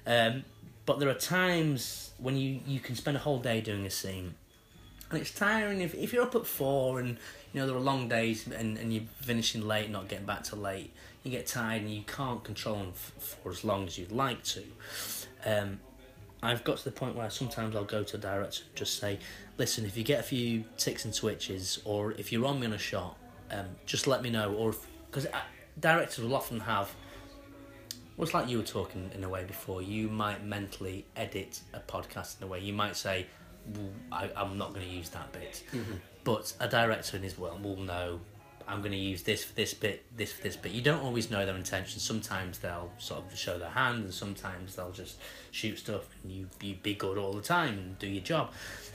Um, 0.07 0.45
but 0.87 0.99
there 1.01 1.09
are 1.09 1.15
times 1.15 2.13
when 2.19 2.37
you, 2.37 2.61
you 2.67 2.79
can 2.79 2.95
spend 2.95 3.17
a 3.17 3.21
whole 3.21 3.39
day 3.39 3.61
doing 3.61 3.87
a 3.87 3.91
scene 3.91 4.35
and 5.15 5.23
it's 5.23 5.33
tiring 5.33 5.81
if, 5.81 5.95
if 5.95 6.13
you're 6.13 6.25
up 6.25 6.35
at 6.35 6.47
four 6.47 7.01
and 7.01 7.11
you 7.53 7.61
know 7.61 7.67
there 7.67 7.77
are 7.77 7.81
long 7.81 8.09
days 8.09 8.47
and, 8.47 8.77
and 8.77 8.93
you're 8.93 9.05
finishing 9.21 9.67
late 9.67 9.91
not 9.91 10.09
getting 10.09 10.27
back 10.27 10.43
to 10.43 10.57
late 10.57 10.93
you 11.23 11.31
get 11.31 11.47
tired 11.47 11.83
and 11.83 11.91
you 11.91 12.03
can't 12.03 12.43
control 12.45 12.77
them 12.77 12.93
f- 12.95 13.39
for 13.43 13.51
as 13.51 13.65
long 13.65 13.87
as 13.87 13.97
you'd 13.97 14.13
like 14.13 14.43
to 14.43 14.63
um, 15.47 15.81
I've 16.43 16.65
got 16.65 16.79
to 16.79 16.85
the 16.85 16.91
point 16.91 17.17
where 17.17 17.31
sometimes 17.31 17.75
I'll 17.75 17.85
go 17.85 18.03
to 18.03 18.17
a 18.17 18.21
director 18.21 18.65
and 18.67 18.77
just 18.77 18.99
say 18.99 19.19
listen 19.57 19.85
if 19.87 19.97
you 19.97 20.05
get 20.05 20.21
a 20.21 20.25
few 20.25 20.65
ticks 20.77 21.05
and 21.05 21.15
twitches 21.15 21.81
or 21.85 22.13
if 22.13 22.33
you're 22.33 22.45
on 22.45 22.61
me 22.61 22.67
on 22.67 22.73
a 22.73 22.79
shot 22.79 23.17
um, 23.51 23.67
just 23.87 24.07
let 24.07 24.23
me 24.23 24.31
know 24.31 24.53
or 24.55 24.75
because 25.11 25.27
directors 25.79 26.25
will 26.25 26.35
often 26.35 26.61
have 26.61 26.95
well, 28.17 28.25
it's 28.25 28.35
like 28.35 28.49
you 28.49 28.59
were 28.59 28.65
talking 28.65 29.11
in 29.13 29.25
a 29.25 29.29
way 29.29 29.43
before. 29.43 29.83
You 29.83 30.09
might 30.09 30.45
mentally 30.45 31.05
edit 31.17 31.61
a 31.73 31.81
podcast 31.81 32.39
in 32.39 32.45
a 32.45 32.47
way. 32.47 32.61
You 32.61 32.73
might 32.73 32.95
say, 32.95 33.27
"Well, 33.27 33.27
I, 34.13 34.31
"I'm 34.37 34.59
not 34.59 34.75
going 34.75 34.87
to 34.87 34.93
use 34.93 35.11
that 35.11 35.33
bit," 35.33 35.63
but 36.25 36.53
a 36.61 36.69
director 36.69 37.17
in 37.17 37.23
his 37.23 37.39
world 37.39 37.63
will 37.63 37.77
know. 37.77 38.21
I'm 38.67 38.81
going 38.81 38.93
to 38.93 38.99
use 38.99 39.23
this 39.23 39.45
for 39.45 39.55
this 39.55 39.75
bit, 39.75 40.05
this 40.17 40.33
for 40.33 40.43
this 40.43 40.57
bit. 40.57 40.73
You 40.73 40.81
don't 40.81 41.03
always 41.03 41.31
know 41.31 41.45
their 41.45 41.55
intentions. 41.55 42.03
Sometimes 42.03 42.61
they'll 42.61 42.91
sort 42.97 43.23
of 43.31 43.39
show 43.39 43.59
their 43.59 43.69
hand, 43.69 44.05
and 44.05 44.15
sometimes 44.15 44.77
they'll 44.77 44.91
just 44.91 45.19
shoot 45.51 45.79
stuff, 45.79 46.09
and 46.23 46.33
you 46.33 46.49
you 46.63 46.77
be 46.83 46.95
good 46.95 47.19
all 47.19 47.33
the 47.33 47.43
time 47.43 47.75
and 47.79 47.99
do 47.99 48.07
your 48.07 48.23
job. 48.23 48.53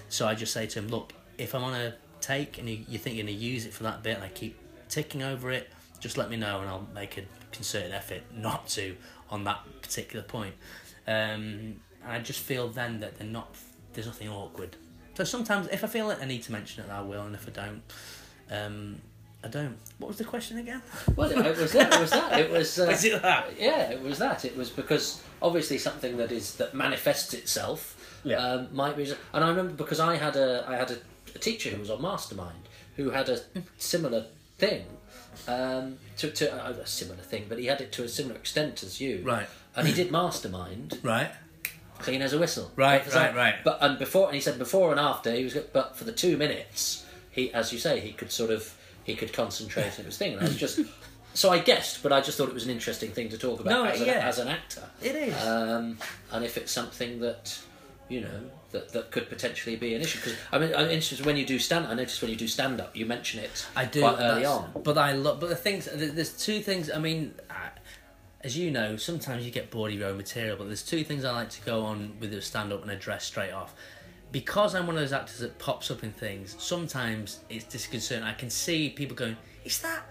So 0.09 0.27
I 0.27 0.33
just 0.33 0.53
say 0.53 0.65
to 0.65 0.79
him, 0.79 0.87
"Look, 0.87 1.13
if 1.37 1.53
I'm 1.53 1.63
on 1.63 1.75
a 1.75 1.93
take 2.21 2.57
and 2.57 2.69
you, 2.69 2.83
you 2.87 2.97
think 2.97 3.15
you're 3.15 3.25
going 3.25 3.37
to 3.37 3.45
use 3.45 3.65
it 3.65 3.73
for 3.73 3.83
that 3.83 4.03
bit, 4.03 4.15
and 4.15 4.23
I 4.23 4.29
keep 4.29 4.57
ticking 4.89 5.23
over 5.23 5.51
it, 5.51 5.69
just 5.99 6.17
let 6.17 6.29
me 6.29 6.37
know, 6.37 6.61
and 6.61 6.69
I'll 6.69 6.87
make 6.93 7.17
a 7.17 7.23
concerted 7.51 7.91
effort 7.91 8.21
not 8.35 8.67
to 8.69 8.95
on 9.29 9.43
that 9.43 9.59
particular 9.81 10.23
point. 10.23 10.55
Um, 11.07 11.75
and 12.03 12.11
I 12.11 12.19
just 12.19 12.39
feel 12.39 12.69
then 12.69 12.99
that 13.01 13.17
they're 13.17 13.27
not. 13.27 13.55
There's 13.93 14.07
nothing 14.07 14.29
awkward. 14.29 14.75
So 15.15 15.23
sometimes, 15.23 15.67
if 15.71 15.83
I 15.83 15.87
feel 15.87 16.07
that 16.09 16.19
I 16.21 16.25
need 16.25 16.43
to 16.43 16.51
mention 16.51 16.83
it, 16.85 16.89
I 16.89 17.01
will, 17.01 17.23
and 17.23 17.35
if 17.35 17.47
I 17.47 17.51
don't, 17.51 17.81
um, 18.51 19.01
I 19.43 19.47
don't. 19.47 19.77
What 19.97 20.07
was 20.09 20.17
the 20.17 20.23
question 20.23 20.57
again? 20.59 20.81
well, 21.15 21.29
it 21.31 21.57
was 21.57 21.71
that. 21.73 21.93
It 21.93 21.99
was 21.99 22.11
that. 22.11 22.39
It 22.39 22.51
was. 22.51 22.79
Uh, 22.79 22.85
Was 22.87 23.03
it 23.03 23.21
that? 23.21 23.59
Yeah, 23.59 23.91
it 23.91 24.01
was 24.01 24.17
that. 24.19 24.45
It 24.45 24.55
was 24.55 24.69
because 24.69 25.21
obviously 25.41 25.77
something 25.77 26.17
that 26.17 26.31
is 26.31 26.55
that 26.55 26.73
manifests 26.73 27.33
itself 27.33 28.21
Yeah. 28.23 28.37
um, 28.37 28.67
might 28.73 28.95
be. 28.95 29.11
And 29.33 29.43
I 29.43 29.49
remember 29.49 29.73
because 29.73 29.99
I 29.99 30.15
had 30.15 30.35
a 30.35 30.65
I 30.67 30.75
had 30.77 30.91
a, 30.91 30.97
a 31.35 31.39
teacher 31.39 31.69
who 31.69 31.79
was 31.79 31.89
on 31.89 32.01
Mastermind 32.01 32.67
who 32.95 33.09
had 33.11 33.29
a 33.29 33.39
similar 33.77 34.25
thing. 34.57 34.85
Um, 35.47 35.97
to, 36.17 36.29
to 36.31 36.51
uh, 36.53 36.71
a 36.71 36.85
similar 36.87 37.19
thing, 37.21 37.45
but 37.47 37.59
he 37.59 37.67
had 37.67 37.79
it 37.79 37.93
to 37.93 38.03
a 38.03 38.09
similar 38.09 38.35
extent 38.35 38.83
as 38.83 38.99
you. 38.99 39.21
Right. 39.23 39.47
And 39.75 39.87
he 39.87 39.93
did 39.93 40.11
Mastermind, 40.11 40.99
Right. 41.01 41.31
Clean 41.99 42.21
as 42.21 42.33
a 42.33 42.39
whistle. 42.39 42.71
Right, 42.75 43.05
right, 43.13 43.35
right. 43.35 43.55
But 43.63 43.77
and 43.81 43.97
before, 43.99 44.27
and 44.27 44.35
he 44.35 44.41
said 44.41 44.57
before 44.57 44.91
and 44.91 44.99
after 44.99 45.31
he 45.31 45.43
was. 45.43 45.53
good, 45.53 45.71
But 45.73 45.95
for 45.95 46.03
the 46.05 46.11
two 46.11 46.37
minutes, 46.37 47.05
he, 47.31 47.53
as 47.53 47.71
you 47.71 47.79
say, 47.79 47.99
he 47.99 48.11
could 48.13 48.31
sort 48.31 48.51
of 48.51 48.75
he 49.03 49.15
could 49.15 49.33
concentrate 49.33 49.97
on 49.99 50.05
his 50.05 50.17
thing, 50.17 50.33
and 50.33 50.41
I 50.41 50.45
was 50.45 50.57
just. 50.57 50.79
So 51.35 51.51
I 51.51 51.59
guessed, 51.59 52.01
but 52.01 52.11
I 52.11 52.21
just 52.21 52.37
thought 52.39 52.49
it 52.49 52.55
was 52.55 52.65
an 52.65 52.71
interesting 52.71 53.11
thing 53.11 53.29
to 53.29 53.37
talk 53.37 53.59
about 53.59 53.69
No, 53.69 53.83
as, 53.85 54.01
an, 54.01 54.07
yeah. 54.07 54.27
as 54.27 54.39
an 54.39 54.47
actor. 54.47 54.81
It 55.01 55.15
is. 55.15 55.47
Um, 55.47 55.99
and 56.31 56.43
if 56.43 56.57
it's 56.57 56.71
something 56.71 57.19
that, 57.19 57.57
you 58.09 58.21
know, 58.21 58.41
that, 58.71 58.89
that 58.93 59.11
could 59.11 59.29
potentially 59.29 59.75
be 59.75 59.93
an 59.93 60.01
issue. 60.01 60.17
Because 60.19 60.35
I 60.51 60.57
mean, 60.57 60.73
I'm 60.73 60.89
interested 60.89 61.23
when 61.27 61.37
you 61.37 61.45
do 61.45 61.59
stand. 61.59 61.85
I 61.85 61.93
noticed 61.93 62.19
when 62.23 62.31
you 62.31 62.35
do 62.35 62.47
stand 62.47 62.81
up, 62.81 62.97
you 62.97 63.05
mention 63.05 63.39
it. 63.41 63.67
I 63.75 63.85
do 63.85 64.01
quite 64.01 64.17
early 64.19 64.43
on. 64.43 64.71
But 64.83 64.97
I 64.97 65.13
love. 65.13 65.39
But 65.39 65.49
the 65.49 65.55
things. 65.55 65.87
There's 65.93 66.33
two 66.35 66.61
things. 66.61 66.89
I 66.91 66.97
mean, 66.97 67.35
I- 67.49 67.69
as 68.41 68.57
you 68.57 68.71
know, 68.71 68.95
sometimes 68.95 69.45
you 69.45 69.51
get 69.51 69.69
bored 69.69 69.91
of 69.91 69.99
your 69.99 70.09
own 70.09 70.17
material. 70.17 70.55
But 70.57 70.67
there's 70.67 70.83
two 70.83 71.03
things 71.03 71.25
I 71.25 71.31
like 71.31 71.49
to 71.51 71.61
go 71.61 71.83
on 71.83 72.13
with 72.19 72.33
a 72.33 72.41
stand 72.41 72.71
up 72.71 72.81
and 72.81 72.91
address 72.91 73.25
straight 73.25 73.51
off. 73.51 73.75
Because 74.31 74.75
I'm 74.75 74.85
one 74.85 74.95
of 74.95 75.01
those 75.01 75.13
actors 75.13 75.39
that 75.39 75.57
pops 75.57 75.89
up 75.89 76.03
in 76.03 76.11
things. 76.11 76.55
Sometimes 76.59 77.39
it's 77.49 77.65
disconcerting. 77.65 78.23
I 78.23 78.33
can 78.33 78.49
see 78.49 78.89
people 78.89 79.15
going, 79.15 79.37
"Is 79.65 79.79
that? 79.79 80.03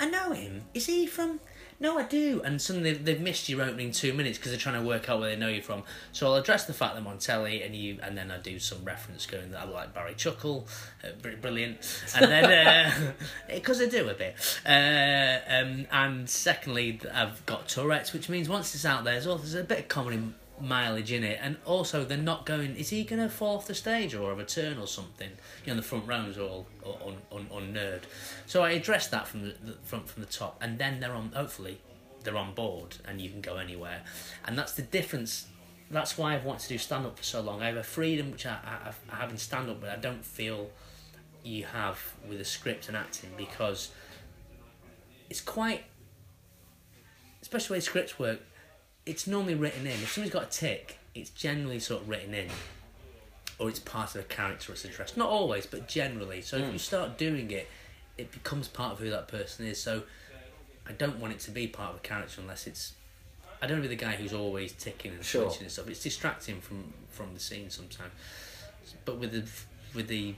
I 0.00 0.10
know 0.10 0.32
him. 0.32 0.64
Is 0.74 0.86
he 0.86 1.06
from 1.06 1.40
No, 1.82 1.98
I 1.98 2.04
do. 2.04 2.40
And 2.44 2.62
suddenly 2.62 2.92
they've, 2.92 3.04
they've 3.04 3.20
missed 3.20 3.48
your 3.48 3.60
opening 3.60 3.90
two 3.90 4.12
minutes 4.12 4.38
because 4.38 4.52
they're 4.52 4.60
trying 4.60 4.80
to 4.80 4.86
work 4.86 5.08
out 5.10 5.18
where 5.18 5.30
they 5.30 5.36
know 5.36 5.48
you 5.48 5.60
from. 5.60 5.82
So 6.12 6.28
I'll 6.28 6.36
address 6.36 6.64
the 6.64 6.72
fact 6.72 6.94
that 6.94 7.00
I'm 7.00 7.08
on 7.08 7.18
telly, 7.18 7.64
and 7.64 7.74
you, 7.74 7.98
and 8.04 8.16
then 8.16 8.30
I 8.30 8.38
do 8.38 8.60
some 8.60 8.84
reference 8.84 9.26
going 9.26 9.50
that 9.50 9.62
I 9.62 9.64
like 9.64 9.92
Barry 9.92 10.14
Chuckle, 10.14 10.68
uh, 11.02 11.08
brilliant. 11.40 11.78
And 12.14 12.30
then 12.30 13.14
because 13.52 13.82
I 13.82 13.86
do 13.86 14.08
a 14.08 14.14
bit. 14.14 14.36
Uh, 14.64 15.40
um, 15.52 15.86
and 15.90 16.30
secondly, 16.30 17.00
I've 17.12 17.44
got 17.46 17.66
Tourette's, 17.66 18.12
which 18.12 18.28
means 18.28 18.48
once 18.48 18.76
it's 18.76 18.84
out 18.84 19.02
there, 19.02 19.14
there's, 19.14 19.26
also, 19.26 19.42
there's 19.42 19.56
a 19.56 19.64
bit 19.64 19.80
of 19.80 19.88
comedy 19.88 20.22
mileage 20.62 21.10
in 21.12 21.24
it, 21.24 21.38
and 21.42 21.56
also 21.64 22.04
they're 22.04 22.16
not 22.16 22.46
going. 22.46 22.76
Is 22.76 22.90
he 22.90 23.04
going 23.04 23.20
to 23.20 23.28
fall 23.28 23.56
off 23.56 23.66
the 23.66 23.74
stage 23.74 24.14
or 24.14 24.30
have 24.30 24.38
a 24.38 24.44
turn 24.44 24.78
or 24.78 24.86
something? 24.86 25.30
You 25.64 25.72
know, 25.72 25.76
the 25.76 25.82
front 25.82 26.06
rows 26.06 26.38
all 26.38 26.66
on 26.84 27.46
on. 27.50 28.00
So 28.46 28.62
I 28.62 28.70
address 28.72 29.08
that 29.08 29.26
from 29.26 29.42
the, 29.42 29.54
the 29.64 29.72
from 29.82 30.04
from 30.04 30.22
the 30.22 30.28
top, 30.28 30.58
and 30.62 30.78
then 30.78 31.00
they're 31.00 31.14
on. 31.14 31.32
Hopefully, 31.34 31.80
they're 32.22 32.36
on 32.36 32.54
board, 32.54 32.96
and 33.06 33.20
you 33.20 33.28
can 33.28 33.40
go 33.40 33.56
anywhere, 33.56 34.02
and 34.46 34.56
that's 34.56 34.72
the 34.72 34.82
difference. 34.82 35.46
That's 35.90 36.16
why 36.16 36.34
I've 36.34 36.44
wanted 36.44 36.62
to 36.62 36.68
do 36.68 36.78
stand 36.78 37.04
up 37.04 37.18
for 37.18 37.24
so 37.24 37.42
long. 37.42 37.60
I 37.60 37.66
have 37.66 37.76
a 37.76 37.82
freedom 37.82 38.30
which 38.30 38.46
I, 38.46 38.56
I, 38.64 38.92
I 39.12 39.16
have 39.16 39.30
in 39.30 39.36
stand 39.36 39.68
up, 39.68 39.80
but 39.80 39.90
I 39.90 39.96
don't 39.96 40.24
feel 40.24 40.70
you 41.44 41.64
have 41.64 41.98
with 42.26 42.40
a 42.40 42.44
script 42.44 42.88
and 42.88 42.96
acting 42.96 43.28
because 43.36 43.90
it's 45.28 45.42
quite, 45.42 45.84
especially 47.42 47.66
the 47.66 47.72
way 47.74 47.80
scripts 47.80 48.18
work 48.18 48.40
it's 49.06 49.26
normally 49.26 49.54
written 49.54 49.86
in. 49.86 49.92
If 49.92 50.12
somebody's 50.12 50.32
got 50.32 50.44
a 50.44 50.50
tick, 50.50 50.98
it's 51.14 51.30
generally 51.30 51.78
sort 51.80 52.02
of 52.02 52.08
written 52.08 52.34
in, 52.34 52.48
or 53.58 53.68
it's 53.68 53.78
part 53.78 54.14
of 54.14 54.20
a 54.20 54.24
character 54.24 54.72
it's 54.72 54.84
addressed. 54.84 55.16
Not 55.16 55.28
always, 55.28 55.66
but 55.66 55.88
generally. 55.88 56.40
So 56.40 56.58
mm. 56.58 56.66
if 56.66 56.72
you 56.72 56.78
start 56.78 57.18
doing 57.18 57.50
it, 57.50 57.68
it 58.18 58.30
becomes 58.32 58.68
part 58.68 58.92
of 58.92 58.98
who 58.98 59.10
that 59.10 59.28
person 59.28 59.66
is. 59.66 59.80
So 59.80 60.02
I 60.86 60.92
don't 60.92 61.18
want 61.18 61.32
it 61.32 61.40
to 61.40 61.50
be 61.50 61.66
part 61.66 61.90
of 61.90 61.96
a 61.96 62.00
character 62.00 62.40
unless 62.40 62.66
it's. 62.66 62.94
I 63.60 63.66
don't 63.66 63.76
want 63.76 63.84
to 63.84 63.88
be 63.90 63.94
the 63.94 64.04
guy 64.04 64.12
who's 64.12 64.32
always 64.32 64.72
ticking 64.72 65.12
and 65.12 65.24
sure. 65.24 65.48
switching 65.48 65.64
and 65.64 65.72
stuff. 65.72 65.88
It's 65.88 66.02
distracting 66.02 66.60
from 66.60 66.92
from 67.08 67.34
the 67.34 67.40
scene 67.40 67.70
sometimes. 67.70 68.12
But 69.04 69.18
with 69.18 69.32
the 69.32 69.96
with 69.96 70.08
the 70.08 70.34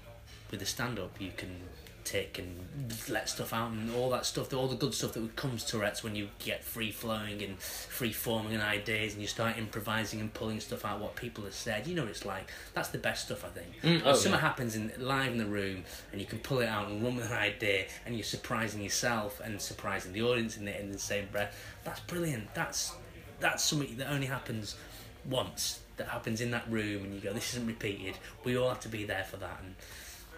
with 0.51 0.61
the 0.61 0.67
stand 0.67 0.99
up, 0.99 1.21
you 1.21 1.33
can 1.37 1.57
tick 2.05 2.39
and 2.39 2.93
let 3.09 3.29
stuff 3.29 3.53
out 3.53 3.71
and 3.71 3.95
all 3.95 4.11
that 4.11 4.27
stuff, 4.27 4.53
all 4.53 4.69
the 4.69 4.77
good 4.77 4.95
stuff 4.95 5.13
that 5.13 5.37
comes 5.37 5.65
to 5.65 5.73
Tourette's 5.73 6.05
when 6.05 6.15
you 6.15 6.29
get 6.39 6.63
free 6.63 6.91
flowing 6.91 7.43
and 7.43 7.59
free 7.59 8.13
forming 8.13 8.55
and 8.55 8.63
ideas 8.63 9.15
and 9.15 9.23
you 9.23 9.29
start 9.29 9.59
improvising 9.59 10.21
and 10.21 10.33
pulling 10.33 10.61
stuff 10.61 10.85
out 10.85 11.01
what 11.01 11.17
people 11.17 11.45
have 11.45 11.55
said. 11.55 11.87
You 11.87 11.95
know 11.95 12.03
what 12.03 12.11
it's 12.11 12.25
like. 12.25 12.51
That's 12.75 12.89
the 12.89 12.99
best 12.99 13.27
stuff 13.27 13.45
I 13.45 13.49
think. 13.49 13.81
Mm, 13.83 14.03
oh, 14.05 14.13
something 14.15 14.33
yeah. 14.33 14.39
happens 14.39 14.77
in 14.77 14.93
live 14.99 15.33
in 15.33 15.39
the 15.39 15.47
room 15.47 15.85
and 16.13 16.21
you 16.21 16.27
can 16.27 16.39
pull 16.39 16.61
it 16.61 16.69
out 16.69 16.89
and 16.89 17.03
run 17.03 17.17
with 17.17 17.31
an 17.31 17.37
idea 17.37 17.87
and 18.07 18.15
you're 18.15 18.25
surprising 18.25 18.83
yourself 18.83 19.41
and 19.43 19.61
surprising 19.61 20.13
the 20.13 20.23
audience 20.23 20.57
in 20.57 20.67
the 20.67 20.79
in 20.79 20.93
the 20.93 20.99
same 20.99 21.27
breath. 21.33 21.57
That's 21.85 22.01
brilliant. 22.01 22.55
That's 22.55 22.93
that's 23.41 23.65
something 23.65 23.97
that 23.97 24.11
only 24.11 24.27
happens 24.27 24.77
once. 25.29 25.81
That 25.97 26.09
happens 26.09 26.41
in 26.41 26.51
that 26.51 26.69
room 26.69 27.05
and 27.05 27.15
you 27.15 27.21
go, 27.21 27.33
This 27.33 27.55
isn't 27.55 27.67
repeated. 27.67 28.19
We 28.43 28.57
all 28.57 28.69
have 28.69 28.81
to 28.81 28.89
be 28.89 29.05
there 29.05 29.25
for 29.25 29.37
that 29.39 29.61
and 29.63 29.77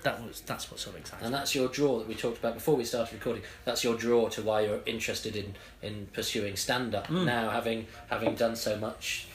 that 0.06 0.22
was 0.24 0.40
that's 0.42 0.70
what 0.70 0.78
sort 0.80 0.94
of 0.94 1.00
excites 1.02 1.22
and 1.24 1.34
that's 1.34 1.52
your 1.54 1.68
draw 1.68 1.98
that 1.98 2.06
we 2.08 2.14
talked 2.14 2.38
about 2.42 2.54
before 2.54 2.76
we 2.76 2.84
started 2.84 3.12
recording 3.14 3.42
that's 3.64 3.82
your 3.86 3.96
draw 4.04 4.28
to 4.28 4.40
why 4.48 4.58
you're 4.66 4.80
interested 4.86 5.34
in 5.42 5.48
in 5.82 6.06
pursuing 6.12 6.54
stand 6.56 6.94
up 6.94 7.06
Mm. 7.08 7.24
now 7.24 7.50
having 7.50 7.86
having 8.08 8.34
done 8.36 8.54
so 8.56 8.76
much 8.76 9.26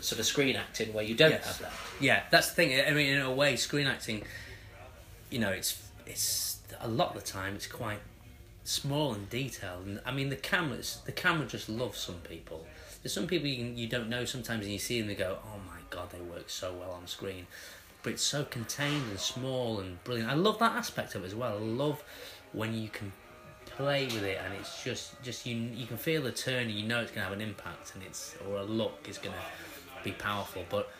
sort 0.00 0.18
of 0.20 0.26
screen 0.26 0.56
acting 0.56 0.92
where 0.94 1.04
you 1.10 1.14
don't 1.14 1.30
Yes. 1.32 1.46
have 1.46 1.58
that 1.60 1.72
Yeah, 2.00 2.22
that's 2.30 2.48
the 2.50 2.54
thing. 2.54 2.68
I 2.88 2.90
mean, 2.98 3.08
in 3.16 3.20
a 3.20 3.30
way, 3.42 3.54
screen 3.56 3.86
acting, 3.86 4.18
you 5.30 5.38
know, 5.38 5.50
it's 5.50 5.70
it's 6.06 6.58
a 6.80 6.88
lot 6.88 7.08
of 7.14 7.22
the 7.24 7.28
time 7.38 7.54
it's 7.54 7.68
quite 7.68 8.00
small 8.64 9.12
and 9.14 9.28
detailed. 9.30 9.86
And 9.86 10.00
I 10.04 10.10
mean, 10.12 10.28
the 10.28 10.36
cameras, 10.52 10.88
the 11.04 11.12
camera 11.12 11.46
just 11.46 11.68
loves 11.68 11.98
some 11.98 12.20
people. 12.34 12.60
There's 13.02 13.12
some 13.12 13.26
people 13.32 13.48
you, 13.48 13.64
you 13.82 13.86
don't 13.94 14.08
know 14.08 14.24
sometimes, 14.24 14.62
and 14.64 14.72
you 14.72 14.78
see 14.88 14.98
them, 15.00 15.08
they 15.08 15.14
go, 15.28 15.38
"Oh 15.50 15.58
my 15.72 15.80
god, 15.90 16.10
they 16.10 16.20
work 16.20 16.48
so 16.50 16.72
well 16.80 16.92
on 16.92 17.06
screen." 17.06 17.46
But 18.02 18.14
it's 18.14 18.22
so 18.22 18.44
contained 18.44 19.08
and 19.10 19.18
small 19.18 19.80
and 19.80 20.02
brilliant. 20.04 20.30
I 20.30 20.34
love 20.34 20.58
that 20.58 20.72
aspect 20.72 21.14
of 21.14 21.22
it 21.22 21.26
as 21.26 21.34
well. 21.34 21.56
I 21.56 21.60
love 21.60 22.02
when 22.52 22.74
you 22.74 22.88
can 22.88 23.12
play 23.64 24.04
with 24.06 24.22
it 24.22 24.38
and 24.44 24.52
it's 24.54 24.84
just 24.84 25.20
just 25.22 25.46
you 25.46 25.56
you 25.56 25.86
can 25.86 25.96
feel 25.96 26.22
the 26.22 26.30
turn 26.30 26.64
and 26.64 26.72
you 26.72 26.86
know 26.86 27.00
it's 27.00 27.10
going 27.10 27.24
to 27.24 27.28
have 27.28 27.32
an 27.32 27.40
impact 27.40 27.94
and 27.94 28.02
it's 28.02 28.36
or 28.46 28.56
a 28.56 28.62
look 28.62 29.06
is 29.08 29.16
going 29.16 29.34
to 29.34 30.04
be 30.04 30.12
powerful 30.12 30.62
but 30.68 30.90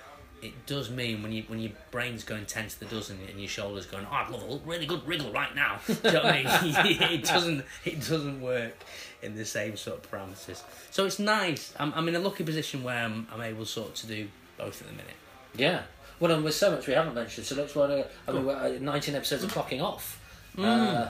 it 0.41 0.67
does 0.67 0.91
mean 0.91 1.23
when 1.23 1.31
you 1.31 1.45
when 1.49 1.61
your 1.61 1.71
brain's 1.91 2.25
going 2.25 2.45
ten 2.47 2.67
to 2.67 2.81
the 2.81 2.87
dozen 2.87 3.19
and 3.29 3.39
your 3.39 3.49
shoulders 3.49 3.87
going 3.87 4.07
oh 4.11 4.15
I'd 4.15 4.31
love 4.31 4.43
a 4.43 4.69
really 4.69 4.87
good 4.87 5.07
wriggle 5.07 5.33
right 5.33 5.55
now. 5.55 5.79
Do 5.87 5.93
you 5.93 6.13
know 6.13 6.25
what 6.25 6.35
I 6.35 6.63
mean? 6.63 7.03
It 7.13 7.25
doesn't 7.25 7.65
it 7.85 8.01
doesn't 8.01 8.41
work 8.41 8.75
in 9.23 9.37
the 9.37 9.45
same 9.45 9.77
sort 9.77 9.99
of 9.99 10.11
parameters. 10.11 10.63
So 10.91 11.07
it's 11.07 11.21
nice. 11.21 11.73
I'm, 11.79 11.93
I'm 11.95 12.09
in 12.09 12.17
a 12.17 12.19
lucky 12.19 12.43
position 12.43 12.83
where 12.83 13.05
I'm, 13.05 13.29
I'm 13.33 13.41
able 13.41 13.65
sort 13.65 13.91
of 13.91 13.95
to 13.97 14.07
do 14.09 14.29
both 14.59 14.81
at 14.81 14.89
the 14.89 14.95
minute. 14.95 15.15
Yeah 15.55 15.83
well 16.23 16.33
and 16.33 16.45
with 16.45 16.55
so 16.55 16.71
much 16.71 16.87
we 16.87 16.95
haven't 16.95 17.15
mentioned 17.15 17.47
so 17.47 17.55
let's 17.55 17.77
run 17.77 17.91
a, 17.91 18.07
I 18.27 18.33
mean, 18.33 18.47
we're, 18.47 18.57
uh, 18.57 18.79
19 18.81 19.15
episodes 19.15 19.45
of 19.45 19.53
clocking 19.53 19.83
off 19.83 20.19
uh, 20.59 21.09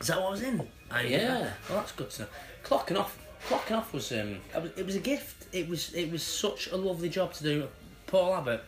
Is 0.00 0.06
that 0.06 0.20
what 0.20 0.28
I 0.28 0.30
was 0.30 0.42
in? 0.42 0.68
I, 0.90 1.02
Yeah. 1.02 1.50
Well, 1.68 1.78
that's 1.78 1.92
good 1.92 2.10
to 2.10 2.22
know. 2.22 2.28
Clocking 2.64 2.98
off. 2.98 3.18
Clocking 3.48 3.76
off 3.76 3.92
was 3.92 4.12
um. 4.12 4.38
It 4.76 4.86
was 4.86 4.96
a 4.96 5.00
gift. 5.00 5.46
It 5.52 5.68
was 5.68 5.92
it 5.94 6.10
was 6.10 6.22
such 6.22 6.68
a 6.68 6.76
lovely 6.76 7.08
job 7.08 7.32
to 7.34 7.42
do. 7.42 7.68
Paul 8.06 8.34
Abbott, 8.34 8.62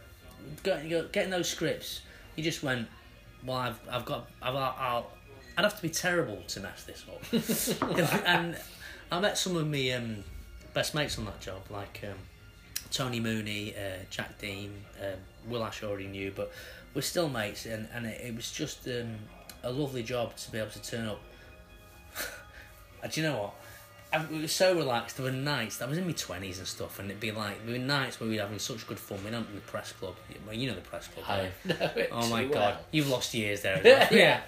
getting, 0.63 0.89
getting 1.13 1.31
those 1.31 1.49
scripts. 1.49 2.03
He 2.37 2.43
just 2.43 2.63
went. 2.63 2.89
Well, 3.45 3.57
I've 3.57 3.81
I've 3.91 4.05
got 4.05 4.29
I've 4.43 4.57
I'll. 4.57 5.11
I'd 5.57 5.63
have 5.63 5.77
to 5.77 5.83
be 5.83 5.91
terrible 5.91 6.43
to 6.49 6.61
mess 6.61 6.85
this 6.85 7.05
up. 7.09 8.23
and 8.27 8.57
I 9.13 9.21
met 9.21 9.39
some 9.39 9.57
of 9.57 9.69
my 9.69 9.91
um, 9.91 10.25
best 10.73 10.95
mates 10.97 11.17
on 11.19 11.27
that 11.27 11.41
job, 11.41 11.63
like 11.71 12.01
um, 12.03 12.19
Tony 12.91 13.21
Mooney, 13.21 13.73
uh, 13.77 14.03
Jack 14.11 14.37
Deam, 14.41 14.75
um, 15.01 15.19
Will 15.49 15.65
Ash 15.65 15.83
already 15.83 16.07
knew, 16.07 16.33
but 16.35 16.53
we're 16.95 17.03
still 17.03 17.29
mates, 17.29 17.67
and, 17.67 17.89
and 17.95 18.07
it, 18.07 18.21
it 18.21 18.37
was 18.37 18.51
just 18.51 18.87
um, 18.87 19.17
a 19.63 19.71
lovely 19.71 20.03
job 20.03 20.37
to 20.37 20.51
be 20.51 20.59
able 20.59 20.71
to 20.71 20.83
turn 20.83 21.07
up. 21.07 21.21
and 23.03 23.13
do 23.13 23.21
you 23.21 23.27
know 23.27 23.39
what? 23.39 23.55
I, 24.13 24.23
it 24.23 24.43
was 24.43 24.53
so 24.53 24.77
relaxed. 24.77 25.17
There 25.17 25.27
were 25.27 25.33
nights, 25.33 25.83
I 25.83 25.87
was 25.87 25.99
in 25.99 26.07
my 26.07 26.13
20s 26.13 26.59
and 26.59 26.67
stuff, 26.67 26.99
and 27.01 27.11
it'd 27.11 27.21
be 27.21 27.33
like, 27.33 27.65
there 27.67 27.73
were 27.79 27.85
nights 27.85 28.21
where 28.21 28.29
we 28.29 28.37
were 28.37 28.43
having 28.43 28.59
such 28.61 28.87
good 28.87 28.99
fun. 28.99 29.19
We 29.25 29.31
went 29.31 29.49
in 29.49 29.55
the 29.55 29.61
press 29.63 29.93
club. 29.93 30.15
Well, 30.47 30.55
you 30.55 30.69
know 30.69 30.77
the 30.77 30.81
press 30.83 31.09
club. 31.09 31.25
I 31.29 31.37
don't 31.67 31.81
know 31.81 31.91
it 31.97 32.09
Oh 32.13 32.29
my 32.29 32.45
god, 32.45 32.53
well. 32.55 32.81
you've 32.93 33.09
lost 33.09 33.35
years 33.35 33.63
there. 33.63 33.81
well. 33.85 34.09
Yeah. 34.11 34.43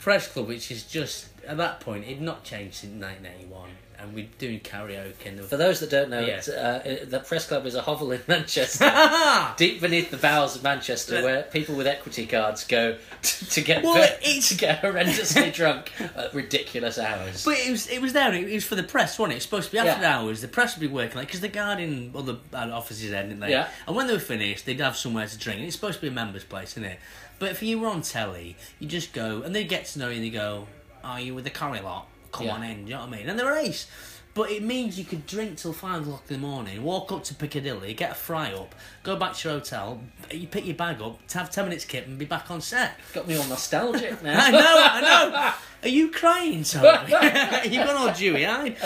Press 0.00 0.26
club, 0.28 0.48
which 0.48 0.70
is 0.70 0.84
just, 0.84 1.28
at 1.46 1.56
that 1.58 1.80
point, 1.80 2.04
it'd 2.04 2.20
not 2.22 2.42
changed 2.44 2.76
since 2.76 2.92
1981, 3.00 3.70
and 3.98 4.14
we're 4.14 4.28
doing 4.38 4.60
karaoke 4.60 5.26
and 5.26 5.40
for 5.40 5.56
those 5.56 5.80
that 5.80 5.90
don't 5.90 6.10
know 6.10 6.20
Yeah. 6.20 6.40
uh, 6.52 7.04
the 7.04 7.20
press 7.26 7.46
club 7.46 7.64
is 7.66 7.74
a 7.74 7.82
hovel 7.82 8.12
in 8.12 8.20
Manchester 8.28 8.84
deep 9.56 9.80
beneath 9.80 10.10
the 10.10 10.16
bowels 10.16 10.56
of 10.56 10.62
Manchester, 10.62 11.22
where 11.22 11.42
people 11.44 11.74
with 11.74 11.86
equity 11.86 12.26
cards 12.26 12.64
go 12.66 12.96
to, 13.22 13.46
to 13.50 13.60
get 13.60 13.82
Well, 13.82 13.94
to 13.94 14.54
get 14.56 14.82
horrendously 14.82 15.52
drunk 15.54 15.92
at 16.00 16.34
ridiculous 16.34 16.98
hours. 16.98 17.44
But 17.44 17.58
it 17.58 17.70
was 17.70 17.88
it 17.88 18.00
was 18.00 18.12
there. 18.12 18.32
It 18.34 18.52
was 18.52 18.64
for 18.64 18.74
the 18.74 18.82
press, 18.82 19.18
wasn't 19.18 19.34
it? 19.34 19.36
It's 19.36 19.44
supposed 19.44 19.66
to 19.66 19.72
be 19.72 19.78
after 19.78 20.02
Yeah. 20.02 20.18
hours. 20.18 20.40
The 20.40 20.48
press 20.48 20.76
would 20.76 20.80
be 20.80 20.86
working 20.92 21.16
like 21.16 21.28
because 21.28 21.40
the 21.40 21.48
Guardian 21.48 22.10
or 22.14 22.22
the 22.22 22.34
uh, 22.52 22.70
offices 22.72 23.10
there, 23.10 23.22
didn't 23.22 23.40
they? 23.40 23.50
Yeah. 23.50 23.68
And 23.86 23.94
when 23.96 24.06
they 24.06 24.12
were 24.12 24.18
finished, 24.18 24.66
they'd 24.66 24.80
have 24.80 24.96
somewhere 24.96 25.26
to 25.26 25.38
drink. 25.38 25.60
It's 25.60 25.74
supposed 25.76 25.96
to 25.96 26.02
be 26.02 26.08
a 26.08 26.10
members' 26.10 26.44
place, 26.44 26.72
isn't 26.72 26.84
it? 26.84 26.98
But 27.38 27.50
if 27.50 27.62
you 27.62 27.78
were 27.80 27.88
on 27.88 28.02
telly, 28.02 28.56
you 28.78 28.86
just 28.88 29.12
go 29.12 29.42
and 29.42 29.54
they 29.54 29.64
get 29.64 29.86
to 29.86 29.98
know 29.98 30.08
you. 30.08 30.16
and 30.16 30.24
They 30.24 30.30
go, 30.30 30.66
"Are 31.02 31.20
you 31.20 31.34
with 31.34 31.44
the 31.44 31.50
Corrie 31.50 31.80
lot? 31.80 32.06
Come 32.34 32.46
Yeah. 32.46 32.54
on 32.54 32.62
in." 32.62 32.86
You 32.86 32.94
know 32.94 33.00
what 33.00 33.08
I 33.08 33.16
mean? 33.18 33.28
And 33.28 33.38
they're 33.38 33.56
ace. 33.56 33.86
But 34.34 34.50
it 34.50 34.64
means 34.64 34.98
you 34.98 35.04
could 35.04 35.26
drink 35.28 35.58
till 35.58 35.72
five 35.72 36.02
o'clock 36.02 36.24
in 36.28 36.40
the 36.40 36.46
morning, 36.46 36.82
walk 36.82 37.12
up 37.12 37.22
to 37.24 37.34
Piccadilly, 37.34 37.94
get 37.94 38.10
a 38.10 38.14
fry 38.16 38.52
up, 38.52 38.74
go 39.04 39.14
back 39.14 39.34
to 39.36 39.48
your 39.48 39.58
hotel, 39.60 40.00
you 40.28 40.48
pick 40.48 40.66
your 40.66 40.74
bag 40.74 41.00
up, 41.00 41.20
have 41.30 41.52
ten 41.52 41.66
minutes 41.66 41.84
kip, 41.84 42.06
and 42.08 42.18
be 42.18 42.24
back 42.24 42.50
on 42.50 42.60
set. 42.60 42.98
Got 43.12 43.28
me 43.28 43.36
all 43.36 43.46
nostalgic 43.46 44.20
now. 44.24 44.44
I 44.44 44.50
know, 44.50 44.58
I 44.60 45.00
know. 45.00 45.52
Are 45.84 45.88
you 45.88 46.10
crying, 46.10 46.64
Tony? 46.64 47.12
You've 47.70 47.86
gone 47.86 47.96
all 47.96 48.12
dewy 48.12 48.44
eyed. 48.44 48.76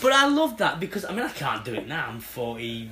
But 0.00 0.12
I 0.12 0.26
love 0.26 0.56
that 0.58 0.80
because 0.80 1.04
I 1.04 1.10
mean 1.12 1.26
I 1.26 1.28
can't 1.28 1.64
do 1.66 1.74
it 1.74 1.86
now. 1.86 2.06
I'm 2.08 2.20
forty. 2.20 2.88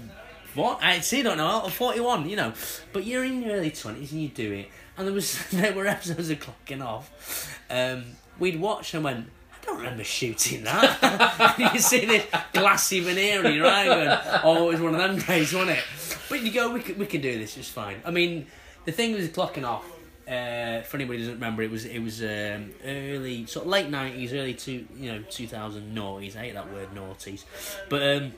What? 0.54 0.82
I 0.82 1.00
see. 1.00 1.22
Don't 1.22 1.38
know. 1.38 1.62
I'm 1.64 1.70
forty-one. 1.70 2.28
You 2.28 2.36
know, 2.36 2.52
but 2.92 3.06
you're 3.06 3.24
in 3.24 3.42
your 3.42 3.56
early 3.56 3.70
twenties 3.70 4.12
and 4.12 4.20
you 4.20 4.28
do 4.28 4.52
it. 4.52 4.68
And 4.98 5.06
there 5.06 5.14
was 5.14 5.38
there 5.50 5.72
were 5.72 5.86
episodes 5.86 6.28
of 6.28 6.38
clocking 6.40 6.84
off. 6.84 7.58
Um, 7.70 8.04
we'd 8.38 8.60
watch 8.60 8.92
and 8.92 9.02
went. 9.04 9.30
Don't 9.62 9.78
remember 9.78 10.04
shooting 10.04 10.64
that. 10.64 11.56
you 11.74 11.80
see 11.80 12.04
this 12.04 12.26
glassy 12.52 13.00
veneer 13.00 13.44
in 13.44 13.54
your 13.54 13.64
going, 13.64 14.18
oh, 14.42 14.68
it 14.68 14.72
was 14.72 14.80
one 14.80 14.94
of 14.94 15.00
them 15.00 15.18
days, 15.18 15.52
wasn't 15.52 15.78
it? 15.78 15.84
But 16.28 16.42
you 16.42 16.50
go, 16.50 16.72
we 16.72 16.80
can, 16.80 16.98
we 16.98 17.06
can 17.06 17.20
do 17.20 17.38
this, 17.38 17.56
it's 17.56 17.68
fine. 17.68 18.02
I 18.04 18.10
mean, 18.10 18.46
the 18.84 18.92
thing 18.92 19.12
was 19.12 19.28
clocking 19.28 19.64
off, 19.64 19.84
uh, 20.26 20.82
for 20.82 20.96
anybody 20.96 21.18
who 21.18 21.24
doesn't 21.24 21.34
remember, 21.34 21.62
it 21.62 21.70
was 21.70 21.84
it 21.84 21.98
was 21.98 22.22
um, 22.22 22.72
early, 22.84 23.46
sort 23.46 23.66
of 23.66 23.70
late 23.70 23.90
90s, 23.90 24.32
early 24.32 24.54
two, 24.54 24.86
you 24.96 25.12
know, 25.12 25.22
2000 25.30 25.96
noughties. 25.96 26.36
I 26.36 26.40
hate 26.40 26.54
that 26.54 26.72
word, 26.72 26.88
noughties. 26.94 27.44
But, 27.88 28.02
um, 28.02 28.32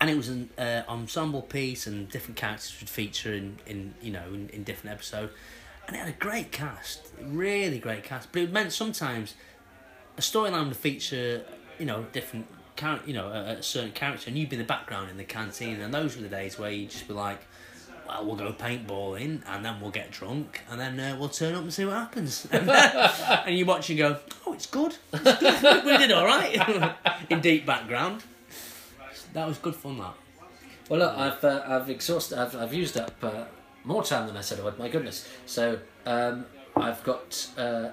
and 0.00 0.08
it 0.08 0.16
was 0.16 0.28
an 0.28 0.48
uh, 0.58 0.82
ensemble 0.88 1.42
piece 1.42 1.86
and 1.86 2.08
different 2.08 2.36
characters 2.36 2.74
would 2.80 2.88
feature 2.88 3.34
in, 3.34 3.58
in 3.66 3.94
you 4.00 4.12
know, 4.12 4.24
in, 4.32 4.48
in 4.50 4.64
different 4.64 4.94
episodes. 4.94 5.32
And 5.86 5.96
it 5.96 5.98
had 5.98 6.08
a 6.08 6.12
great 6.12 6.52
cast, 6.52 7.08
really 7.20 7.78
great 7.78 8.02
cast. 8.02 8.32
But 8.32 8.42
it 8.42 8.52
meant 8.52 8.72
sometimes 8.72 9.34
a 10.20 10.22
storyline 10.22 10.68
would 10.68 10.76
feature, 10.76 11.42
you 11.78 11.86
know, 11.86 12.04
different 12.12 12.46
you 13.06 13.12
know, 13.12 13.28
a, 13.28 13.58
a 13.58 13.62
certain 13.62 13.92
character, 13.92 14.28
and 14.28 14.38
you'd 14.38 14.48
be 14.48 14.56
in 14.56 14.60
the 14.60 14.66
background 14.66 15.10
in 15.10 15.18
the 15.18 15.24
canteen, 15.24 15.80
and 15.80 15.92
those 15.92 16.16
were 16.16 16.22
the 16.22 16.28
days 16.28 16.58
where 16.58 16.70
you'd 16.70 16.90
just 16.90 17.06
be 17.06 17.12
like, 17.12 17.38
well, 18.06 18.24
we'll 18.24 18.36
go 18.36 18.52
paintballing, 18.52 19.42
and 19.46 19.64
then 19.64 19.80
we'll 19.80 19.90
get 19.90 20.10
drunk, 20.10 20.62
and 20.70 20.80
then 20.80 20.98
uh, 20.98 21.16
we'll 21.18 21.28
turn 21.28 21.54
up 21.54 21.62
and 21.62 21.72
see 21.72 21.84
what 21.84 21.94
happens. 21.94 22.46
and 22.52 23.54
you 23.54 23.66
watch 23.66 23.90
and 23.90 23.98
go, 23.98 24.18
oh, 24.46 24.54
it's 24.54 24.66
good. 24.66 24.96
It's 25.12 25.40
good. 25.40 25.84
we 25.84 25.96
did 25.98 26.12
all 26.12 26.24
right 26.24 26.96
in 27.30 27.40
deep 27.40 27.66
background. 27.66 28.22
That 29.34 29.46
was 29.46 29.58
good 29.58 29.76
fun. 29.76 29.98
That. 29.98 30.14
Well, 30.88 31.00
look, 31.00 31.16
I've 31.16 31.44
uh, 31.44 31.62
I've 31.66 31.90
exhausted. 31.90 32.38
I've 32.38 32.56
I've 32.56 32.74
used 32.74 32.96
up 32.96 33.12
uh, 33.22 33.44
more 33.84 34.02
time 34.02 34.26
than 34.26 34.36
I 34.36 34.40
said 34.40 34.58
I 34.58 34.64
would. 34.64 34.78
My 34.78 34.88
goodness. 34.88 35.28
So 35.46 35.78
um, 36.06 36.46
I've 36.80 37.02
got. 37.04 37.48
Uh, 37.56 37.90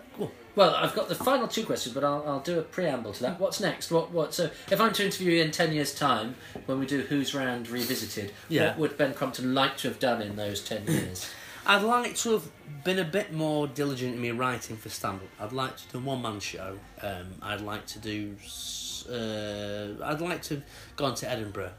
well, 0.56 0.74
I've 0.76 0.96
got 0.96 1.08
the 1.08 1.16
final 1.16 1.48
two 1.48 1.64
questions, 1.66 1.94
but 1.94 2.04
I'll, 2.04 2.24
I'll 2.28 2.40
do 2.40 2.58
a 2.60 2.64
preamble 2.64 3.14
to 3.14 3.22
that. 3.24 3.40
What's 3.40 3.60
next? 3.60 3.92
What 3.92 4.12
what? 4.12 4.34
So 4.34 4.50
if 4.72 4.82
I'm 4.82 4.94
to 4.94 5.06
interview 5.06 5.34
you 5.34 5.44
in 5.44 5.52
ten 5.52 5.72
years' 5.74 5.94
time, 5.94 6.36
when 6.66 6.80
we 6.80 6.86
do 6.86 7.02
Who's 7.02 7.36
Round 7.36 7.70
Revisited, 7.70 8.34
Yeah. 8.50 8.70
what 8.70 8.78
would 8.80 8.98
Ben 8.98 9.14
Crompton 9.14 9.54
like 9.54 9.78
to 9.78 9.88
have 9.90 10.00
done 10.00 10.22
in 10.22 10.36
those 10.36 10.62
ten 10.64 10.84
years? 10.88 11.30
I'd 11.66 11.84
like 11.84 12.16
to 12.18 12.32
have 12.32 12.50
been 12.86 12.98
a 12.98 13.04
bit 13.04 13.34
more 13.34 13.68
diligent 13.68 14.16
in 14.16 14.22
my 14.22 14.32
writing 14.32 14.78
for 14.78 14.88
stand 14.90 15.20
up. 15.20 15.46
I'd 15.48 15.52
like 15.54 15.76
to 15.78 15.84
do 15.92 15.98
a 15.98 16.02
one 16.02 16.22
man 16.22 16.40
show. 16.40 16.80
Um, 17.02 17.28
I'd 17.42 17.62
like 17.62 17.86
to 17.88 18.00
do. 18.00 18.36
s- 18.44 19.06
Uh, 19.08 19.96
I'd 20.04 20.20
like 20.22 20.42
to 20.44 20.56
have 20.56 20.64
gone 20.98 21.16
to 21.16 21.30
Edinburgh. 21.30 21.72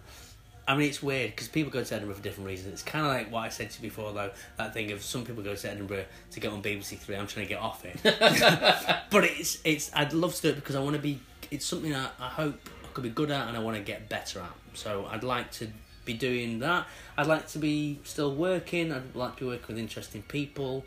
I 0.68 0.76
mean, 0.76 0.88
it's 0.88 1.02
weird 1.02 1.30
because 1.30 1.48
people 1.48 1.72
go 1.72 1.82
to 1.82 1.94
Edinburgh 1.94 2.16
for 2.16 2.22
different 2.22 2.46
reasons. 2.46 2.74
It's 2.74 2.82
kind 2.82 3.06
of 3.06 3.10
like 3.10 3.32
what 3.32 3.40
I 3.40 3.48
said 3.48 3.70
to 3.70 3.82
you 3.82 3.88
before, 3.88 4.12
though. 4.12 4.30
That 4.58 4.74
thing 4.74 4.92
of 4.92 5.02
some 5.02 5.24
people 5.24 5.42
go 5.42 5.54
to 5.54 5.70
Edinburgh 5.70 6.04
to 6.32 6.40
get 6.40 6.52
on 6.52 6.62
BBC 6.62 6.98
Three. 6.98 7.16
I'm 7.16 7.26
trying 7.26 7.46
to 7.46 7.48
get 7.48 7.60
off 7.62 7.86
it, 7.86 7.98
but 9.10 9.24
it's 9.24 9.58
it's. 9.64 9.90
I'd 9.94 10.12
love 10.12 10.34
to 10.36 10.42
do 10.42 10.48
it 10.50 10.56
because 10.56 10.76
I 10.76 10.80
want 10.80 10.94
to 10.94 11.00
be. 11.02 11.20
It's 11.50 11.64
something 11.64 11.94
I, 11.94 12.10
I 12.20 12.28
hope 12.28 12.68
I 12.84 12.88
could 12.92 13.02
be 13.02 13.08
good 13.08 13.30
at, 13.30 13.48
and 13.48 13.56
I 13.56 13.60
want 13.60 13.78
to 13.78 13.82
get 13.82 14.10
better 14.10 14.40
at. 14.40 14.52
So 14.74 15.08
I'd 15.10 15.24
like 15.24 15.50
to 15.52 15.68
be 16.04 16.12
doing 16.12 16.58
that. 16.58 16.86
I'd 17.16 17.26
like 17.26 17.48
to 17.48 17.58
be 17.58 18.00
still 18.04 18.34
working. 18.34 18.92
I'd 18.92 19.16
like 19.16 19.36
to 19.36 19.40
be 19.40 19.46
working 19.46 19.68
with 19.68 19.78
interesting 19.78 20.20
people, 20.20 20.84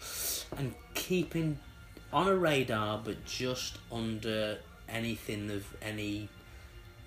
and 0.57 0.75
keeping 0.93 1.57
on 2.13 2.27
a 2.27 2.35
radar, 2.35 2.99
but 3.03 3.25
just 3.25 3.79
under 3.91 4.59
anything 4.87 5.49
of 5.49 5.65
any 5.81 6.29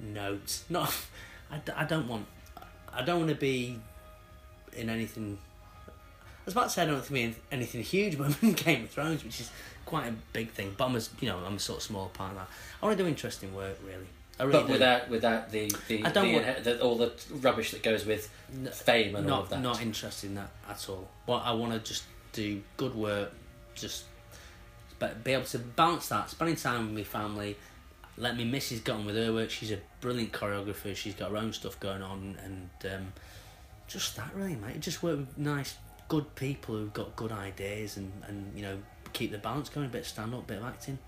note. 0.01 0.63
Not. 0.69 0.93
I, 1.51 1.59
d- 1.59 1.73
I 1.77 1.85
don't 1.85 2.09
want. 2.09 2.27
I 2.95 3.03
don't 3.03 3.19
want 3.19 3.31
to 3.31 3.37
be 3.37 3.79
in 4.77 4.91
anything. 4.91 5.39
I 5.87 5.91
was 6.45 6.55
about 6.55 6.65
to 6.65 6.71
say 6.71 6.83
I 6.83 6.85
don't 6.87 6.95
want 6.95 7.07
to 7.07 7.13
be 7.13 7.23
in 7.23 7.35
anything 7.51 7.83
huge, 7.83 8.19
but 8.19 8.27
I'm 8.29 8.37
in 8.43 8.53
Game 8.53 8.85
of 8.85 8.91
Thrones, 8.91 9.25
which 9.25 9.41
is 9.41 9.51
quite 9.87 10.07
a 10.07 10.15
big 10.33 10.51
thing. 10.51 10.75
But 10.77 10.87
I'm 10.87 10.97
a, 10.97 11.01
you 11.21 11.29
know, 11.29 11.39
I'm 11.45 11.57
a 11.57 11.61
sort 11.61 11.79
of 11.79 11.83
small 11.83 12.09
part 12.09 12.33
of 12.33 12.37
that. 12.39 12.49
I 12.83 12.87
want 12.87 12.97
to 12.99 13.05
do 13.05 13.09
interesting 13.09 13.55
work, 13.55 13.79
really. 13.85 14.07
I 14.39 14.43
really 14.45 14.53
but 14.61 14.67
do. 14.67 14.73
without 14.73 15.09
without 15.11 15.51
the 15.53 15.73
the, 15.87 16.05
I 16.05 16.11
don't 16.11 16.27
the, 16.29 16.35
want- 16.35 16.65
the 16.65 16.81
all 16.83 16.97
the 16.97 17.13
rubbish 17.31 17.71
that 17.71 17.83
goes 17.85 18.05
with 18.05 18.29
fame 18.73 19.15
and 19.15 19.31
all 19.31 19.43
of 19.43 19.51
not 19.51 19.51
that. 19.51 19.63
not 19.63 19.81
interested 19.83 20.29
in 20.29 20.35
that 20.35 20.51
at 20.69 20.89
all. 20.89 21.09
But 21.27 21.39
I 21.45 21.53
want 21.53 21.73
to 21.73 21.79
just 21.79 22.05
do 22.33 22.61
good 22.77 22.95
work, 22.97 23.33
just 23.77 24.05
but 24.99 25.23
be 25.23 25.33
able 25.33 25.45
to 25.45 25.59
balance 25.59 26.09
that, 26.09 26.31
spending 26.31 26.57
time 26.57 26.87
with 26.87 26.95
my 26.95 27.03
family. 27.05 27.57
Let 28.17 28.37
me 28.37 28.45
missus 28.45 28.81
get 28.81 28.95
on 28.95 29.07
with 29.07 29.17
her 29.17 29.33
work. 29.33 29.51
She's 29.51 29.73
a 29.73 29.79
brilliant 30.01 30.33
choreographer. 30.33 30.95
She's 30.95 31.15
got 31.15 31.31
her 31.31 31.37
own 31.37 31.53
stuff 31.53 31.79
going 31.81 32.03
on, 32.03 32.37
and 32.45 32.71
um, 32.95 33.13
just 33.89 34.17
that 34.17 34.31
really, 34.35 34.55
mate. 34.55 34.81
Just 34.81 35.03
work 35.03 35.19
with 35.19 35.37
nice, 35.39 35.75
good 36.09 36.35
people 36.37 36.77
who've 36.77 36.93
got 36.93 37.17
good 37.17 37.33
ideas, 37.33 37.97
and 37.97 38.13
and 38.29 38.53
you 38.57 38.63
know 38.63 38.79
keep 39.13 39.33
the 39.33 39.39
balance 39.39 39.69
going. 39.69 39.87
A 39.87 39.89
bit 39.89 40.03
of 40.03 40.07
stand 40.07 40.33
up, 40.35 40.47
bit 40.47 40.59
of 40.59 40.65
acting. 40.65 40.99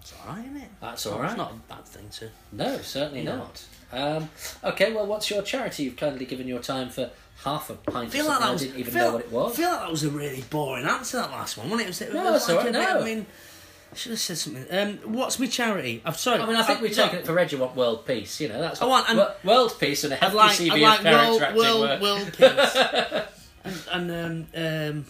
It's 0.00 0.12
all 0.24 0.34
right, 0.34 0.44
isn't 0.44 0.56
it? 0.56 0.68
That's 0.80 1.04
not- 1.06 1.24
It's 1.24 1.36
not 1.36 1.50
a 1.52 1.54
bad 1.74 1.84
thing 1.84 2.08
to. 2.10 2.30
No, 2.52 2.78
certainly 2.78 3.24
No. 3.24 3.36
not. 3.38 3.64
Um, 3.92 4.30
okay, 4.62 4.92
well, 4.92 5.04
what's 5.06 5.28
your 5.30 5.42
charity? 5.42 5.82
You've 5.82 5.96
kindly 5.96 6.26
given 6.26 6.46
your 6.46 6.60
time 6.60 6.90
for 6.90 7.10
half 7.42 7.70
a 7.70 7.74
pint. 7.74 8.08
I 8.08 8.10
feel 8.12 8.20
of 8.22 8.28
like 8.28 8.38
that 8.40 8.52
was. 8.52 8.62
I 8.62 8.66
didn't 8.66 8.78
even 8.80 8.92
feel, 8.94 9.02
know 9.04 9.12
what 9.14 9.24
it 9.24 9.32
was. 9.32 9.52
I 9.52 9.56
feel 9.56 9.70
like 9.70 9.80
that 9.80 9.90
was 9.90 10.04
a 10.04 10.10
really 10.10 10.44
boring 10.48 10.86
answer. 10.86 11.16
That 11.16 11.30
last 11.32 11.56
one, 11.58 11.70
wasn't 11.70 11.80
it? 11.80 11.84
it 11.84 11.88
was, 11.88 12.00
it 12.02 12.14
No, 12.14 12.22
was 12.32 12.42
it's 12.42 12.50
all 12.50 12.56
right, 12.58 12.68
a 12.68 12.72
bit- 12.72 12.88
I 12.88 13.04
mean, 13.04 13.26
I 13.92 13.96
should 13.96 14.10
have 14.10 14.20
said 14.20 14.38
something. 14.38 14.66
Um, 14.70 15.14
what's 15.14 15.38
my 15.38 15.46
charity? 15.46 16.02
I'm 16.04 16.14
sorry. 16.14 16.40
I 16.40 16.46
mean, 16.46 16.56
I 16.56 16.62
think 16.62 16.80
we've 16.80 16.96
no, 16.96 17.04
taken 17.04 17.20
it 17.20 17.26
for 17.26 17.32
Reggie. 17.32 17.56
Want 17.56 17.76
world 17.76 18.06
peace? 18.06 18.40
You 18.40 18.48
know, 18.48 18.60
that's. 18.60 18.82
I 18.82 18.86
want- 18.86 19.08
and- 19.08 19.18
wo- 19.18 19.32
world 19.44 19.76
peace 19.78 20.04
and 20.04 20.12
a 20.12 20.16
hefty 20.16 20.36
like, 20.36 20.56
CV 20.56 20.80
like 20.82 20.98
of 20.98 21.04
character 21.04 21.56
world, 21.56 21.80
world, 21.80 22.00
world 22.02 22.32
peace. 22.36 22.76
and 23.64 24.10
and 24.10 24.46
um, 24.54 24.96
um, 24.96 25.04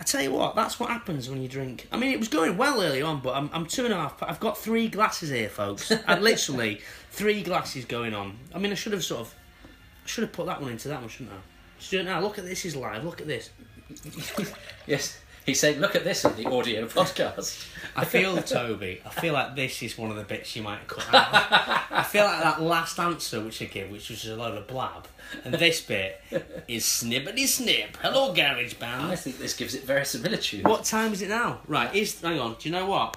I 0.00 0.04
tell 0.04 0.22
you 0.22 0.30
what, 0.32 0.54
that's 0.54 0.78
what 0.78 0.90
happens 0.90 1.28
when 1.28 1.42
you 1.42 1.48
drink. 1.48 1.88
I 1.90 1.96
mean, 1.96 2.12
it 2.12 2.18
was 2.18 2.28
going 2.28 2.56
well 2.56 2.80
early 2.82 3.02
on, 3.02 3.20
but 3.20 3.34
I'm, 3.34 3.50
I'm 3.52 3.66
two 3.66 3.84
and 3.84 3.92
a 3.92 3.96
half. 3.96 4.22
I've 4.22 4.40
got 4.40 4.56
three 4.56 4.88
glasses 4.88 5.30
here, 5.30 5.48
folks. 5.48 5.90
and 6.06 6.22
literally 6.22 6.80
three 7.10 7.42
glasses 7.42 7.84
going 7.84 8.14
on. 8.14 8.38
I 8.54 8.58
mean, 8.58 8.70
I 8.70 8.74
should 8.74 8.92
have 8.92 9.04
sort 9.04 9.22
of, 9.22 9.34
I 10.04 10.08
should 10.08 10.22
have 10.22 10.32
put 10.32 10.46
that 10.46 10.60
one 10.60 10.70
into 10.70 10.88
that 10.88 11.00
one, 11.00 11.08
shouldn't 11.08 11.32
I? 11.34 11.96
It 11.96 12.04
now. 12.04 12.20
Look 12.20 12.38
at 12.38 12.44
this. 12.44 12.64
Is 12.64 12.76
live. 12.76 13.04
Look 13.04 13.20
at 13.20 13.26
this. 13.26 13.50
Yes, 14.86 15.18
he's 15.48 15.60
saying, 15.60 15.80
look 15.80 15.96
at 15.96 16.04
this 16.04 16.24
in 16.24 16.36
the 16.36 16.46
audio 16.46 16.86
podcast. 16.86 17.66
I 17.96 18.04
feel, 18.04 18.40
Toby, 18.42 19.00
I 19.04 19.08
feel 19.08 19.32
like 19.32 19.56
this 19.56 19.82
is 19.82 19.98
one 19.98 20.10
of 20.10 20.16
the 20.16 20.22
bits 20.22 20.54
you 20.54 20.62
might 20.62 20.86
cut 20.86 21.12
out. 21.12 21.86
I 21.90 22.02
feel 22.04 22.24
like 22.24 22.42
that 22.42 22.62
last 22.62 23.00
answer 23.00 23.40
which 23.40 23.60
I 23.62 23.64
gave, 23.64 23.90
which 23.90 24.10
was 24.10 24.24
a 24.26 24.36
load 24.36 24.56
of 24.56 24.66
blab, 24.68 25.08
and 25.44 25.54
this 25.54 25.80
bit 25.80 26.20
is 26.68 26.84
snippety 26.84 27.46
snip. 27.46 27.96
Hello, 28.02 28.32
garage 28.32 28.74
band. 28.74 29.06
I 29.06 29.16
think 29.16 29.38
this 29.38 29.54
gives 29.54 29.74
it 29.74 29.84
verisimilitude. 29.84 30.66
What 30.66 30.84
time 30.84 31.12
is 31.12 31.22
it 31.22 31.28
now? 31.30 31.60
Right, 31.66 31.92
is 31.94 32.20
hang 32.20 32.38
on. 32.38 32.56
Do 32.58 32.68
you 32.68 32.74
know 32.74 32.86
what? 32.86 33.16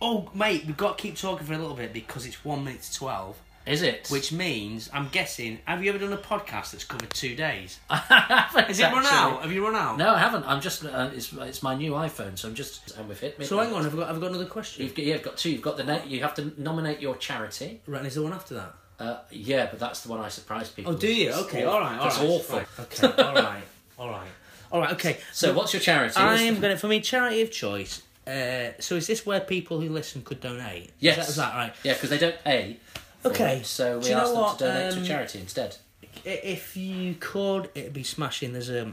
Oh, 0.00 0.30
mate, 0.34 0.64
we've 0.66 0.76
got 0.76 0.98
to 0.98 1.02
keep 1.02 1.16
talking 1.16 1.46
for 1.46 1.52
a 1.54 1.58
little 1.58 1.76
bit 1.76 1.92
because 1.92 2.26
it's 2.26 2.44
one 2.44 2.64
minute 2.64 2.82
to 2.82 2.94
twelve, 2.94 3.36
is 3.66 3.82
it? 3.82 4.08
which 4.10 4.30
means 4.32 4.90
I'm 4.92 5.08
guessing. 5.08 5.58
Have 5.64 5.82
you 5.82 5.88
ever 5.90 5.98
done 5.98 6.12
a 6.12 6.16
podcast 6.18 6.72
that's 6.72 6.84
covered 6.84 7.10
two 7.10 7.34
days? 7.34 7.78
I 7.88 7.96
Has 8.68 8.78
it 8.78 8.84
run 8.84 9.06
out? 9.06 9.42
Have 9.42 9.52
you 9.52 9.64
run 9.64 9.74
out? 9.74 9.96
No, 9.98 10.14
I 10.14 10.18
haven't. 10.18 10.44
I'm 10.46 10.60
just. 10.60 10.84
Uh, 10.84 11.10
it's 11.14 11.32
it's 11.32 11.62
my 11.62 11.74
new 11.74 11.92
iPhone, 11.92 12.36
so 12.38 12.48
I'm 12.48 12.54
just. 12.54 12.96
And 12.96 13.08
we've 13.08 13.18
hit. 13.18 13.44
So 13.46 13.58
hang 13.58 13.72
on, 13.72 13.86
I've 13.86 13.96
got 13.96 14.10
I've 14.10 14.20
got 14.20 14.28
another 14.30 14.46
question. 14.46 14.84
You've 14.84 14.94
got, 14.94 15.04
yeah, 15.04 15.14
you've 15.14 15.22
got 15.22 15.36
two. 15.36 15.50
You've 15.50 15.62
got 15.62 15.76
the 15.76 15.84
na- 15.84 16.04
you 16.06 16.20
have 16.22 16.34
to 16.34 16.52
nominate 16.58 17.00
your 17.00 17.16
charity. 17.16 17.80
Right, 17.86 17.98
and 17.98 18.06
is 18.06 18.14
there 18.14 18.22
one 18.24 18.32
after 18.32 18.54
that? 18.54 18.74
Uh, 19.00 19.18
yeah, 19.30 19.66
but 19.66 19.78
that's 19.80 20.02
the 20.02 20.10
one 20.10 20.20
I 20.20 20.28
surprise 20.28 20.68
people. 20.70 20.92
Oh, 20.92 20.96
do 20.96 21.12
you? 21.12 21.30
It's 21.30 21.38
Okay, 21.38 21.64
all 21.64 21.80
right, 21.80 21.98
all 21.98 22.04
That's 22.04 22.18
right. 22.18 22.28
awful. 22.28 22.58
Right, 22.58 22.66
Okay, 22.80 23.22
all 23.22 23.34
right, 23.34 23.62
all 23.98 24.08
right, 24.10 24.28
all 24.70 24.80
right. 24.80 24.92
Okay. 24.92 25.18
So, 25.32 25.52
what's 25.52 25.72
your 25.72 25.80
charity? 25.80 26.14
I 26.16 26.26
What's 26.26 26.40
the- 26.42 26.46
am 26.48 26.60
going 26.60 26.74
to, 26.74 26.78
for 26.78 26.86
me, 26.88 27.00
charity 27.00 27.40
of 27.42 27.50
choice. 27.50 28.02
Uh, 28.26 28.70
so 28.78 28.94
is 28.94 29.06
this 29.06 29.26
where 29.26 29.40
people 29.40 29.80
who 29.80 29.88
listen 29.90 30.22
could 30.22 30.40
donate? 30.40 30.90
Yes. 31.00 31.18
Is 31.18 31.24
that, 31.24 31.28
is 31.30 31.36
that 31.36 31.54
right? 31.54 31.74
Yeah, 31.82 31.92
because 31.94 32.08
they 32.10 32.18
don't 32.18 32.42
pay. 32.44 32.78
Okay, 33.24 33.58
it, 33.58 33.66
so 33.66 33.98
we 33.98 34.08
you 34.08 34.14
know 34.14 34.20
ask 34.20 34.32
them 34.32 34.42
what, 34.42 34.58
to 34.58 34.64
donate 34.64 34.92
um, 34.92 34.98
to 34.98 35.06
charity 35.06 35.40
instead. 35.40 35.76
If 36.24 36.76
you 36.76 37.16
could, 37.18 37.70
it'd 37.74 37.92
be 37.92 38.04
smashing. 38.04 38.52
There's 38.52 38.70
a, 38.70 38.92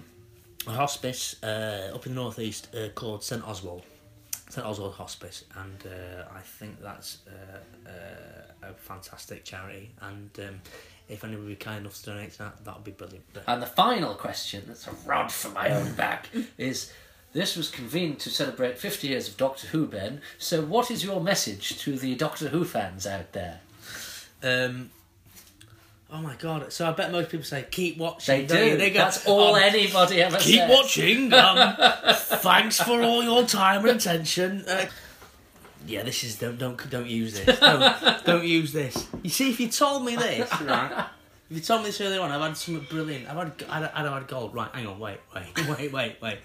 a 0.68 0.72
hospice 0.72 1.42
uh, 1.44 1.92
up 1.94 2.06
in 2.06 2.16
the 2.16 2.22
northeast 2.22 2.74
uh, 2.76 2.90
called 2.90 3.24
St 3.24 3.46
Oswald. 3.48 3.84
St 4.50 4.66
Oswald 4.66 4.96
Hospice, 4.96 5.46
and 5.56 5.86
uh, 5.86 6.26
I 6.36 6.42
think 6.42 6.82
that's 6.82 7.20
uh, 7.26 7.90
uh, 7.90 8.70
a 8.70 8.74
fantastic 8.74 9.46
charity. 9.46 9.92
And 10.02 10.30
um, 10.40 10.62
if 11.08 11.24
anybody 11.24 11.44
would 11.44 11.50
be 11.50 11.56
kind 11.56 11.80
enough 11.80 11.96
to 12.00 12.06
donate 12.08 12.34
to 12.34 12.38
that, 12.40 12.66
that 12.66 12.76
would 12.76 12.84
be 12.84 12.92
brilliant. 12.92 13.24
And 13.48 13.62
the 13.62 13.68
final 13.68 14.14
question, 14.14 14.64
that's 14.68 14.88
a 14.88 14.92
rod 15.06 15.32
for 15.32 15.50
my 15.50 15.70
own 15.70 15.94
back, 15.94 16.28
is 16.58 16.92
this 17.32 17.56
was 17.56 17.70
convened 17.70 18.20
to 18.20 18.30
celebrate 18.30 18.78
50 18.78 19.08
years 19.08 19.30
of 19.30 19.38
Doctor 19.38 19.68
Who, 19.68 19.88
Ben. 19.88 20.22
So, 20.38 20.62
what 20.62 20.92
is 20.92 21.02
your 21.02 21.22
message 21.22 21.78
to 21.80 21.98
the 21.98 22.16
Doctor 22.16 22.50
Who 22.50 22.66
fans 22.66 23.08
out 23.08 23.32
there? 23.32 23.62
Um, 24.44 24.90
oh 26.12 26.18
my 26.22 26.36
god! 26.36 26.72
So 26.74 26.88
I 26.88 26.92
bet 26.92 27.12
most 27.12 27.30
people 27.30 27.44
say 27.46 27.66
keep 27.70 27.98
watching. 27.98 28.48
They 28.48 28.70
do. 28.72 28.78
They 28.78 28.90
go, 28.92 29.00
That's 29.00 29.26
all 29.28 29.56
"Um, 29.56 29.62
anybody 29.62 30.22
ever 30.22 30.40
said. 30.40 30.46
Keep 30.46 30.60
says. 30.60 30.70
watching. 30.70 31.34
Um, 31.34 31.76
thanks 32.16 32.82
for 32.82 33.02
all 33.02 33.24
your 33.24 33.46
time 33.46 33.86
and 33.86 33.98
attention. 33.98 34.64
Uh, 34.68 34.86
yeah, 35.88 36.04
this 36.04 36.24
is 36.24 36.38
don't 36.38 36.58
don't 36.58 36.90
don't 36.90 37.08
use 37.08 37.34
this. 37.40 37.60
Don't, 37.60 38.26
don't 38.26 38.46
use 38.46 38.72
this. 38.74 39.08
You 39.24 39.30
see, 39.30 39.50
if 39.50 39.60
you 39.60 39.68
told 39.68 40.06
me 40.06 40.16
this, 40.16 40.50
right? 40.62 41.06
If 41.50 41.58
you 41.58 41.62
told 41.64 41.82
me 41.82 41.88
this 41.88 42.00
earlier 42.02 42.22
on, 42.22 42.32
I've 42.32 42.42
had 42.42 42.56
something 42.58 42.86
brilliant. 42.90 43.28
I've 43.30 43.38
had 43.38 43.52
I'd, 43.70 43.84
I'd 43.84 44.06
have 44.06 44.14
had 44.14 44.28
gold. 44.28 44.54
Right, 44.56 44.70
hang 44.74 44.88
on, 44.88 45.00
wait, 45.00 45.18
wait, 45.36 45.68
wait, 45.70 45.92
wait, 45.92 46.22
wait, 46.22 46.40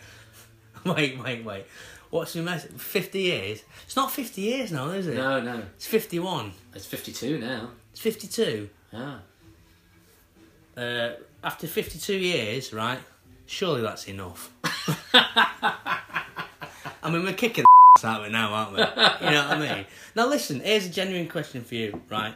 wait, 0.84 1.18
wait, 1.22 1.44
wait. 1.44 1.66
What's 2.10 2.34
my 2.36 2.42
message? 2.42 2.72
Fifty 2.72 3.22
years? 3.22 3.62
It's 3.84 3.96
not 3.96 4.10
fifty 4.10 4.42
years 4.42 4.72
now, 4.72 4.90
is 4.90 5.06
it? 5.06 5.14
No, 5.16 5.40
no. 5.40 5.62
It's 5.76 5.86
fifty-one. 5.86 6.52
It's 6.74 6.86
52 6.86 7.38
now. 7.38 7.70
It's 7.96 8.02
fifty-two. 8.02 8.68
Ah. 8.92 9.20
Uh, 10.76 11.12
after 11.42 11.66
52 11.66 12.12
years, 12.14 12.70
right? 12.74 12.98
Surely 13.46 13.80
that's 13.80 14.06
enough. 14.06 14.52
I 15.14 17.10
mean, 17.10 17.22
we're 17.24 17.32
kicking 17.32 17.64
the 18.02 18.06
out 18.06 18.20
of 18.20 18.26
it 18.26 18.32
now, 18.32 18.52
aren't 18.52 18.72
we? 18.72 18.80
You 18.80 19.32
know 19.32 19.48
what 19.48 19.56
I 19.56 19.58
mean? 19.76 19.86
Now, 20.14 20.26
listen, 20.26 20.60
here's 20.60 20.84
a 20.84 20.90
genuine 20.90 21.26
question 21.26 21.64
for 21.64 21.74
you, 21.74 22.02
right? 22.10 22.34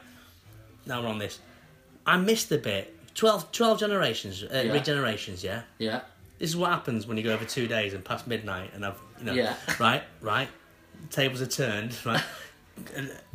Now 0.86 1.02
we're 1.02 1.08
on 1.08 1.18
this. 1.18 1.40
I 2.06 2.16
missed 2.16 2.50
a 2.52 2.56
bit. 2.58 2.96
12, 3.14 3.52
12 3.52 3.78
generations, 3.78 4.42
uh, 4.42 4.62
Yeah. 4.64 4.72
regenerations, 4.72 5.42
yeah? 5.42 5.64
Yeah. 5.76 6.00
This 6.38 6.48
is 6.48 6.56
what 6.56 6.70
happens 6.70 7.06
when 7.06 7.18
you 7.18 7.22
go 7.22 7.34
over 7.34 7.44
two 7.44 7.66
days 7.66 7.92
and 7.92 8.02
past 8.02 8.26
midnight 8.26 8.70
and 8.72 8.86
I've, 8.86 8.98
you 9.18 9.24
know, 9.26 9.34
Yeah. 9.34 9.56
right, 9.78 10.04
right? 10.22 10.48
Tables 11.10 11.42
are 11.42 11.46
turned, 11.46 11.94
right? 12.06 12.24
And 12.96 13.14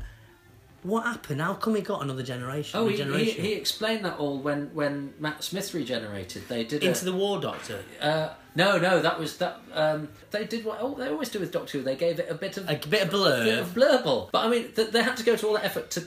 what 0.86 1.04
happened? 1.06 1.42
How 1.42 1.54
come 1.56 1.74
we 1.74 1.82
got 1.82 2.04
another 2.04 2.24
generation? 2.24 2.80
Oh, 2.80 2.86
he, 2.86 2.92
he, 2.92 2.98
generation? 2.98 3.44
he 3.44 3.54
explained 3.54 4.06
that 4.06 4.18
all 4.20 4.38
when, 4.40 4.74
when 4.74 5.14
Matt 5.20 5.44
Smith 5.44 5.74
regenerated. 5.74 6.48
They 6.48 6.64
did 6.64 6.84
a- 6.84 6.88
into 6.88 7.06
the 7.06 7.14
War 7.14 7.40
Doctor. 7.42 7.84
Uh, 8.00 8.30
no, 8.56 8.78
no, 8.78 9.02
that 9.02 9.20
was 9.20 9.38
that. 9.40 9.60
Um, 9.74 10.08
they 10.32 10.46
did 10.46 10.64
what 10.64 10.78
oh, 10.80 10.96
they 10.96 11.10
always 11.10 11.30
do 11.30 11.40
with 11.40 11.52
Doctor 11.52 11.80
Who. 11.80 11.84
They 11.84 11.96
gave 11.98 12.20
it 12.20 12.28
a 12.30 12.36
bit 12.36 12.56
of 12.58 12.64
A 12.70 12.76
bit 12.76 12.84
of 12.84 12.90
bit 12.90 13.10
blur. 13.10 13.60
of 13.60 13.74
blurble. 13.74 14.30
But 14.32 14.46
I 14.46 14.50
mean, 14.50 14.72
th- 14.72 14.92
they 14.92 15.04
had 15.04 15.18
to 15.18 15.24
go 15.24 15.36
to 15.36 15.48
all 15.48 15.54
that 15.56 15.66
effort 15.66 15.92
to 15.92 16.02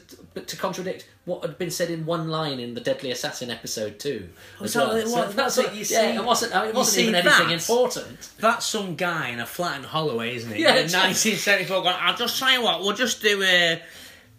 to, 0.47 0.57
contradict 0.57 1.07
what 1.25 1.43
had 1.43 1.59
been 1.59 1.71
said 1.71 1.91
in 1.91 2.07
one 2.07 2.29
line 2.29 2.59
in 2.61 2.73
the 2.75 2.81
Deadly 2.81 3.11
Assassin 3.11 3.51
episode 3.51 3.99
two. 3.99 4.29
as 4.63 4.73
so 4.73 4.87
well. 4.89 4.97
it 4.97 5.09
wa- 5.09 5.27
that's 5.27 5.57
what- 5.59 5.75
you 5.75 5.85
yeah, 5.89 6.19
it 6.21 6.25
wasn't. 6.25 6.55
I 6.55 6.61
mean, 6.61 6.69
it 6.71 6.75
wasn't 6.75 6.95
see 6.95 7.03
even 7.09 7.15
anything 7.17 7.49
that? 7.49 7.53
important. 7.69 8.31
That's 8.39 8.65
some 8.65 8.95
guy 8.97 9.29
in 9.29 9.41
a 9.41 9.47
flat 9.47 9.77
in 9.79 9.83
Holloway, 9.85 10.37
isn't 10.37 10.51
it? 10.53 10.59
Yeah, 10.61 10.77
in 10.77 10.91
1974 10.91 11.83
going, 11.83 11.97
I'll 11.99 12.17
just 12.17 12.39
tell 12.39 12.51
you 12.53 12.63
what, 12.63 12.81
we'll 12.81 12.95
just 12.97 13.21
do 13.21 13.43
a. 13.43 13.83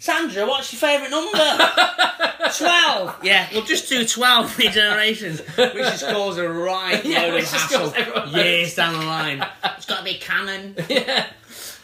Sandra, 0.01 0.47
what's 0.47 0.71
your 0.71 0.79
favourite 0.79 1.11
number? 1.11 1.37
12. 2.57 3.23
Yeah, 3.23 3.49
we'll 3.51 3.63
just 3.65 3.89
do 3.89 4.05
12 4.05 4.57
generations, 4.71 5.41
which 5.41 5.73
just 5.73 6.07
causes 6.07 6.37
a 6.39 6.49
right 6.49 7.03
Yeah, 7.05 7.23
load 7.23 7.43
of 7.43 7.51
hassle 7.51 8.27
years 8.29 8.75
down 8.75 8.93
the 8.97 9.05
line. 9.05 9.45
It's 9.77 9.85
got 9.85 9.99
to 9.99 10.03
be 10.05 10.15
canon. 10.15 10.75
Yeah. 10.87 11.27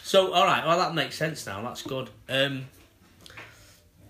So, 0.03 0.33
alright, 0.33 0.65
well, 0.65 0.77
that 0.79 0.93
makes 0.95 1.17
sense 1.17 1.45
now. 1.45 1.61
That's 1.61 1.81
good. 1.81 2.09
Um, 2.29 2.65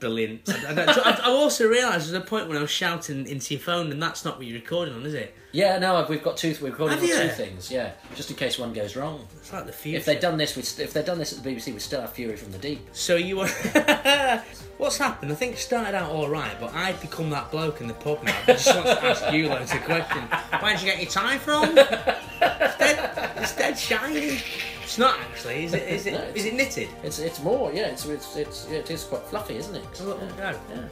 brilliant. 0.05 0.47
I, 0.47 0.83
I, 0.83 1.19
I 1.23 1.29
also 1.31 1.67
realised 1.67 2.11
there's 2.11 2.23
a 2.23 2.25
point 2.25 2.47
when 2.47 2.57
I 2.57 2.61
was 2.61 2.69
shouting 2.69 3.27
into 3.27 3.55
your 3.55 3.61
phone, 3.61 3.91
and 3.91 4.01
that's 4.01 4.23
not 4.23 4.37
what 4.37 4.45
you're 4.45 4.59
recording 4.59 4.93
on, 4.93 5.03
is 5.03 5.15
it? 5.15 5.33
Yeah, 5.51 5.79
no, 5.79 6.05
we've 6.07 6.21
got 6.21 6.37
two. 6.37 6.53
Have 6.53 6.81
on 6.81 6.99
two 6.99 7.29
things. 7.29 7.71
Yeah, 7.71 7.91
just 8.13 8.29
in 8.29 8.35
case 8.35 8.59
one 8.59 8.71
goes 8.73 8.95
wrong. 8.95 9.27
It's 9.37 9.51
like 9.51 9.65
the 9.65 9.71
future. 9.71 9.97
If 9.97 10.05
they'd 10.05 10.19
done 10.19 10.37
this, 10.37 10.79
if 10.79 10.93
they'd 10.93 11.05
done 11.05 11.17
this 11.17 11.35
at 11.35 11.43
the 11.43 11.49
BBC, 11.49 11.67
we'd 11.73 11.81
still 11.81 12.01
have 12.01 12.11
Fury 12.11 12.35
from 12.35 12.51
the 12.51 12.57
Deep. 12.57 12.87
So 12.91 13.15
you 13.15 13.37
were. 13.37 13.47
What's 14.77 14.97
happened? 14.97 15.31
I 15.31 15.35
think 15.35 15.53
it 15.53 15.59
started 15.59 15.95
out 15.95 16.11
all 16.11 16.29
right, 16.29 16.55
but 16.59 16.73
I've 16.73 16.99
become 17.01 17.29
that 17.29 17.49
bloke 17.49 17.79
in 17.79 17.87
the 17.87 17.93
pub 17.93 18.21
now. 18.23 18.35
that 18.45 18.57
just 18.57 18.75
wants 18.75 18.91
to 18.91 19.05
ask 19.05 19.33
you 19.33 19.47
loads 19.47 19.73
of 19.73 19.81
questions. 19.85 20.29
Where'd 20.61 20.81
you 20.81 20.85
get 20.85 21.01
your 21.01 21.09
tie 21.09 21.37
from? 21.37 21.77
It's 21.77 22.77
dead, 22.77 23.33
it's 23.37 23.55
dead 23.55 23.79
shiny. 23.79 24.41
It's 24.85 24.99
not 24.99 25.19
actually. 25.19 25.65
Is 25.65 25.73
it? 25.73 25.83
Is 25.89 26.05
it? 26.05 26.13
No, 26.15 26.21
Is 26.35 26.45
it 26.45 26.53
knitted? 26.53 26.89
It's 27.03 27.17
it's 27.19 27.41
more. 27.41 27.73
Yeah, 27.73 27.87
it's 27.87 28.05
it's, 28.05 28.35
it's 28.35 28.67
yeah, 28.69 28.77
it 28.77 28.91
is 28.91 29.03
quite 29.03 29.23
fluffy, 29.23 29.57
isn't 29.57 29.75
it? 29.75 29.83
Oh, 30.01 30.05
look, 30.05 30.19
yeah. 30.21 30.51
no. 30.51 30.75
yeah. 30.75 30.87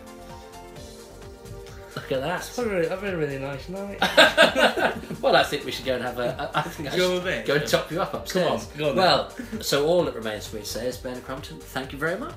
Look 1.95 2.11
at 2.11 2.21
that. 2.21 2.41
I've 2.41 2.55
had, 2.55 2.65
a 2.65 2.69
really, 2.69 2.89
I've 2.89 3.01
had 3.03 3.13
a 3.13 3.17
really 3.17 3.37
nice 3.39 3.69
night. 3.69 3.99
Well, 5.21 5.35
I 5.37 5.43
think 5.43 5.63
we 5.63 5.71
should 5.71 5.85
go 5.85 5.93
and 5.95 6.03
have 6.03 6.17
a. 6.19 6.51
I 6.55 6.61
think 6.63 6.91
I 6.91 6.97
Go 6.97 7.21
should 7.23 7.45
go 7.45 7.55
and 7.55 7.67
top 7.67 7.91
you 7.91 8.01
up 8.01 8.13
upstairs. 8.15 8.65
Come 8.65 8.71
on, 8.71 8.77
go 8.77 8.89
on 8.89 8.95
then. 8.95 9.05
well, 9.05 9.61
so 9.61 9.85
all 9.85 10.03
that 10.05 10.15
remains 10.15 10.47
for 10.47 10.55
me 10.57 10.63
to 10.63 10.67
say 10.67 10.87
is 10.87 10.97
Ben 10.97 11.21
Crompton, 11.21 11.59
thank 11.59 11.93
you 11.93 11.99
very 11.99 12.17
much. 12.19 12.33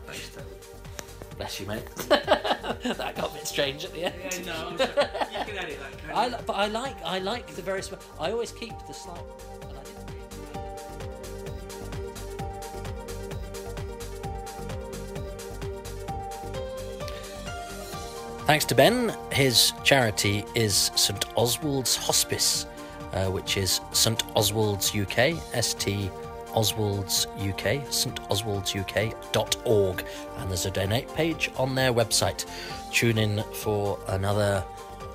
Bless 1.37 1.59
you, 1.59 1.67
mate. 1.67 1.85
that 2.09 3.17
got 3.17 3.31
a 3.31 3.35
bit 3.35 3.47
strange 3.47 3.85
at 3.85 3.93
the 3.93 4.05
end. 4.05 4.15
Yeah, 4.21 4.45
no, 4.47 4.69
I'm 4.69 4.79
sorry. 4.79 4.91
you 4.93 5.45
can 5.45 5.59
edit 5.59 5.79
that. 5.81 5.99
can't 6.15 6.35
I, 6.35 6.41
but 6.43 6.53
I 6.53 6.67
like 6.69 6.97
I 7.05 7.19
like 7.19 7.47
the 7.49 7.63
very. 7.63 7.83
I 8.21 8.31
always 8.31 8.53
keep 8.53 8.75
the 8.87 8.93
slight. 8.95 9.21
Thanks 18.47 18.65
to 18.67 18.75
Ben. 18.77 19.17
His 19.33 19.73
charity 19.83 20.45
is 20.55 20.93
St 20.95 21.27
Oswald's 21.35 21.97
Hospice, 21.97 22.67
uh, 23.13 23.27
which 23.27 23.57
is 23.57 23.81
St 23.91 24.23
Oswald's 24.37 24.95
UK, 24.95 25.35
St 25.53 26.13
Oswald's 26.55 27.27
UK, 27.37 27.83
stoswald'suk.org, 27.91 30.05
and 30.39 30.49
there's 30.49 30.65
a 30.65 30.71
donate 30.71 31.13
page 31.17 31.51
on 31.57 31.75
their 31.75 31.93
website. 31.93 32.47
Tune 32.93 33.19
in 33.19 33.43
for 33.53 33.99
another 34.07 34.63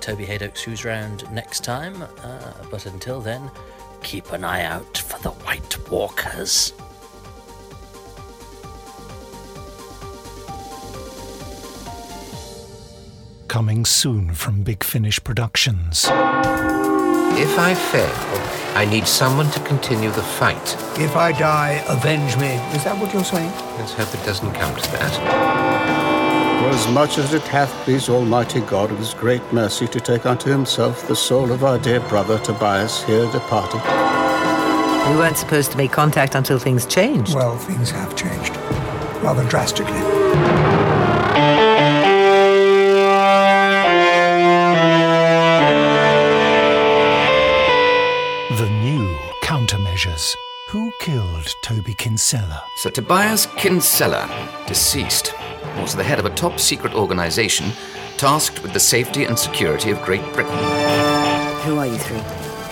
Toby 0.00 0.26
Hadoke's 0.26 0.60
Who's 0.60 0.84
Round 0.84 1.24
next 1.32 1.64
time, 1.64 2.02
uh, 2.02 2.52
but 2.70 2.84
until 2.84 3.22
then, 3.22 3.50
keep 4.02 4.30
an 4.32 4.44
eye 4.44 4.64
out 4.64 4.98
for 4.98 5.18
the 5.22 5.30
White 5.30 5.90
Walkers. 5.90 6.74
Coming 13.52 13.84
soon 13.84 14.32
from 14.32 14.62
Big 14.62 14.82
Finish 14.82 15.22
Productions. 15.22 16.06
If 16.06 17.58
I 17.58 17.74
fail, 17.74 18.74
I 18.74 18.86
need 18.86 19.06
someone 19.06 19.50
to 19.50 19.60
continue 19.60 20.10
the 20.10 20.22
fight. 20.22 20.74
If 20.98 21.16
I 21.16 21.32
die, 21.32 21.84
avenge 21.86 22.34
me. 22.38 22.54
Is 22.74 22.84
that 22.84 22.96
what 22.98 23.12
you're 23.12 23.22
saying? 23.22 23.50
Let's 23.76 23.92
hope 23.92 24.08
it 24.14 24.24
doesn't 24.24 24.54
come 24.54 24.74
to 24.74 24.90
that. 24.92 25.12
For 26.62 26.68
as 26.70 26.88
much 26.94 27.18
as 27.18 27.34
it 27.34 27.42
hath 27.42 27.70
pleased 27.84 28.08
Almighty 28.08 28.62
God 28.62 28.90
of 28.90 28.96
his 28.96 29.12
great 29.12 29.42
mercy 29.52 29.86
to 29.86 30.00
take 30.00 30.24
unto 30.24 30.48
himself 30.48 31.06
the 31.06 31.14
soul 31.14 31.52
of 31.52 31.62
our 31.62 31.78
dear 31.78 32.00
brother 32.08 32.38
Tobias 32.38 33.04
here 33.04 33.30
departed, 33.32 33.82
We 35.10 35.16
weren't 35.18 35.36
supposed 35.36 35.72
to 35.72 35.76
make 35.76 35.92
contact 35.92 36.34
until 36.34 36.58
things 36.58 36.86
changed. 36.86 37.34
Well, 37.34 37.58
things 37.58 37.90
have 37.90 38.16
changed. 38.16 38.56
Rather 39.22 39.46
drastically. 39.50 40.11
Sir 52.82 52.90
Tobias 52.90 53.46
Kinsella, 53.56 54.28
deceased, 54.66 55.34
was 55.76 55.94
the 55.94 56.02
head 56.02 56.18
of 56.18 56.26
a 56.26 56.30
top 56.30 56.58
secret 56.58 56.94
organization 56.94 57.70
tasked 58.16 58.60
with 58.60 58.72
the 58.72 58.80
safety 58.80 59.22
and 59.22 59.38
security 59.38 59.92
of 59.92 60.02
Great 60.02 60.24
Britain. 60.32 60.58
Who 61.62 61.78
are 61.78 61.86
you 61.86 61.96
three? 61.96 62.18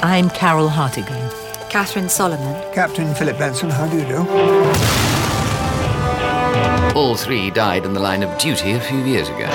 I'm 0.02 0.28
Carol 0.30 0.68
Hartigan. 0.68 1.30
Catherine 1.70 2.08
Solomon. 2.08 2.60
Captain 2.74 3.14
Philip 3.14 3.38
Benson, 3.38 3.70
how 3.70 3.86
do 3.86 3.98
you 3.98 4.04
do? 4.04 4.16
All 6.98 7.14
three 7.14 7.52
died 7.52 7.84
in 7.84 7.92
the 7.92 8.00
line 8.00 8.24
of 8.24 8.36
duty 8.36 8.72
a 8.72 8.80
few 8.80 8.98
years 9.04 9.28
ago. 9.28 9.46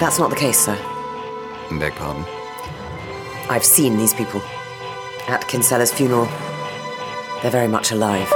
That's 0.00 0.18
not 0.18 0.28
the 0.28 0.36
case, 0.36 0.58
sir. 0.58 0.76
Beg 1.80 1.94
pardon. 1.94 2.26
I've 3.48 3.64
seen 3.64 3.96
these 3.96 4.12
people. 4.12 4.42
At 5.28 5.48
Kinsella's 5.48 5.94
funeral. 5.94 6.26
They're 7.40 7.50
very 7.50 7.68
much 7.68 7.90
alive. 7.90 8.30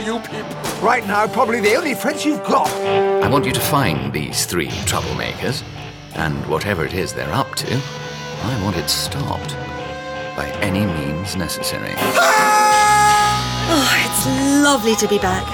You 0.00 0.18
people? 0.20 0.56
Right 0.82 1.06
now, 1.06 1.26
probably 1.26 1.60
the 1.60 1.74
only 1.74 1.94
friends 1.94 2.24
you've 2.24 2.42
got. 2.44 2.68
I 3.22 3.28
want 3.28 3.44
you 3.44 3.52
to 3.52 3.60
find 3.60 4.12
these 4.12 4.46
three 4.46 4.68
troublemakers, 4.88 5.62
and 6.14 6.34
whatever 6.46 6.84
it 6.84 6.94
is 6.94 7.12
they're 7.12 7.32
up 7.32 7.54
to, 7.56 7.80
I 8.42 8.62
want 8.62 8.76
it 8.76 8.88
stopped 8.88 9.54
by 10.36 10.50
any 10.60 10.86
means 10.86 11.36
necessary. 11.36 11.94
Oh, 13.72 14.04
it's 14.04 14.26
lovely 14.64 14.96
to 14.96 15.06
be 15.06 15.18
back. 15.18 15.44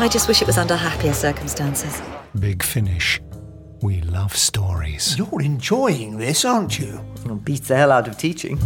I 0.00 0.08
just 0.08 0.26
wish 0.26 0.42
it 0.42 0.46
was 0.48 0.58
under 0.58 0.74
happier 0.74 1.12
circumstances. 1.12 2.02
Big 2.40 2.60
Finish. 2.60 3.20
We 3.82 4.00
love 4.00 4.36
stories. 4.36 5.16
You're 5.16 5.42
enjoying 5.42 6.18
this, 6.18 6.44
aren't 6.44 6.76
you? 6.76 7.00
Well, 7.24 7.36
beats 7.36 7.68
the 7.68 7.76
hell 7.76 7.92
out 7.92 8.08
of 8.08 8.18
teaching. 8.18 8.58